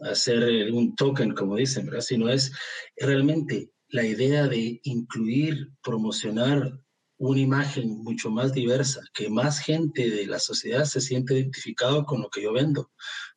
hacer 0.00 0.72
un 0.72 0.94
token, 0.94 1.34
como 1.34 1.56
dicen, 1.56 1.86
¿verdad? 1.86 2.00
Sino 2.00 2.28
es 2.28 2.52
realmente 2.96 3.70
la 3.88 4.04
idea 4.04 4.48
de 4.48 4.80
incluir, 4.82 5.70
promocionar 5.82 6.80
una 7.16 7.40
imagen 7.40 8.02
mucho 8.02 8.30
más 8.30 8.52
diversa, 8.52 9.00
que 9.14 9.30
más 9.30 9.60
gente 9.60 10.10
de 10.10 10.26
la 10.26 10.38
sociedad 10.38 10.84
se 10.84 11.00
siente 11.00 11.34
identificado 11.34 12.04
con 12.04 12.20
lo 12.20 12.28
que 12.28 12.42
yo 12.42 12.52
vendo 12.52 12.90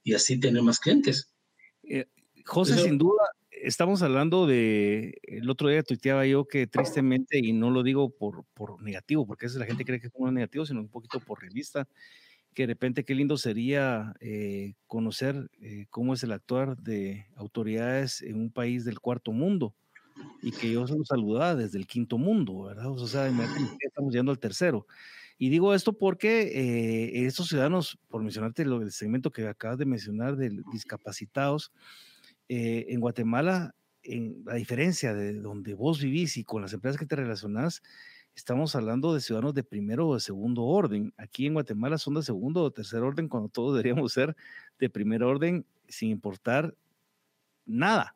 y 0.04 0.14
así 0.14 0.40
tener 0.40 0.64
más 0.64 0.80
clientes. 0.80 1.32
Eh, 1.84 2.06
José, 2.46 2.78
sin 2.78 2.98
duda, 2.98 3.24
estamos 3.52 4.02
hablando 4.02 4.48
de, 4.48 5.20
el 5.24 5.50
otro 5.50 5.70
día 5.70 5.84
tuiteaba 5.84 6.26
yo 6.26 6.46
que 6.46 6.68
tristemente, 6.68 7.38
y 7.38 7.54
no 7.54 7.70
lo 7.70 7.84
digo 7.84 8.10
por, 8.10 8.46
por 8.54 8.82
negativo, 8.82 9.28
porque 9.28 9.46
eso 9.46 9.60
la 9.60 9.66
gente 9.66 9.86
cree 9.86 10.00
que 10.00 10.08
es 10.08 10.14
como 10.14 10.32
negativo, 10.32 10.66
sino 10.66 10.82
un 10.82 10.90
poquito 10.90 11.20
por 11.20 11.42
revista, 11.42 11.88
que 12.58 12.64
de 12.64 12.74
repente 12.74 13.06
qué 13.06 13.14
lindo 13.14 13.38
sería 13.38 14.16
eh, 14.20 14.74
conocer 14.88 15.48
eh, 15.62 15.86
cómo 15.92 16.16
es 16.16 16.24
el 16.24 16.32
actuar 16.32 16.76
de 16.76 17.28
autoridades 17.36 18.24
en 18.24 18.40
un 18.40 18.52
país 18.52 18.84
del 18.84 19.00
cuarto 19.00 19.32
mundo 19.32 19.76
y 20.42 20.52
que 20.52 20.72
yo 20.72 20.88
se 20.88 20.98
los 20.98 21.08
saludaba 21.08 21.54
desde 21.54 21.78
el 21.78 21.86
quinto 21.86 22.18
mundo, 22.18 22.64
¿verdad? 22.64 22.90
O 22.90 23.08
sea, 23.08 23.28
estamos 23.28 24.12
llegando 24.12 24.32
al 24.32 24.40
tercero. 24.40 24.88
Y 25.38 25.50
digo 25.50 25.76
esto 25.76 25.94
porque 26.00 26.48
eh, 26.48 27.28
estos 27.28 27.50
ciudadanos, 27.50 28.00
por 28.08 28.24
mencionarte 28.24 28.66
lo, 28.66 28.82
el 28.82 28.92
segmento 28.92 29.30
que 29.30 29.48
acabas 29.48 29.78
de 29.78 29.86
mencionar 29.86 30.36
de 30.36 30.50
discapacitados, 30.72 31.72
en 32.50 33.00
Guatemala, 33.00 33.76
en, 34.02 34.44
a 34.48 34.56
diferencia 34.56 35.14
de 35.14 35.34
donde 35.36 35.76
vos 35.76 36.02
vivís 36.02 36.38
y 36.38 36.44
con 36.44 36.64
las 36.64 36.74
empresas 36.74 36.98
que 36.98 37.06
te 37.06 37.18
relacionás, 37.18 37.84
estamos 38.38 38.76
hablando 38.76 39.16
de 39.16 39.20
ciudadanos 39.20 39.56
de 39.56 39.64
primero 39.64 40.08
o 40.08 40.14
de 40.14 40.20
segundo 40.20 40.64
orden. 40.64 41.12
Aquí 41.18 41.48
en 41.48 41.56
Guatemala 41.56 41.98
son 41.98 42.14
de 42.14 42.22
segundo 42.22 42.62
o 42.62 42.72
tercer 42.72 43.02
orden 43.02 43.28
cuando 43.28 43.50
todos 43.50 43.74
deberíamos 43.74 44.14
ser 44.14 44.36
de 44.78 44.90
primer 44.92 45.24
orden 45.24 45.66
sin 45.88 46.12
importar 46.12 46.76
nada. 47.66 48.16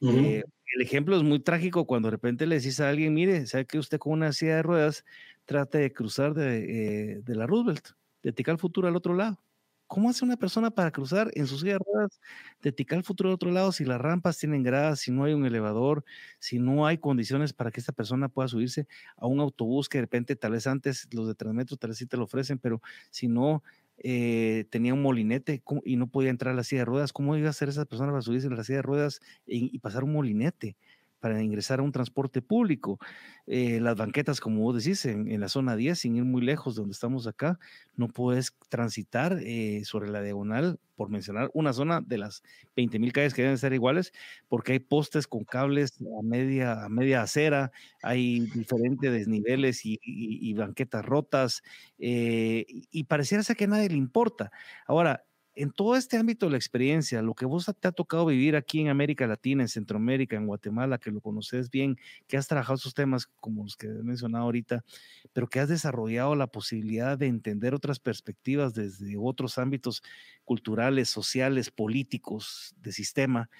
Eh, 0.00 0.42
el 0.74 0.82
ejemplo 0.82 1.14
es 1.14 1.22
muy 1.22 1.40
trágico 1.40 1.86
cuando 1.86 2.06
de 2.06 2.12
repente 2.12 2.46
le 2.46 2.56
decís 2.56 2.80
a 2.80 2.88
alguien, 2.88 3.12
mire, 3.12 3.46
sabe 3.46 3.66
que 3.66 3.78
usted 3.78 3.98
con 3.98 4.14
una 4.14 4.32
silla 4.32 4.56
de 4.56 4.62
ruedas 4.62 5.04
trate 5.44 5.76
de 5.76 5.92
cruzar 5.92 6.32
de, 6.32 7.16
eh, 7.16 7.20
de 7.22 7.34
la 7.34 7.46
Roosevelt, 7.46 7.90
de 8.22 8.32
Tical 8.32 8.58
Futuro 8.58 8.88
al 8.88 8.96
otro 8.96 9.14
lado. 9.14 9.42
¿Cómo 9.90 10.08
hace 10.08 10.24
una 10.24 10.36
persona 10.36 10.70
para 10.70 10.92
cruzar 10.92 11.32
en 11.34 11.48
sus 11.48 11.62
silla 11.62 11.72
de 11.72 11.78
ruedas 11.80 12.20
de 12.62 12.70
Tikal 12.70 13.02
Futuro 13.02 13.28
al 13.30 13.34
otro 13.34 13.50
lado 13.50 13.72
si 13.72 13.84
las 13.84 14.00
rampas 14.00 14.38
tienen 14.38 14.62
gradas, 14.62 15.00
si 15.00 15.10
no 15.10 15.24
hay 15.24 15.32
un 15.34 15.44
elevador, 15.44 16.04
si 16.38 16.60
no 16.60 16.86
hay 16.86 16.98
condiciones 16.98 17.52
para 17.52 17.72
que 17.72 17.80
esta 17.80 17.90
persona 17.92 18.28
pueda 18.28 18.46
subirse 18.46 18.86
a 19.16 19.26
un 19.26 19.40
autobús 19.40 19.88
que 19.88 19.98
de 19.98 20.02
repente 20.02 20.36
tal 20.36 20.52
vez 20.52 20.68
antes 20.68 21.08
los 21.12 21.26
de 21.26 21.34
Transmetro 21.34 21.76
tal 21.76 21.90
vez 21.90 21.98
sí 21.98 22.06
te 22.06 22.16
lo 22.16 22.22
ofrecen, 22.24 22.60
pero 22.60 22.80
si 23.10 23.26
no 23.26 23.64
eh, 23.98 24.64
tenía 24.70 24.94
un 24.94 25.02
molinete 25.02 25.60
y 25.84 25.96
no 25.96 26.06
podía 26.06 26.30
entrar 26.30 26.54
a 26.54 26.56
la 26.56 26.62
silla 26.62 26.82
de 26.82 26.86
ruedas, 26.86 27.12
¿cómo 27.12 27.36
iba 27.36 27.48
a 27.48 27.50
hacer 27.50 27.68
esa 27.68 27.84
persona 27.84 28.12
para 28.12 28.22
subirse 28.22 28.46
a 28.46 28.50
la 28.50 28.62
silla 28.62 28.76
de 28.78 28.82
ruedas 28.82 29.20
y 29.44 29.76
pasar 29.80 30.04
un 30.04 30.12
molinete? 30.12 30.76
Para 31.20 31.42
ingresar 31.42 31.80
a 31.80 31.82
un 31.82 31.92
transporte 31.92 32.42
público. 32.42 32.98
Eh, 33.46 33.80
las 33.80 33.96
banquetas, 33.96 34.40
como 34.40 34.62
vos 34.62 34.82
decís, 34.82 35.04
en, 35.04 35.40
la 35.40 35.48
zona 35.48 35.76
10, 35.76 35.98
sin 35.98 36.16
ir 36.16 36.24
muy 36.24 36.42
lejos 36.42 36.74
de 36.74 36.80
donde 36.82 36.92
estamos 36.92 37.26
acá, 37.26 37.58
no 37.96 38.08
puedes 38.08 38.56
transitar 38.68 39.38
eh, 39.42 39.82
sobre 39.84 40.10
la 40.10 40.22
diagonal, 40.22 40.78
por 40.96 41.08
mencionar 41.08 41.50
una 41.54 41.72
zona 41.72 42.02
de 42.02 42.18
las 42.18 42.42
20 42.76 42.98
mil 42.98 43.10
calles 43.14 43.32
que 43.32 43.40
deben 43.40 43.56
ser 43.56 43.72
iguales, 43.72 44.12
porque 44.48 44.72
hay 44.72 44.80
postes 44.80 45.26
con 45.26 45.44
cables 45.44 45.94
a 46.18 46.22
media, 46.22 46.84
a 46.84 46.90
media 46.90 47.22
acera, 47.22 47.72
hay 48.02 48.40
diferentes 48.40 49.10
desniveles 49.10 49.80
y, 49.84 50.52
banquetas 50.52 51.02
rotas, 51.02 51.62
eh, 51.98 52.66
y 52.90 53.04
pareciera 53.04 53.42
ser 53.42 53.56
que 53.56 53.64
a 53.64 53.68
nadie 53.68 53.88
le 53.88 53.96
importa. 53.96 54.50
Ahora, 54.86 55.24
en 55.54 55.70
todo 55.72 55.96
este 55.96 56.16
ámbito 56.16 56.46
de 56.46 56.52
la 56.52 56.58
experiencia, 56.58 57.22
lo 57.22 57.34
que 57.34 57.44
vos 57.46 57.70
te 57.80 57.88
ha 57.88 57.92
tocado 57.92 58.26
vivir 58.26 58.56
aquí 58.56 58.80
en 58.80 58.88
América 58.88 59.26
Latina, 59.26 59.62
en 59.62 59.68
Centroamérica, 59.68 60.36
en 60.36 60.46
Guatemala, 60.46 60.98
que 60.98 61.10
lo 61.10 61.20
conoces 61.20 61.70
bien, 61.70 61.96
que 62.28 62.36
has 62.36 62.46
trabajado 62.48 62.76
esos 62.76 62.94
temas 62.94 63.26
como 63.26 63.64
los 63.64 63.76
que 63.76 63.88
he 63.88 64.02
mencionado 64.02 64.44
ahorita, 64.44 64.84
pero 65.32 65.48
que 65.48 65.60
has 65.60 65.68
desarrollado 65.68 66.34
la 66.36 66.46
posibilidad 66.46 67.18
de 67.18 67.26
entender 67.26 67.74
otras 67.74 67.98
perspectivas 67.98 68.74
desde 68.74 69.16
otros 69.18 69.58
ámbitos 69.58 70.02
culturales, 70.44 71.08
sociales, 71.08 71.70
políticos, 71.70 72.74
de 72.80 72.92
sistema, 72.92 73.50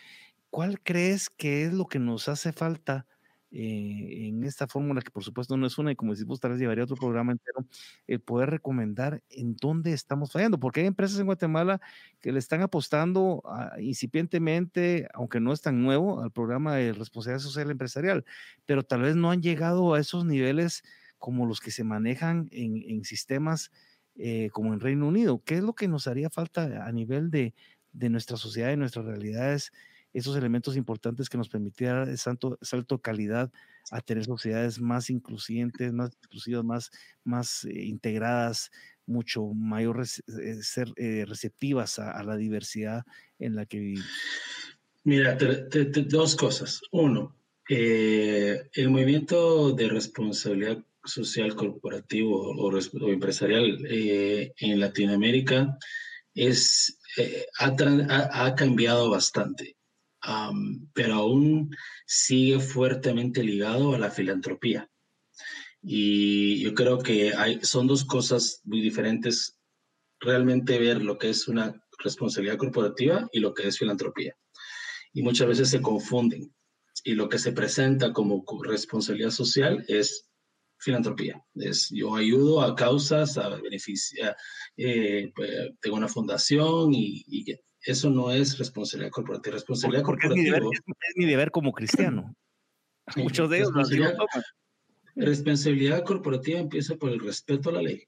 ¿cuál 0.51 0.81
crees 0.83 1.31
que 1.31 1.65
es 1.65 1.73
lo 1.73 1.87
que 1.87 1.99
nos 1.99 2.29
hace 2.29 2.53
falta? 2.53 3.07
Eh, 3.53 4.29
en 4.29 4.45
esta 4.45 4.69
fórmula, 4.69 5.03
que 5.03 5.11
por 5.11 5.25
supuesto 5.25 5.57
no 5.57 5.67
es 5.67 5.77
una, 5.77 5.91
y 5.91 5.97
como 5.97 6.13
decimos, 6.13 6.39
tal 6.39 6.53
vez 6.53 6.61
llevaría 6.61 6.85
otro 6.85 6.97
programa 6.97 7.33
entero, 7.33 7.67
el 8.07 8.21
poder 8.21 8.51
recomendar 8.51 9.23
en 9.29 9.57
dónde 9.57 9.93
estamos 9.93 10.31
fallando, 10.31 10.61
porque 10.61 10.81
hay 10.81 10.87
empresas 10.87 11.19
en 11.19 11.27
Guatemala 11.27 11.81
que 12.21 12.31
le 12.31 12.39
están 12.39 12.63
apostando 12.63 13.43
incipientemente, 13.81 15.09
aunque 15.15 15.41
no 15.41 15.53
es 15.53 15.63
tan 15.63 15.83
nuevo, 15.83 16.23
al 16.23 16.31
programa 16.31 16.77
de 16.77 16.93
responsabilidad 16.93 17.43
social 17.43 17.71
empresarial, 17.71 18.25
pero 18.67 18.85
tal 18.85 19.03
vez 19.03 19.17
no 19.17 19.33
han 19.33 19.43
llegado 19.43 19.95
a 19.95 20.01
esos 20.01 20.25
niveles 20.25 20.85
como 21.19 21.45
los 21.45 21.61
que 21.61 21.73
se 21.73 21.85
manejan 21.85 22.49
en, 22.53 23.05
sistemas 23.05 23.73
eh, 24.17 24.49
como 24.53 24.75
en 24.75 24.81
Reino 24.81 25.09
Unido. 25.09 25.43
¿Qué 25.45 25.57
es 25.57 25.63
lo 25.63 25.75
que 25.75 25.89
nos 25.89 26.07
haría 26.07 26.31
falta 26.31 26.87
a 26.87 26.93
nivel 26.93 27.31
de, 27.31 27.55
de 27.93 28.11
nuestra 28.11 28.37
sociedad 28.37 28.73
y 28.73 28.77
nuestras 28.77 29.05
realidades? 29.07 29.73
Esos 30.13 30.37
elementos 30.37 30.77
importantes 30.77 31.29
que 31.29 31.39
nos 31.39 31.49
permitieran 31.49 32.17
salto, 32.17 32.59
salto 32.63 33.01
calidad 33.01 33.51
a 33.91 34.01
tener 34.01 34.25
sociedades 34.25 34.81
más 34.81 35.11
incluyentes, 35.11 35.93
más 35.93 36.13
inclusivas, 36.23 36.65
más, 36.65 36.91
más 37.25 37.65
eh, 37.65 37.85
integradas, 37.85 38.71
mucho 39.07 39.47
mayor 39.55 40.03
eh, 40.03 40.63
ser 40.63 40.93
eh, 40.97 41.25
receptivas 41.27 41.99
a, 41.99 42.23
la 42.23 42.37
diversidad 42.37 43.05
en 43.39 43.57
la 43.57 43.67
que 43.67 43.81
vivimos? 43.81 44.07
Mira, 45.05 45.37
dos 46.07 46.37
cosas. 46.37 46.81
Uno, 46.93 47.37
el 47.69 48.91
movimiento 48.91 49.73
de 49.73 49.89
responsabilidad 49.89 50.85
social 51.05 51.55
corporativo 51.55 52.51
o, 52.51 53.11
empresarial 53.11 53.79
en 53.89 54.81
Latinoamérica 54.81 55.79
es, 56.35 56.99
ha, 57.59 58.47
ha, 58.47 58.55
cambiado 58.55 59.09
bastante 59.09 59.77
pero 60.93 61.15
aún 61.15 61.77
sigue 62.07 62.61
fuertemente 62.61 63.43
ligado 63.43 63.95
a 63.95 63.99
la 63.99 64.11
filantropía. 64.11 64.91
Y 65.83 66.61
yo 66.61 66.75
creo 66.75 66.99
que 66.99 67.33
son 67.63 67.87
dos 67.87 68.05
cosas 68.05 68.61
muy 68.65 68.81
diferentes, 68.81 69.59
realmente 70.21 70.79
ver 70.79 71.03
lo 71.03 71.17
que 71.19 71.31
es 71.31 71.49
una 71.49 71.83
responsabilidad 71.99 72.59
corporativa 72.59 73.29
y 73.33 73.41
lo 73.41 73.55
que 73.55 73.69
es 73.69 73.79
filantropía. 73.79 74.37
Y 75.13 75.23
muchas 75.23 75.49
veces 75.49 75.71
se 75.71 75.81
confunden. 75.81 76.55
Y 77.03 77.15
lo 77.15 77.29
que 77.29 77.39
se 77.39 77.53
presenta 77.53 78.13
como 78.13 78.45
responsabilidad 78.63 79.31
social 79.31 79.85
es 79.89 80.31
filantropía. 80.81 81.43
Es 81.55 81.89
yo 81.91 82.17
ayudo 82.17 82.61
a 82.63 82.75
causas, 82.75 83.39
a 83.39 83.49
beneficiar, 83.57 84.37
eh, 84.77 85.31
pues, 85.35 85.51
tengo 85.81 85.97
una 85.97 86.09
fundación 86.09 86.93
y, 86.93 87.45
eso 87.83 88.11
no 88.11 88.31
es 88.31 88.59
responsabilidad 88.59 89.11
corporativa. 89.11 89.55
Responsabilidad 89.55 90.03
corporativa. 90.03 90.59
Es 90.59 90.83
mi, 91.17 91.27
deber, 91.27 91.51
como 91.51 91.73
cristiano. 91.73 92.35
Muchos 93.17 93.51
de 93.51 93.59
ellos 93.59 93.69
responsabilidad, 93.69 94.17
responsabilidad 95.17 96.05
corporativa 96.05 96.59
empieza 96.59 96.97
por 96.97 97.11
el 97.11 97.21
respeto 97.21 97.71
a 97.71 97.73
la 97.73 97.83
ley 97.83 98.05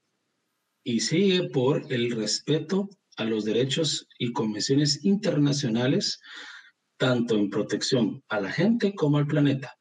y 0.83 0.99
sigue 0.99 1.49
por 1.49 1.91
el 1.91 2.11
respeto 2.11 2.89
a 3.17 3.25
los 3.25 3.45
derechos 3.45 4.07
y 4.17 4.31
convenciones 4.31 5.03
internacionales, 5.05 6.19
tanto 6.97 7.35
en 7.35 7.49
protección 7.49 8.23
a 8.27 8.39
la 8.39 8.51
gente 8.51 8.93
como 8.93 9.17
al 9.17 9.27
planeta. 9.27 9.75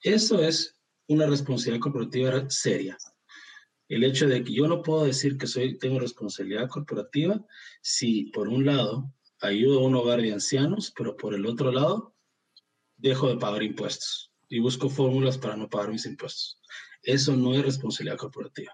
Eso 0.00 0.42
es 0.42 0.76
una 1.08 1.26
responsabilidad 1.26 1.82
corporativa 1.82 2.48
seria 2.50 2.96
el 3.88 4.04
hecho 4.04 4.28
de 4.28 4.44
que 4.44 4.52
yo 4.52 4.68
no 4.68 4.82
puedo 4.82 5.04
decir 5.04 5.38
que 5.38 5.46
soy, 5.46 5.78
tengo 5.78 5.98
responsabilidad 5.98 6.68
corporativa 6.68 7.44
si 7.80 8.24
por 8.26 8.48
un 8.48 8.66
lado 8.66 9.12
ayudo 9.40 9.80
a 9.80 9.86
un 9.86 9.94
hogar 9.94 10.20
de 10.20 10.32
ancianos, 10.32 10.92
pero 10.96 11.16
por 11.16 11.34
el 11.34 11.46
otro 11.46 11.72
lado 11.72 12.14
dejo 12.96 13.28
de 13.28 13.38
pagar 13.38 13.62
impuestos 13.62 14.32
y 14.48 14.60
busco 14.60 14.88
fórmulas 14.88 15.38
para 15.38 15.56
no 15.56 15.68
pagar 15.68 15.90
mis 15.90 16.06
impuestos. 16.06 16.60
Eso 17.02 17.36
no 17.36 17.54
es 17.54 17.62
responsabilidad 17.62 18.18
corporativa. 18.18 18.72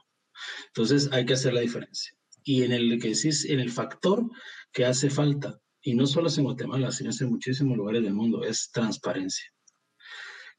Entonces 0.68 1.08
hay 1.12 1.24
que 1.24 1.34
hacer 1.34 1.52
la 1.52 1.60
diferencia. 1.60 2.16
Y 2.42 2.62
en 2.62 2.72
el 2.72 3.00
que 3.00 3.08
decís, 3.08 3.44
en 3.44 3.60
el 3.60 3.70
factor 3.70 4.24
que 4.72 4.84
hace 4.84 5.10
falta, 5.10 5.60
y 5.80 5.94
no 5.94 6.06
solo 6.06 6.28
en 6.34 6.44
Guatemala, 6.44 6.90
sino 6.90 7.10
en 7.18 7.30
muchísimos 7.30 7.76
lugares 7.76 8.02
del 8.02 8.14
mundo, 8.14 8.42
es 8.42 8.70
transparencia. 8.70 9.53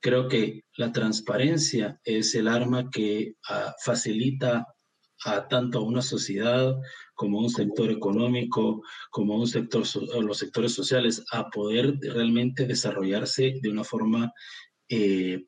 Creo 0.02 0.28
que 0.28 0.64
la 0.78 0.92
transparencia 0.92 2.00
es 2.04 2.36
el 2.36 2.48
arma 2.48 2.90
que 2.90 3.36
ah, 3.50 3.74
facilita 3.84 4.66
a 5.24 5.48
tanto 5.48 5.80
a 5.80 5.84
una 5.84 6.02
sociedad 6.02 6.76
como 7.16 7.40
a 7.40 7.44
un 7.44 7.50
sector 7.50 7.90
económico, 7.90 8.84
como 9.10 9.34
a 9.34 9.40
un 9.40 9.48
sector, 9.48 9.84
los 10.24 10.38
sectores 10.38 10.74
sociales, 10.74 11.24
a 11.32 11.50
poder 11.50 11.98
realmente 12.02 12.68
desarrollarse 12.68 13.56
de 13.62 13.70
una 13.70 13.84
forma 13.84 14.32
eh, 14.90 15.46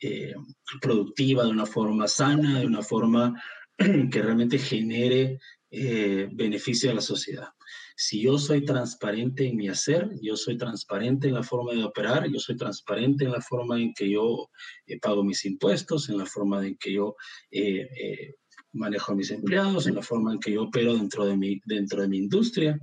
eh, 0.00 0.34
productiva, 0.80 1.44
de 1.44 1.50
una 1.50 1.66
forma 1.66 2.08
sana, 2.08 2.60
de 2.60 2.66
una 2.66 2.82
forma 2.82 3.40
que 3.78 4.22
realmente 4.22 4.58
genere 4.58 5.38
eh, 5.70 6.28
beneficio 6.32 6.90
a 6.90 6.94
la 6.94 7.00
sociedad. 7.00 7.48
Si 7.96 8.22
yo 8.22 8.38
soy 8.38 8.64
transparente 8.64 9.46
en 9.46 9.56
mi 9.56 9.68
hacer, 9.68 10.10
yo 10.22 10.36
soy 10.36 10.56
transparente 10.56 11.28
en 11.28 11.34
la 11.34 11.42
forma 11.42 11.72
de 11.72 11.84
operar, 11.84 12.28
yo 12.30 12.38
soy 12.38 12.56
transparente 12.56 13.24
en 13.24 13.32
la 13.32 13.40
forma 13.40 13.80
en 13.80 13.92
que 13.92 14.10
yo 14.10 14.48
eh, 14.86 14.98
pago 14.98 15.22
mis 15.22 15.44
impuestos, 15.44 16.08
en 16.08 16.18
la 16.18 16.26
forma 16.26 16.66
en 16.66 16.76
que 16.76 16.94
yo 16.94 17.14
eh, 17.50 17.88
eh, 17.94 18.34
manejo 18.72 19.14
mis 19.14 19.30
empleados, 19.30 19.86
en 19.86 19.96
la 19.96 20.02
forma 20.02 20.32
en 20.32 20.40
que 20.40 20.52
yo 20.52 20.64
opero 20.64 20.94
dentro 20.94 21.24
de 21.26 21.36
mi, 21.36 21.60
dentro 21.64 22.02
de 22.02 22.08
mi 22.08 22.18
industria, 22.18 22.78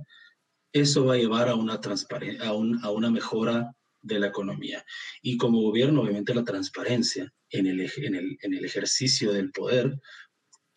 eso 0.72 1.04
va 1.04 1.14
a 1.14 1.18
llevar 1.18 1.48
a 1.48 1.54
una, 1.54 1.74
a, 1.74 2.48
a 2.48 2.90
una 2.90 3.10
mejora 3.10 3.74
de 4.00 4.18
la 4.20 4.28
economía. 4.28 4.84
Y 5.22 5.36
como 5.36 5.62
gobierno, 5.62 6.02
obviamente 6.02 6.34
la 6.34 6.44
transparencia 6.44 7.32
en 7.50 7.66
el, 7.66 7.80
en 7.96 8.14
el, 8.14 8.38
en 8.40 8.54
el 8.54 8.64
ejercicio 8.64 9.32
del 9.32 9.50
poder 9.50 9.98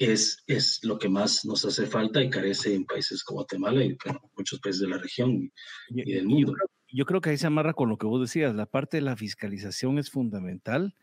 es, 0.01 0.43
es 0.47 0.83
lo 0.83 0.97
que 0.97 1.09
más 1.09 1.45
nos 1.45 1.63
hace 1.65 1.85
falta 1.85 2.21
y 2.23 2.29
carece 2.29 2.73
en 2.73 2.85
países 2.85 3.23
como 3.23 3.39
Guatemala 3.39 3.83
y 3.83 3.97
muchos 4.35 4.59
países 4.59 4.81
de 4.81 4.87
la 4.87 4.97
región 4.97 5.51
y, 5.89 6.13
del 6.13 6.27
mundo. 6.27 6.53
Yo 6.93 7.05
creo, 7.05 7.21
que 7.21 7.29
ahí 7.29 7.37
se 7.37 7.47
amarra 7.47 7.73
con 7.73 7.89
lo 7.89 7.97
que 7.97 8.07
vos 8.07 8.19
decías, 8.19 8.53
la 8.55 8.65
parte 8.65 8.97
de 8.97 9.01
la 9.01 9.15
fiscalización 9.15 9.97
es 9.97 10.09
fundamental 10.09 10.95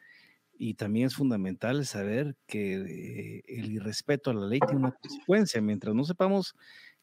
y 0.58 0.74
también 0.74 1.06
es 1.06 1.14
fundamental 1.14 1.86
saber 1.86 2.36
que 2.46 2.74
eh, 2.74 3.44
el 3.46 3.70
irrespeto 3.72 4.30
a 4.30 4.34
la 4.34 4.46
ley 4.46 4.60
tiene 4.60 4.80
una 4.80 4.92
consecuencia. 4.92 5.60
Mientras 5.60 5.94
no 5.94 6.04
sepamos 6.04 6.54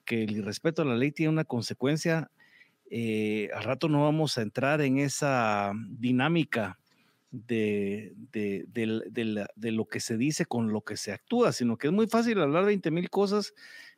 que 0.04 0.24
el 0.24 0.38
irrespeto 0.38 0.82
a 0.82 0.86
la 0.86 0.96
ley 0.96 1.12
tiene 1.12 1.32
una 1.32 1.46
consecuencia, 1.46 2.30
eh, 2.92 3.50
al 3.56 3.64
rato 3.64 3.88
no 3.88 4.04
vamos 4.04 4.38
a 4.38 4.42
entrar 4.42 4.82
en 4.82 5.00
esa 5.00 5.72
dinámica 5.90 6.78
de, 7.36 8.14
de, 8.32 9.72
lo 9.72 9.86
que 9.86 10.00
se 10.00 10.18
dice 10.18 10.46
con 10.46 10.72
lo 10.72 10.82
que 10.82 10.96
se 10.96 11.12
actúa, 11.12 11.52
sino 11.52 11.78
que 11.78 11.88
es 11.88 11.94
muy 11.94 12.08
fácil 12.08 12.40
hablar 12.40 12.66
20 12.66 12.92
mil 12.92 13.10
cosas, 13.10 13.54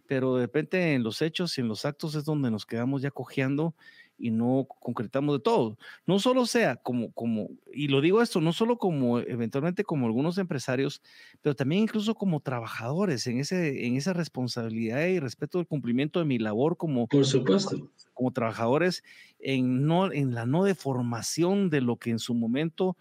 pero 0.08 0.36
de 0.36 0.44
repente 0.44 0.94
en 0.94 1.04
los 1.04 1.22
hechos 1.22 1.58
y 1.58 1.62
en 1.62 1.68
los 1.68 1.86
actos 1.86 2.16
es 2.16 2.26
donde 2.26 2.50
nos 2.50 2.66
quedamos 2.66 3.02
ya 3.02 3.12
cojeando 3.12 3.76
y 4.18 4.32
no 4.32 4.68
concretamos 4.80 5.38
de 5.38 5.44
todo. 5.44 5.78
No 6.08 6.18
solo 6.18 6.48
sea 6.48 6.78
como, 6.78 7.12
como, 7.12 7.50
y 7.72 7.88
lo 7.90 8.02
digo 8.02 8.24
esto, 8.24 8.42
no 8.42 8.52
solo 8.52 8.80
como 8.80 9.20
eventualmente 9.20 9.84
como 9.84 10.08
algunos 10.08 10.40
empresarios, 10.40 11.04
pero 11.44 11.56
también 11.56 11.84
incluso 11.84 12.16
como 12.16 12.40
trabajadores 12.40 13.28
en, 13.28 13.40
ese, 13.40 13.86
en 13.86 13.96
esa 13.96 14.14
responsabilidad 14.14 15.06
y 15.06 15.20
respeto 15.20 15.60
del 15.60 15.68
cumplimiento 15.68 16.18
de 16.18 16.26
mi 16.26 16.40
labor 16.40 16.78
como, 16.78 17.08
Por 17.08 17.26
supuesto. 17.26 17.92
como 18.16 18.32
trabajadores, 18.32 19.04
en, 19.38 19.86
no, 19.86 20.12
en 20.12 20.34
la 20.34 20.48
no 20.48 20.64
deformación 20.64 21.70
de 21.70 21.82
lo 21.82 21.98
que 21.98 22.10
en 22.10 22.20
su 22.20 22.34
momento 22.34 22.98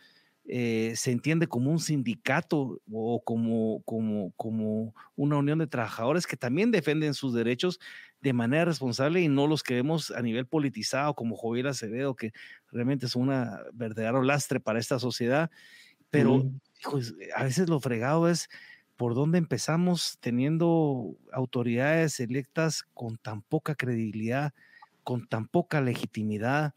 eh, 0.48 0.92
se 0.94 1.10
entiende 1.10 1.48
como 1.48 1.70
un 1.72 1.80
sindicato 1.80 2.80
o 2.92 3.22
como, 3.24 3.82
como, 3.84 4.32
como 4.36 4.94
una 5.16 5.38
unión 5.38 5.58
de 5.58 5.66
trabajadores 5.66 6.26
que 6.26 6.36
también 6.36 6.70
defienden 6.70 7.14
sus 7.14 7.34
derechos 7.34 7.80
de 8.20 8.32
manera 8.32 8.64
responsable 8.64 9.20
y 9.20 9.28
no 9.28 9.46
los 9.48 9.62
que 9.62 9.74
vemos 9.74 10.12
a 10.12 10.22
nivel 10.22 10.46
politizado 10.46 11.14
como 11.14 11.36
Joviel 11.36 11.66
Acevedo, 11.66 12.14
que 12.14 12.32
realmente 12.70 13.06
es 13.06 13.16
una 13.16 13.60
verdadero 13.72 14.22
lastre 14.22 14.60
para 14.60 14.78
esta 14.78 14.98
sociedad. 14.98 15.50
Pero 16.10 16.44
a 17.34 17.42
veces 17.42 17.68
lo 17.68 17.80
fregado 17.80 18.28
es 18.28 18.48
por 18.96 19.14
dónde 19.14 19.38
empezamos 19.38 20.18
teniendo 20.20 21.16
autoridades 21.32 22.20
electas 22.20 22.84
con 22.94 23.18
tan 23.18 23.42
poca 23.42 23.74
credibilidad, 23.74 24.54
con 25.02 25.26
tan 25.26 25.48
poca 25.48 25.80
legitimidad, 25.80 26.74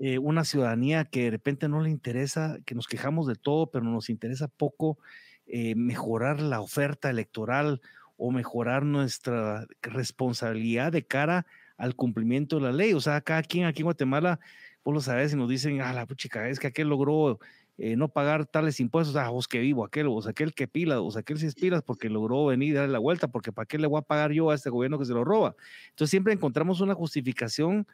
eh, 0.00 0.18
una 0.18 0.44
ciudadanía 0.44 1.04
que 1.04 1.24
de 1.24 1.30
repente 1.30 1.68
no 1.68 1.80
le 1.80 1.90
interesa, 1.90 2.58
que 2.64 2.74
nos 2.74 2.86
quejamos 2.86 3.26
de 3.26 3.34
todo, 3.34 3.70
pero 3.70 3.84
nos 3.84 4.10
interesa 4.10 4.46
poco 4.46 4.98
eh, 5.46 5.74
mejorar 5.74 6.40
la 6.40 6.60
oferta 6.60 7.10
electoral 7.10 7.80
o 8.16 8.30
mejorar 8.30 8.84
nuestra 8.84 9.66
responsabilidad 9.82 10.92
de 10.92 11.04
cara 11.04 11.46
al 11.76 11.96
cumplimiento 11.96 12.56
de 12.56 12.62
la 12.62 12.72
ley. 12.72 12.92
O 12.92 13.00
sea, 13.00 13.20
cada 13.22 13.42
quien 13.42 13.64
aquí 13.64 13.80
en 13.80 13.86
Guatemala, 13.86 14.40
vos 14.84 14.94
lo 14.94 15.00
sabes, 15.00 15.32
y 15.32 15.36
nos 15.36 15.48
dicen, 15.48 15.80
ah, 15.80 15.92
la 15.92 16.06
puchica, 16.06 16.48
es 16.48 16.60
que 16.60 16.68
aquel 16.68 16.88
logró 16.88 17.38
eh, 17.76 17.96
no 17.96 18.08
pagar 18.08 18.46
tales 18.46 18.80
impuestos, 18.80 19.16
ah, 19.16 19.30
vos 19.30 19.48
que 19.48 19.60
vivo, 19.60 19.84
aquel, 19.84 20.08
o 20.08 20.20
aquel 20.28 20.52
que 20.52 20.68
pila, 20.68 21.00
o 21.00 21.16
aquel 21.16 21.38
se 21.38 21.52
pilas 21.52 21.82
porque 21.82 22.08
logró 22.08 22.46
venir 22.46 22.70
y 22.70 22.72
darle 22.72 22.92
la 22.92 22.98
vuelta, 22.98 23.28
porque 23.28 23.52
¿para 23.52 23.66
qué 23.66 23.78
le 23.78 23.86
voy 23.86 23.98
a 24.00 24.02
pagar 24.02 24.32
yo 24.32 24.50
a 24.50 24.54
este 24.54 24.68
gobierno 24.68 24.98
que 24.98 25.04
se 25.04 25.12
lo 25.12 25.24
roba? 25.24 25.54
Entonces 25.90 26.10
siempre 26.10 26.32
encontramos 26.32 26.80
una 26.80 26.94
justificación 26.94 27.86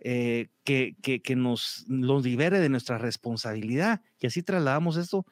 eh, 0.00 0.48
que, 0.64 0.94
que, 1.02 1.36
nos, 1.36 1.84
nos 1.88 2.24
libere 2.24 2.60
de 2.60 2.68
nuestra 2.68 2.98
responsabilidad. 2.98 4.02
Y 4.20 4.26
así 4.26 4.42
trasladamos 4.42 4.96
esto 4.96 5.26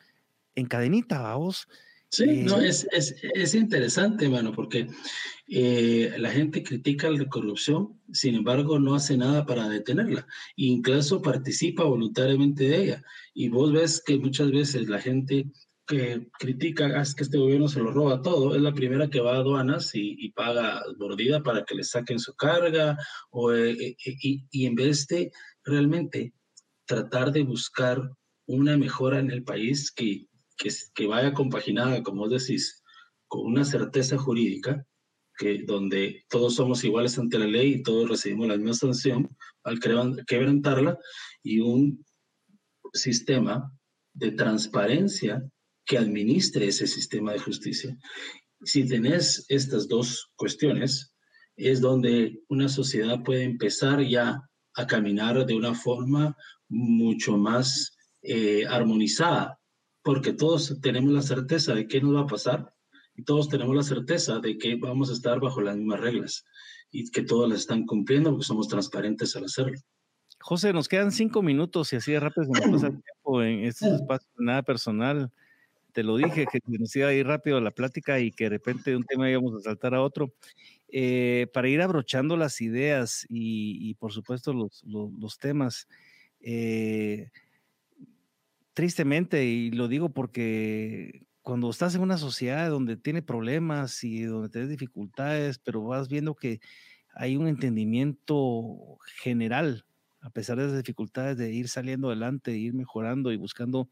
en 0.55 0.67
cadenita, 0.67 1.21
vamos. 1.21 1.69
Sí, 2.11 2.27
no, 2.45 2.61
eh, 2.61 2.69
es, 2.69 2.87
es, 2.93 3.17
es, 3.35 3.55
interesante, 3.57 4.29
mano, 4.29 4.53
porque 4.53 4.87
eh, 5.49 6.15
la 6.17 6.31
gente 6.31 6.63
critica 6.63 7.11
la 7.11 7.27
corrupción, 7.27 7.99
sin 8.13 8.37
embargo, 8.37 8.79
no 8.79 8.95
hace 8.95 9.17
nada 9.17 9.45
para 9.45 9.69
detenerla. 9.69 10.27
Incluso 10.55 11.21
participa 11.21 11.83
voluntariamente 11.83 12.69
de 12.69 12.83
ella. 12.83 13.03
Y 13.35 13.49
vos 13.49 13.73
ves 13.73 14.01
que 14.05 14.17
muchas 14.19 14.53
veces 14.53 14.89
la 14.89 15.01
gente 15.01 15.47
que 15.87 16.29
critica 16.39 16.87
ah, 16.87 17.05
que 17.17 17.25
este 17.25 17.39
gobierno 17.39 17.69
se 17.69 17.81
lo 17.81 17.93
roba 17.93 18.23
todo, 18.23 18.55
es 18.55 18.63
la 18.63 18.73
primera 18.73 19.09
que 19.09 19.21
va 19.21 19.35
a 19.35 19.39
aduanas 19.39 19.91
y, 19.95 20.31
paga 20.33 20.83
mordida 20.99 21.43
para 21.43 21.65
que 21.65 21.75
le 21.75 21.85
saquen 21.85 22.19
su 22.19 22.35
carga, 22.35 22.97
o, 23.31 23.53
eh, 23.53 23.73
eh, 23.73 23.97
y, 24.05 24.47
y, 24.51 24.67
en 24.67 24.75
vez 24.75 25.07
de 25.07 25.31
realmente 25.65 26.33
tratar 26.87 27.33
de 27.33 27.43
buscar 27.43 28.11
una 28.47 28.77
mejora 28.77 29.19
en 29.21 29.31
el 29.31 29.45
país 29.45 29.91
que, 29.93 30.27
que, 30.57 30.71
que 30.95 31.07
vaya 31.07 31.33
compaginada, 31.33 32.03
como 32.03 32.29
decís, 32.29 32.83
con 33.27 33.47
una 33.47 33.65
certeza 33.65 34.17
jurídica, 34.17 34.87
que 35.37 35.65
donde 35.65 36.25
todos 36.29 36.55
somos 36.55 36.85
iguales 36.85 37.19
ante 37.19 37.39
la 37.39 37.47
ley 37.47 37.75
y 37.75 37.83
todos 37.83 38.09
recibimos 38.09 38.49
la 38.49 38.57
misma 38.57 38.75
sanción 38.75 39.37
al 39.65 39.81
quebrantarla, 40.27 40.99
y 41.43 41.61
un 41.61 42.05
sistema 42.93 43.73
de 44.13 44.31
transparencia 44.33 45.43
que 45.85 45.99
administre 45.99 46.67
ese 46.67 46.87
sistema 46.87 47.33
de 47.33 47.39
justicia. 47.39 47.97
Si 48.63 48.87
tenés 48.87 49.45
estas 49.49 49.89
dos 49.89 50.31
cuestiones, 50.37 51.15
es 51.57 51.81
donde 51.81 52.41
una 52.49 52.69
sociedad 52.69 53.23
puede 53.23 53.45
empezar 53.45 54.03
ya 54.03 54.41
a 54.75 54.87
caminar 54.87 55.47
de 55.47 55.55
una 55.55 55.75
forma 55.75 56.37
mucho 56.69 57.37
más 57.37 57.97
eh, 58.23 58.67
armonizada, 58.67 59.61
porque 60.03 60.33
todos 60.33 60.81
tenemos 60.81 61.13
la 61.13 61.23
certeza 61.23 61.75
de 61.75 61.87
qué 61.87 62.01
nos 62.01 62.17
va 62.17 62.21
a 62.23 62.27
pasar 62.27 62.75
y 63.15 63.23
todos 63.23 63.49
tenemos 63.49 63.77
la 63.77 63.83
certeza 63.83 64.41
de 64.41 64.59
que 64.59 64.77
vamos 64.77 65.11
a 65.11 65.13
estar 65.13 65.41
bajo 65.41 65.61
las 65.61 65.77
mismas 65.77 66.01
reglas 66.01 66.45
y 66.91 67.11
que 67.11 67.23
todas 67.23 67.49
las 67.49 67.61
están 67.61 67.87
cumpliendo 67.87 68.31
porque 68.31 68.47
somos 68.47 68.69
transparentes 68.69 69.37
al 69.37 69.45
hacerlo. 69.45 69.79
José, 70.41 70.73
nos 70.73 70.89
quedan 70.89 71.13
cinco 71.13 71.43
minutos 71.43 71.93
y 71.93 71.97
así 71.97 72.13
de 72.13 72.21
rápido 72.21 72.45
se 72.45 72.51
nos 72.51 72.71
pasa 72.73 72.87
el 72.89 73.03
tiempo 73.03 73.43
en 73.43 73.65
este 73.65 73.95
espacio, 73.95 74.31
nada 74.39 74.63
personal. 74.63 75.31
Te 75.95 76.03
lo 76.03 76.17
dije, 76.17 76.47
que 76.51 76.59
nos 76.67 76.95
iba 76.97 77.07
a 77.09 77.15
ir 77.15 77.25
rápido 77.25 77.61
la 77.61 77.71
plática 77.71 78.19
y 78.19 78.33
que 78.33 78.45
de 78.45 78.51
repente 78.51 78.91
de 78.91 78.97
un 78.97 79.05
tema 79.05 79.31
íbamos 79.31 79.55
a 79.55 79.61
saltar 79.61 79.95
a 79.95 80.03
otro. 80.03 80.35
Eh, 80.89 81.47
para 81.55 81.69
ir 81.69 81.81
abrochando 81.81 82.37
las 82.37 82.61
ideas 82.61 83.25
y, 83.29 83.95
por 83.95 84.13
supuesto 84.13 84.53
los, 84.53 84.83
los, 84.85 85.39
temas, 85.39 85.87
eh, 86.41 87.31
tristemente, 88.75 89.45
y 89.45 89.71
lo 89.71 89.87
digo 89.87 90.09
porque 90.09 91.23
cuando 91.43 91.71
estás 91.71 91.95
en 91.95 92.01
una 92.01 92.19
sociedad 92.19 92.71
donde 92.71 92.97
tiene 92.97 93.23
problemas 93.23 94.03
y 94.03 94.25
donde 94.25 94.49
tienes 94.49 94.71
dificultades, 94.71 95.59
pero 95.59 95.85
vas 95.85 96.09
viendo 96.09 96.35
que 96.35 96.61
hay 97.15 97.37
un 97.37 97.47
entendimiento 97.47 98.99
general, 99.23 99.85
a 100.21 100.31
pesar 100.31 100.59
de 100.59 100.67
las 100.67 100.77
dificultades, 100.77 101.37
de 101.39 101.53
ir 101.53 101.69
saliendo 101.69 102.09
adelante, 102.09 102.51
de 102.51 102.59
ir 102.59 102.75
mejorando 102.75 103.31
y 103.31 103.37
buscando 103.37 103.89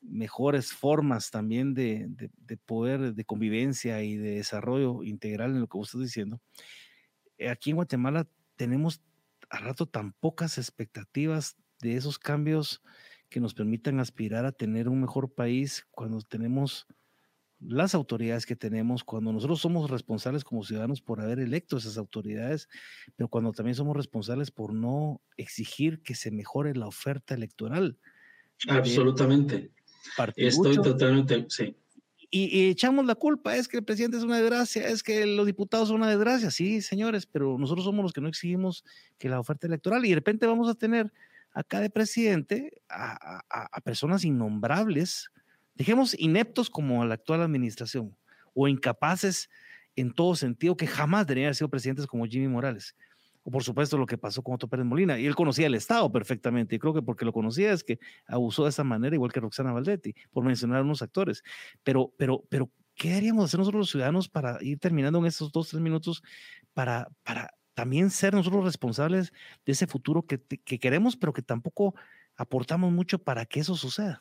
mejores 0.00 0.72
formas 0.72 1.30
también 1.30 1.74
de, 1.74 2.30
poder, 2.66 3.14
de 3.14 3.24
convivencia 3.24 4.02
y 4.02 4.16
de 4.16 4.36
desarrollo 4.36 5.02
integral 5.04 5.52
en 5.52 5.60
lo 5.60 5.68
que 5.68 5.78
vos 5.78 5.88
estás 5.88 6.02
diciendo. 6.02 6.40
Eh, 7.38 7.48
aquí 7.48 7.70
en 7.70 7.76
Guatemala 7.76 8.28
tenemos 8.56 9.02
a 9.50 9.58
rato 9.58 9.86
tan 9.86 10.12
pocas 10.12 10.58
expectativas 10.58 11.56
de 11.80 11.96
esos 11.96 12.18
cambios 12.18 12.82
que 13.28 13.40
nos 13.40 13.54
permitan 13.54 14.00
aspirar 14.00 14.44
a 14.44 14.52
tener 14.52 14.88
un 14.88 15.00
mejor 15.00 15.34
país 15.34 15.86
cuando 15.90 16.20
tenemos 16.22 16.86
las 17.60 17.94
autoridades 17.94 18.46
que 18.46 18.56
tenemos, 18.56 19.02
cuando 19.02 19.32
nosotros 19.32 19.60
somos 19.60 19.90
responsables 19.90 20.44
como 20.44 20.62
ciudadanos 20.64 21.02
por 21.02 21.20
haber 21.20 21.40
electo 21.40 21.76
esas 21.76 21.98
autoridades, 21.98 22.68
pero 23.16 23.28
cuando 23.28 23.52
también 23.52 23.74
somos 23.74 23.96
responsables 23.96 24.50
por 24.50 24.74
no 24.74 25.22
exigir 25.36 26.02
que 26.02 26.14
se 26.14 26.30
mejore 26.30 26.74
la 26.74 26.86
oferta 26.86 27.34
electoral. 27.34 27.98
Absolutamente. 28.68 29.72
Estoy 30.36 30.76
totalmente, 30.76 31.46
sí. 31.48 31.76
Y, 32.30 32.44
y, 32.58 32.68
echamos 32.68 33.06
la 33.06 33.14
culpa, 33.14 33.56
es 33.56 33.68
que 33.68 33.78
el 33.78 33.84
presidente 33.84 34.18
es 34.18 34.22
una 34.22 34.38
desgracia, 34.38 34.86
es 34.86 35.02
que 35.02 35.24
los 35.24 35.46
diputados 35.46 35.88
son 35.88 35.96
una 35.96 36.10
desgracia, 36.10 36.50
sí, 36.50 36.82
señores, 36.82 37.24
pero 37.24 37.56
nosotros 37.58 37.86
somos 37.86 38.02
los 38.02 38.12
que 38.12 38.20
no 38.20 38.28
exigimos 38.28 38.84
que 39.16 39.30
la 39.30 39.40
oferta 39.40 39.66
electoral 39.66 40.04
y 40.04 40.10
de 40.10 40.16
repente 40.16 40.46
vamos 40.46 40.68
a 40.68 40.74
tener 40.74 41.10
acá 41.52 41.80
de 41.80 41.90
presidente 41.90 42.82
a, 42.88 43.80
personas 43.82 44.24
innombrables, 44.24 45.30
dejemos 45.74 46.14
ineptos 46.18 46.70
como 46.70 47.04
la 47.04 47.14
actual 47.14 47.42
administración, 47.42 48.16
o 48.54 48.68
incapaces 48.68 49.48
en 49.96 50.12
todo 50.12 50.36
sentido, 50.36 50.76
que 50.76 50.86
jamás 50.86 51.26
deberían 51.26 51.46
haber 51.46 51.56
sido 51.56 51.68
presidentes 51.68 52.06
como 52.06 52.26
Jimmy 52.26 52.48
Morales. 52.48 52.94
O 53.48 53.50
por 53.50 53.64
supuesto 53.64 53.96
lo 53.96 54.04
que 54.04 54.18
pasó 54.18 54.42
con 54.42 54.56
Otto 54.56 54.68
Pérez 54.68 54.84
Molina. 54.84 55.18
Y 55.18 55.24
él 55.24 55.34
conocía 55.34 55.68
el 55.68 55.74
Estado 55.74 56.12
perfectamente. 56.12 56.76
Y 56.76 56.78
creo 56.78 56.92
que 56.92 57.00
porque 57.00 57.24
lo 57.24 57.32
conocía 57.32 57.72
es 57.72 57.82
que 57.82 57.98
abusó 58.26 58.64
de 58.64 58.68
esa 58.68 58.84
manera, 58.84 59.16
igual 59.16 59.32
que 59.32 59.40
Roxana 59.40 59.72
Valdetti, 59.72 60.14
por 60.30 60.44
mencionar 60.44 60.80
a 60.80 60.82
unos 60.82 61.00
actores. 61.00 61.42
Pero, 61.82 62.12
pero, 62.18 62.44
pero, 62.50 62.70
¿qué 62.94 63.14
haríamos 63.14 63.46
hacer 63.46 63.56
nosotros 63.56 63.78
los 63.78 63.90
ciudadanos 63.90 64.28
para 64.28 64.58
ir 64.60 64.78
terminando 64.78 65.18
en 65.20 65.24
estos 65.24 65.50
dos, 65.50 65.70
tres 65.70 65.80
minutos 65.80 66.22
para, 66.74 67.08
para 67.22 67.48
también 67.72 68.10
ser 68.10 68.34
nosotros 68.34 68.66
responsables 68.66 69.32
de 69.64 69.72
ese 69.72 69.86
futuro 69.86 70.26
que, 70.26 70.38
queremos, 70.78 71.16
pero 71.16 71.32
que 71.32 71.40
tampoco 71.40 71.94
aportamos 72.36 72.92
mucho 72.92 73.18
para 73.18 73.46
que 73.46 73.60
eso 73.60 73.76
suceda. 73.76 74.20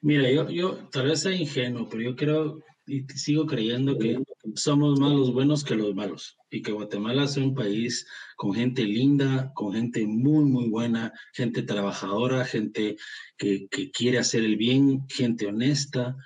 Mira, 0.00 0.30
yo, 0.30 0.48
yo 0.48 0.88
tal 0.88 1.08
vez 1.08 1.20
sea 1.20 1.32
ingenuo, 1.32 1.90
pero 1.90 2.02
yo 2.02 2.16
creo 2.16 2.62
y 2.86 3.02
sigo 3.14 3.44
creyendo 3.44 3.98
que 3.98 4.18
somos 4.54 5.00
más 5.00 5.12
los 5.12 5.32
buenos 5.32 5.64
que 5.64 5.74
los 5.74 5.94
malos 5.94 6.36
y 6.50 6.62
que 6.62 6.72
Guatemala 6.72 7.24
es 7.24 7.36
un 7.36 7.54
país 7.54 8.06
con 8.36 8.54
gente 8.54 8.84
linda, 8.84 9.52
con 9.54 9.74
gente 9.74 10.06
muy, 10.06 10.44
muy 10.44 10.68
buena, 10.68 11.12
gente 11.32 11.62
trabajadora, 11.62 12.44
gente 12.44 12.96
que, 13.36 13.66
que 13.70 13.90
quiere 13.90 14.18
hacer 14.18 14.44
el 14.44 14.56
bien, 14.56 15.06
gente 15.08 15.46
honesta 15.46 16.16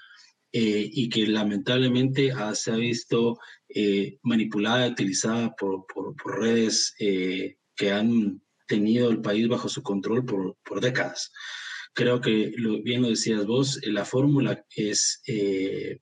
eh, 0.53 0.89
y 0.93 1.09
que 1.09 1.27
lamentablemente 1.27 2.33
se 2.55 2.71
ha 2.73 2.77
visto 2.77 3.39
eh, 3.69 4.19
manipulada, 4.23 4.89
utilizada 4.89 5.55
por, 5.55 5.85
por, 5.87 6.14
redes 6.41 6.95
eh, 6.99 7.59
que 7.77 7.93
han 7.93 8.41
tenido 8.66 9.11
el 9.11 9.21
país 9.21 9.47
bajo 9.47 9.69
su 9.69 9.83
control 9.83 10.25
por, 10.25 10.57
por 10.64 10.81
décadas. 10.81 11.31
Creo 11.93 12.21
que, 12.21 12.53
lo, 12.57 12.83
bien 12.83 13.03
lo 13.03 13.11
decías 13.11 13.45
vos, 13.45 13.79
eh, 13.83 13.93
la 13.93 14.07
fórmula 14.07 14.64
es 14.75 15.23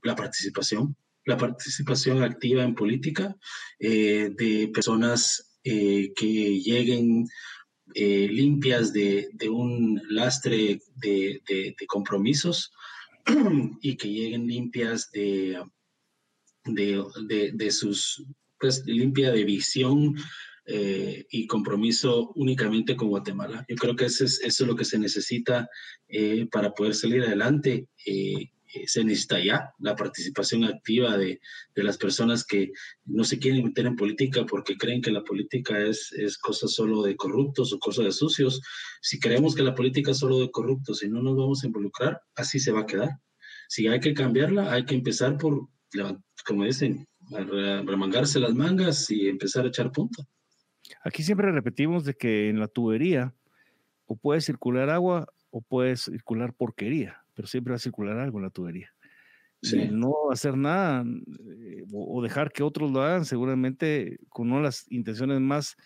la 0.02 0.14
participación, 0.14 0.96
la 1.26 1.36
participación 1.36 2.22
activa 2.22 2.62
en 2.62 2.74
política 2.74 3.36
de 3.78 4.70
personas 4.72 5.58
que 5.62 6.60
lleguen 6.64 7.26
limpias 7.94 8.92
de, 8.92 9.28
de, 9.32 9.48
un 9.48 10.00
lastre 10.08 10.80
de, 10.94 11.42
de, 11.48 11.86
compromisos 11.86 12.72
y 13.82 13.96
que 13.96 14.08
lleguen 14.08 14.46
limpias 14.46 15.10
de, 15.10 15.60
de, 16.64 17.70
sus, 17.70 18.24
pues 18.58 18.82
limpia 18.86 19.32
de 19.32 19.44
visión 19.44 20.14
eh, 20.66 21.26
y 21.30 21.46
compromiso 21.46 22.32
únicamente 22.34 22.96
con 22.96 23.08
Guatemala. 23.08 23.64
Yo 23.68 23.76
creo 23.76 23.96
que 23.96 24.06
eso 24.06 24.24
es, 24.24 24.40
eso 24.40 24.64
es 24.64 24.68
lo 24.68 24.76
que 24.76 24.84
se 24.84 24.98
necesita 24.98 25.68
eh, 26.08 26.46
para 26.50 26.72
poder 26.72 26.94
salir 26.94 27.22
adelante. 27.22 27.88
Eh, 28.74 28.86
se 28.86 29.04
necesita 29.04 29.38
ya 29.38 29.72
la 29.78 29.94
participación 29.94 30.64
activa 30.64 31.16
de, 31.16 31.40
de, 31.74 31.82
las 31.82 31.96
personas 31.96 32.44
que 32.44 32.72
no 33.04 33.24
se 33.24 33.38
quieren 33.38 33.64
meter 33.64 33.86
en 33.86 33.96
política 33.96 34.44
porque 34.44 34.76
creen 34.76 35.00
que 35.00 35.10
la 35.10 35.22
política 35.22 35.78
es, 35.78 36.12
es 36.12 36.36
cosa 36.36 36.66
solo 36.66 37.02
de 37.02 37.16
corruptos 37.16 37.72
o 37.72 37.78
cosa 37.78 38.02
de 38.02 38.12
sucios. 38.12 38.60
Si 39.00 39.20
creemos 39.20 39.54
que 39.54 39.62
la 39.62 39.74
política 39.74 40.10
es 40.10 40.18
solo 40.18 40.40
de 40.40 40.50
corruptos 40.50 41.02
y 41.02 41.08
no 41.08 41.22
nos 41.22 41.36
vamos 41.36 41.62
a 41.62 41.66
involucrar, 41.66 42.20
así 42.34 42.58
se 42.58 42.72
va 42.72 42.80
a 42.80 42.86
quedar. 42.86 43.10
Si 43.68 43.86
hay 43.86 44.00
que 44.00 44.14
cambiarla, 44.14 44.72
hay 44.72 44.84
que 44.84 44.94
empezar 44.94 45.38
por 45.38 45.68
como 46.44 46.64
dicen, 46.64 47.06
remangarse 47.30 48.38
las 48.38 48.54
mangas 48.54 49.10
y 49.10 49.28
empezar 49.28 49.64
a 49.64 49.68
echar 49.68 49.90
punta. 49.92 50.22
Aquí 51.02 51.22
siempre 51.22 51.50
repetimos 51.50 52.04
de 52.04 52.14
que 52.14 52.48
en 52.48 52.60
la 52.60 52.68
tubería 52.68 53.34
o 54.06 54.16
puede 54.16 54.40
circular 54.40 54.90
agua 54.90 55.26
o 55.50 55.60
puede 55.60 55.96
circular 55.96 56.52
porquería, 56.54 57.24
pero 57.36 57.46
siempre 57.46 57.72
va 57.72 57.76
a 57.76 57.78
circular 57.78 58.18
algo 58.18 58.38
en 58.38 58.44
la 58.44 58.50
tubería. 58.50 58.92
Sí. 59.62 59.88
no 59.90 60.30
hacer 60.30 60.56
nada 60.56 61.02
eh, 61.02 61.84
o 61.92 62.22
dejar 62.22 62.52
que 62.52 62.62
otros 62.62 62.90
lo 62.90 63.02
hagan, 63.02 63.24
seguramente 63.24 64.18
con 64.28 64.48
una 64.48 64.58
de 64.58 64.62
las 64.64 64.84
intenciones 64.92 65.40
más, 65.40 65.76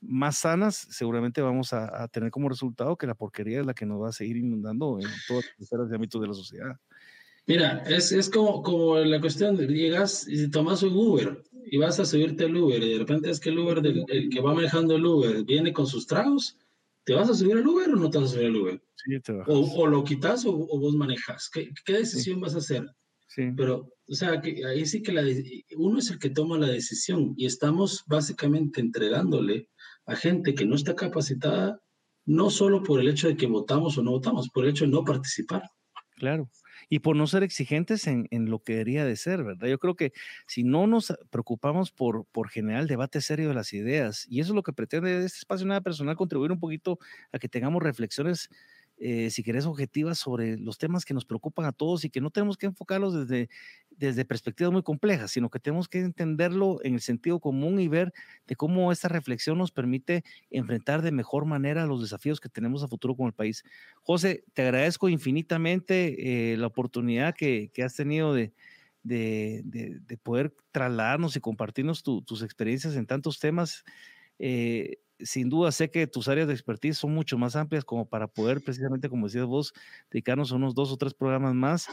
más 0.00 0.38
sanas, 0.38 0.86
seguramente 0.90 1.40
vamos 1.40 1.72
a, 1.72 2.06
tener 2.08 2.30
como 2.30 2.48
resultado 2.48 2.96
que 2.96 3.06
la 3.06 3.14
porquería 3.14 3.60
es 3.60 3.66
la 3.66 3.74
que 3.74 3.86
nos 3.86 4.00
va 4.00 4.10
a 4.10 4.12
seguir 4.12 4.36
inundando 4.36 4.98
en 5.00 5.08
todos 5.26 5.44
los 5.58 5.92
ámbitos 5.92 6.20
de 6.20 6.28
la 6.28 6.34
sociedad. 6.34 6.76
Mira, 7.46 7.82
es, 7.86 8.12
es 8.12 8.30
como, 8.30 8.62
como 8.62 8.98
la 8.98 9.20
cuestión 9.20 9.56
de 9.56 9.66
llegas 9.66 10.28
y 10.28 10.38
si 10.38 10.50
tomas 10.50 10.82
un 10.82 10.94
Uber 10.94 11.42
y 11.66 11.78
vas 11.78 11.98
a 12.00 12.04
subirte 12.04 12.44
al 12.44 12.56
Uber 12.56 12.82
y 12.82 12.92
de 12.92 12.98
repente 12.98 13.30
es 13.30 13.40
que 13.40 13.50
el 13.50 13.58
Uber, 13.58 13.82
del, 13.82 14.04
el 14.08 14.28
que 14.28 14.40
va 14.40 14.54
manejando 14.54 14.96
el 14.96 15.04
Uber, 15.04 15.44
viene 15.44 15.72
con 15.72 15.86
sus 15.86 16.06
tragos, 16.06 16.56
¿te 17.04 17.14
vas 17.14 17.30
a 17.30 17.34
subir 17.34 17.56
al 17.56 17.66
Uber 17.66 17.90
o 17.90 17.96
no 17.96 18.10
te 18.10 18.18
vas 18.18 18.30
a 18.30 18.34
subir 18.34 18.46
al 18.46 18.56
Uber? 18.56 18.82
Sí, 18.96 19.20
te 19.20 19.32
o, 19.32 19.44
o, 19.46 19.86
lo 19.86 20.04
quitas 20.04 20.44
o, 20.44 20.52
o 20.52 20.80
vos 20.80 20.94
manejas. 20.94 21.50
¿Qué, 21.52 21.70
qué 21.84 21.94
decisión 21.94 22.40
vas 22.40 22.54
a 22.54 22.58
hacer? 22.58 22.84
Sí. 23.28 23.50
Pero, 23.56 23.92
o 24.08 24.14
sea, 24.14 24.40
que 24.40 24.64
ahí 24.64 24.86
sí 24.86 25.02
que 25.02 25.12
la, 25.12 25.22
uno 25.76 25.98
es 25.98 26.10
el 26.10 26.18
que 26.18 26.30
toma 26.30 26.58
la 26.58 26.68
decisión 26.68 27.34
y 27.36 27.46
estamos 27.46 28.04
básicamente 28.06 28.80
entregándole 28.80 29.68
a 30.06 30.16
gente 30.16 30.54
que 30.54 30.66
no 30.66 30.76
está 30.76 30.94
capacitada, 30.94 31.80
no 32.26 32.50
solo 32.50 32.82
por 32.82 33.00
el 33.00 33.08
hecho 33.08 33.28
de 33.28 33.36
que 33.36 33.46
votamos 33.46 33.98
o 33.98 34.02
no 34.02 34.12
votamos, 34.12 34.50
por 34.50 34.64
el 34.64 34.70
hecho 34.70 34.84
de 34.84 34.90
no 34.90 35.04
participar. 35.04 35.62
Claro 36.16 36.48
y 36.88 37.00
por 37.00 37.16
no 37.16 37.26
ser 37.26 37.42
exigentes 37.42 38.06
en, 38.06 38.28
en, 38.30 38.50
lo 38.50 38.60
que 38.62 38.74
debería 38.74 39.04
de 39.04 39.16
ser, 39.16 39.42
¿verdad? 39.44 39.68
Yo 39.68 39.78
creo 39.78 39.96
que 39.96 40.12
si 40.46 40.64
no 40.64 40.86
nos 40.86 41.14
preocupamos 41.30 41.90
por, 41.90 42.26
por 42.26 42.48
generar 42.50 42.86
debate 42.86 43.20
serio 43.20 43.48
de 43.48 43.54
las 43.54 43.72
ideas, 43.72 44.26
y 44.28 44.40
eso 44.40 44.52
es 44.52 44.56
lo 44.56 44.62
que 44.62 44.72
pretende 44.72 45.24
este 45.24 45.38
espacio 45.38 45.66
nada 45.66 45.80
personal, 45.80 46.16
contribuir 46.16 46.52
un 46.52 46.60
poquito 46.60 46.98
a 47.32 47.38
que 47.38 47.48
tengamos 47.48 47.82
reflexiones 47.82 48.50
eh, 48.96 49.30
si 49.30 49.42
querés, 49.42 49.66
objetivas 49.66 50.18
sobre 50.18 50.56
los 50.56 50.78
temas 50.78 51.04
que 51.04 51.14
nos 51.14 51.24
preocupan 51.24 51.66
a 51.66 51.72
todos 51.72 52.04
y 52.04 52.10
que 52.10 52.20
no 52.20 52.30
tenemos 52.30 52.56
que 52.56 52.66
enfocarlos 52.66 53.14
desde, 53.14 53.48
desde 53.90 54.24
perspectivas 54.24 54.72
muy 54.72 54.82
complejas, 54.82 55.30
sino 55.32 55.50
que 55.50 55.58
tenemos 55.58 55.88
que 55.88 56.00
entenderlo 56.00 56.78
en 56.84 56.94
el 56.94 57.00
sentido 57.00 57.40
común 57.40 57.80
y 57.80 57.88
ver 57.88 58.12
de 58.46 58.56
cómo 58.56 58.92
esta 58.92 59.08
reflexión 59.08 59.58
nos 59.58 59.72
permite 59.72 60.24
enfrentar 60.50 61.02
de 61.02 61.12
mejor 61.12 61.44
manera 61.44 61.86
los 61.86 62.00
desafíos 62.00 62.40
que 62.40 62.48
tenemos 62.48 62.82
a 62.82 62.88
futuro 62.88 63.16
con 63.16 63.26
el 63.26 63.32
país. 63.32 63.64
José, 64.02 64.44
te 64.52 64.62
agradezco 64.62 65.08
infinitamente 65.08 66.52
eh, 66.52 66.56
la 66.56 66.68
oportunidad 66.68 67.34
que, 67.34 67.70
que 67.74 67.82
has 67.82 67.94
tenido 67.94 68.32
de, 68.32 68.52
de, 69.02 69.62
de, 69.64 70.16
poder 70.16 70.54
trasladarnos 70.72 71.36
y 71.36 71.40
compartirnos 71.40 72.02
tus 72.02 72.42
experiencias 72.42 72.96
en 72.96 73.06
tantos 73.06 73.38
temas. 73.38 73.84
Eh, 74.38 74.98
sin 75.20 75.48
duda 75.48 75.72
sé 75.72 75.90
que 75.90 76.06
tus 76.06 76.28
áreas 76.28 76.48
de 76.48 76.54
expertise 76.54 76.98
son 76.98 77.14
mucho 77.14 77.38
más 77.38 77.56
amplias 77.56 77.84
como 77.84 78.08
para 78.08 78.26
poder 78.26 78.62
precisamente, 78.62 79.08
como 79.08 79.26
decías 79.26 79.46
vos, 79.46 79.72
dedicarnos 80.10 80.52
a 80.52 80.56
unos 80.56 80.74
dos 80.74 80.92
o 80.92 80.96
tres 80.96 81.14
programas 81.14 81.54
más, 81.54 81.86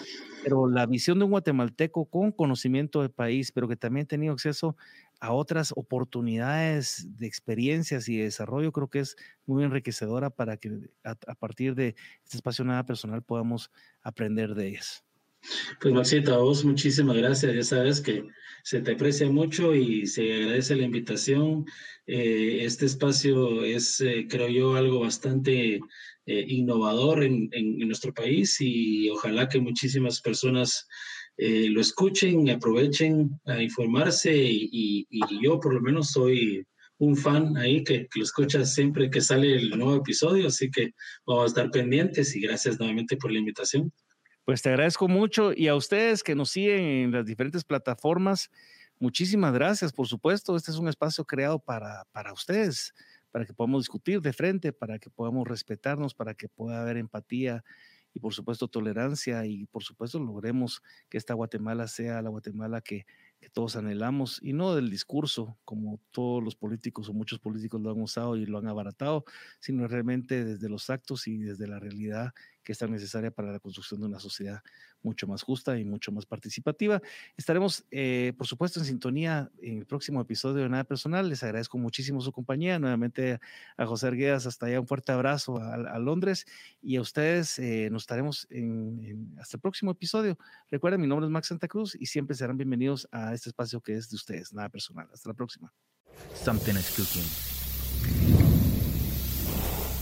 pero 0.43 0.67
la 0.67 0.85
visión 0.85 1.19
de 1.19 1.25
un 1.25 1.31
guatemalteco 1.31 2.05
con 2.05 2.31
conocimiento 2.31 3.01
del 3.01 3.11
país, 3.11 3.51
pero 3.51 3.67
que 3.67 3.75
también 3.75 4.05
ha 4.05 4.07
tenido 4.07 4.33
acceso 4.33 4.75
a 5.19 5.33
otras 5.33 5.71
oportunidades 5.75 7.07
de 7.17 7.27
experiencias 7.27 8.09
y 8.09 8.17
de 8.17 8.23
desarrollo, 8.23 8.71
creo 8.71 8.89
que 8.89 8.99
es 8.99 9.15
muy 9.45 9.63
enriquecedora 9.63 10.29
para 10.31 10.57
que 10.57 10.89
a, 11.03 11.11
a 11.11 11.35
partir 11.35 11.75
de 11.75 11.95
este 12.23 12.37
espacio 12.37 12.65
nada 12.65 12.85
personal 12.85 13.21
podamos 13.23 13.71
aprender 14.01 14.55
de 14.55 14.67
ellas. 14.69 15.03
Pues 15.79 15.93
Maxito, 15.93 16.33
a 16.33 16.37
vos 16.37 16.63
muchísimas 16.63 17.17
gracias. 17.17 17.55
Ya 17.55 17.63
sabes 17.63 18.01
que 18.01 18.23
se 18.63 18.81
te 18.81 18.91
aprecia 18.93 19.29
mucho 19.29 19.75
y 19.75 20.05
se 20.05 20.33
agradece 20.33 20.75
la 20.75 20.83
invitación. 20.83 21.65
Eh, 22.05 22.59
este 22.63 22.85
espacio 22.85 23.63
es, 23.63 23.99
eh, 24.01 24.27
creo 24.29 24.47
yo, 24.49 24.75
algo 24.75 24.99
bastante 24.99 25.79
eh, 26.25 26.45
innovador 26.47 27.23
en, 27.23 27.49
nuestro 27.87 28.13
país 28.13 28.57
y 28.59 29.09
ojalá 29.09 29.49
que 29.49 29.59
muchísimas 29.59 30.21
personas 30.21 30.87
lo 31.37 31.81
escuchen, 31.81 32.47
y 32.47 32.51
aprovechen 32.51 33.31
a 33.45 33.63
informarse 33.63 34.31
y, 34.31 35.07
y, 35.09 35.43
yo 35.43 35.59
por 35.59 35.73
lo 35.73 35.81
menos 35.81 36.11
soy 36.11 36.63
un 36.99 37.17
fan 37.17 37.57
ahí 37.57 37.83
que, 37.83 38.07
que, 38.11 38.19
lo 38.19 38.23
escucha 38.23 38.63
siempre 38.63 39.09
que 39.09 39.21
sale 39.21 39.55
el 39.55 39.69
nuevo 39.71 39.95
episodio, 39.95 40.47
así 40.47 40.69
que 40.69 40.91
vamos 41.25 41.45
a 41.45 41.47
estar 41.47 41.71
pendientes 41.71 42.35
y 42.35 42.41
gracias 42.41 42.77
nuevamente 42.77 43.17
por 43.17 43.31
la 43.31 43.39
invitación. 43.39 43.91
Pues 44.45 44.61
te 44.61 44.69
agradezco 44.69 45.07
mucho 45.07 45.51
y 45.55 45.67
a 45.67 45.75
ustedes 45.75 46.23
que 46.23 46.35
nos 46.35 46.49
siguen 46.49 46.81
en 46.83 47.11
las 47.11 47.25
diferentes 47.25 47.63
plataformas, 47.63 48.49
muchísimas 48.99 49.53
gracias, 49.53 49.93
por 49.93 50.07
supuesto. 50.07 50.55
Este 50.55 50.71
es 50.71 50.77
un 50.77 50.87
espacio 50.87 51.25
creado 51.25 51.59
para, 51.59 52.05
para 52.11 52.33
ustedes, 52.33 52.93
para 53.31 53.45
que 53.45 53.53
podamos 53.53 53.83
discutir 53.83 54.19
de 54.21 54.33
frente, 54.33 54.73
para 54.73 54.97
que 54.99 55.09
podamos 55.09 55.47
respetarnos, 55.47 56.15
para 56.15 56.33
que 56.33 56.49
pueda 56.49 56.81
haber 56.81 56.97
empatía 56.97 57.63
y 58.13 58.19
por 58.19 58.33
supuesto 58.33 58.67
tolerancia 58.67 59.45
y 59.45 59.67
por 59.67 59.83
supuesto 59.83 60.19
logremos 60.19 60.81
que 61.07 61.17
esta 61.17 61.33
Guatemala 61.33 61.87
sea 61.87 62.21
la 62.21 62.29
Guatemala 62.29 62.81
que, 62.81 63.05
que 63.39 63.49
todos 63.49 63.77
anhelamos 63.77 64.39
y 64.43 64.51
no 64.51 64.75
del 64.75 64.89
discurso 64.89 65.57
como 65.63 65.97
todos 66.11 66.43
los 66.43 66.55
políticos 66.57 67.07
o 67.07 67.13
muchos 67.13 67.39
políticos 67.39 67.79
lo 67.79 67.91
han 67.91 68.01
usado 68.01 68.35
y 68.35 68.45
lo 68.45 68.57
han 68.57 68.67
abaratado, 68.67 69.23
sino 69.59 69.87
realmente 69.87 70.43
desde 70.43 70.67
los 70.67 70.89
actos 70.89 71.25
y 71.27 71.37
desde 71.37 71.67
la 71.67 71.79
realidad 71.79 72.33
que 72.63 72.71
es 72.71 72.77
tan 72.77 72.91
necesaria 72.91 73.31
para 73.31 73.51
la 73.51 73.59
construcción 73.59 73.99
de 73.99 74.07
una 74.07 74.19
sociedad 74.19 74.61
mucho 75.03 75.27
más 75.27 75.41
justa 75.41 75.77
y 75.79 75.85
mucho 75.85 76.11
más 76.11 76.25
participativa. 76.25 77.01
Estaremos, 77.37 77.85
eh, 77.91 78.33
por 78.37 78.47
supuesto, 78.47 78.79
en 78.79 78.85
sintonía 78.85 79.51
en 79.61 79.79
el 79.79 79.85
próximo 79.85 80.21
episodio 80.21 80.63
de 80.63 80.69
Nada 80.69 80.83
Personal. 80.83 81.29
Les 81.29 81.43
agradezco 81.43 81.77
muchísimo 81.77 82.21
su 82.21 82.31
compañía. 82.31 82.79
Nuevamente 82.79 83.39
a 83.77 83.85
José 83.85 84.07
Arguedas, 84.07 84.45
hasta 84.45 84.67
allá 84.67 84.79
un 84.79 84.87
fuerte 84.87 85.11
abrazo 85.11 85.57
a, 85.57 85.99
Londres 85.99 86.45
y 86.81 86.95
a 86.95 87.01
ustedes 87.01 87.59
eh, 87.59 87.89
nos 87.91 88.03
estaremos 88.03 88.47
en, 88.49 89.35
hasta 89.39 89.57
el 89.57 89.61
próximo 89.61 89.91
episodio. 89.91 90.37
Recuerden, 90.69 91.01
mi 91.01 91.07
nombre 91.07 91.27
es 91.27 91.31
Max 91.31 91.47
Santa 91.47 91.67
Cruz 91.67 91.95
y 91.99 92.05
siempre 92.07 92.35
serán 92.35 92.57
bienvenidos 92.57 93.07
a 93.11 93.33
este 93.33 93.49
espacio 93.49 93.81
que 93.81 93.93
es 93.93 94.09
de 94.09 94.15
ustedes, 94.15 94.53
Nada 94.53 94.69
Personal. 94.69 95.07
Hasta 95.13 95.29
la 95.29 95.35
próxima. 95.35 95.71
Something 96.33 96.75
is 96.75 96.89
cooking. 96.95 97.23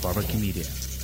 Barbecue 0.01 0.39
Media. 0.39 0.98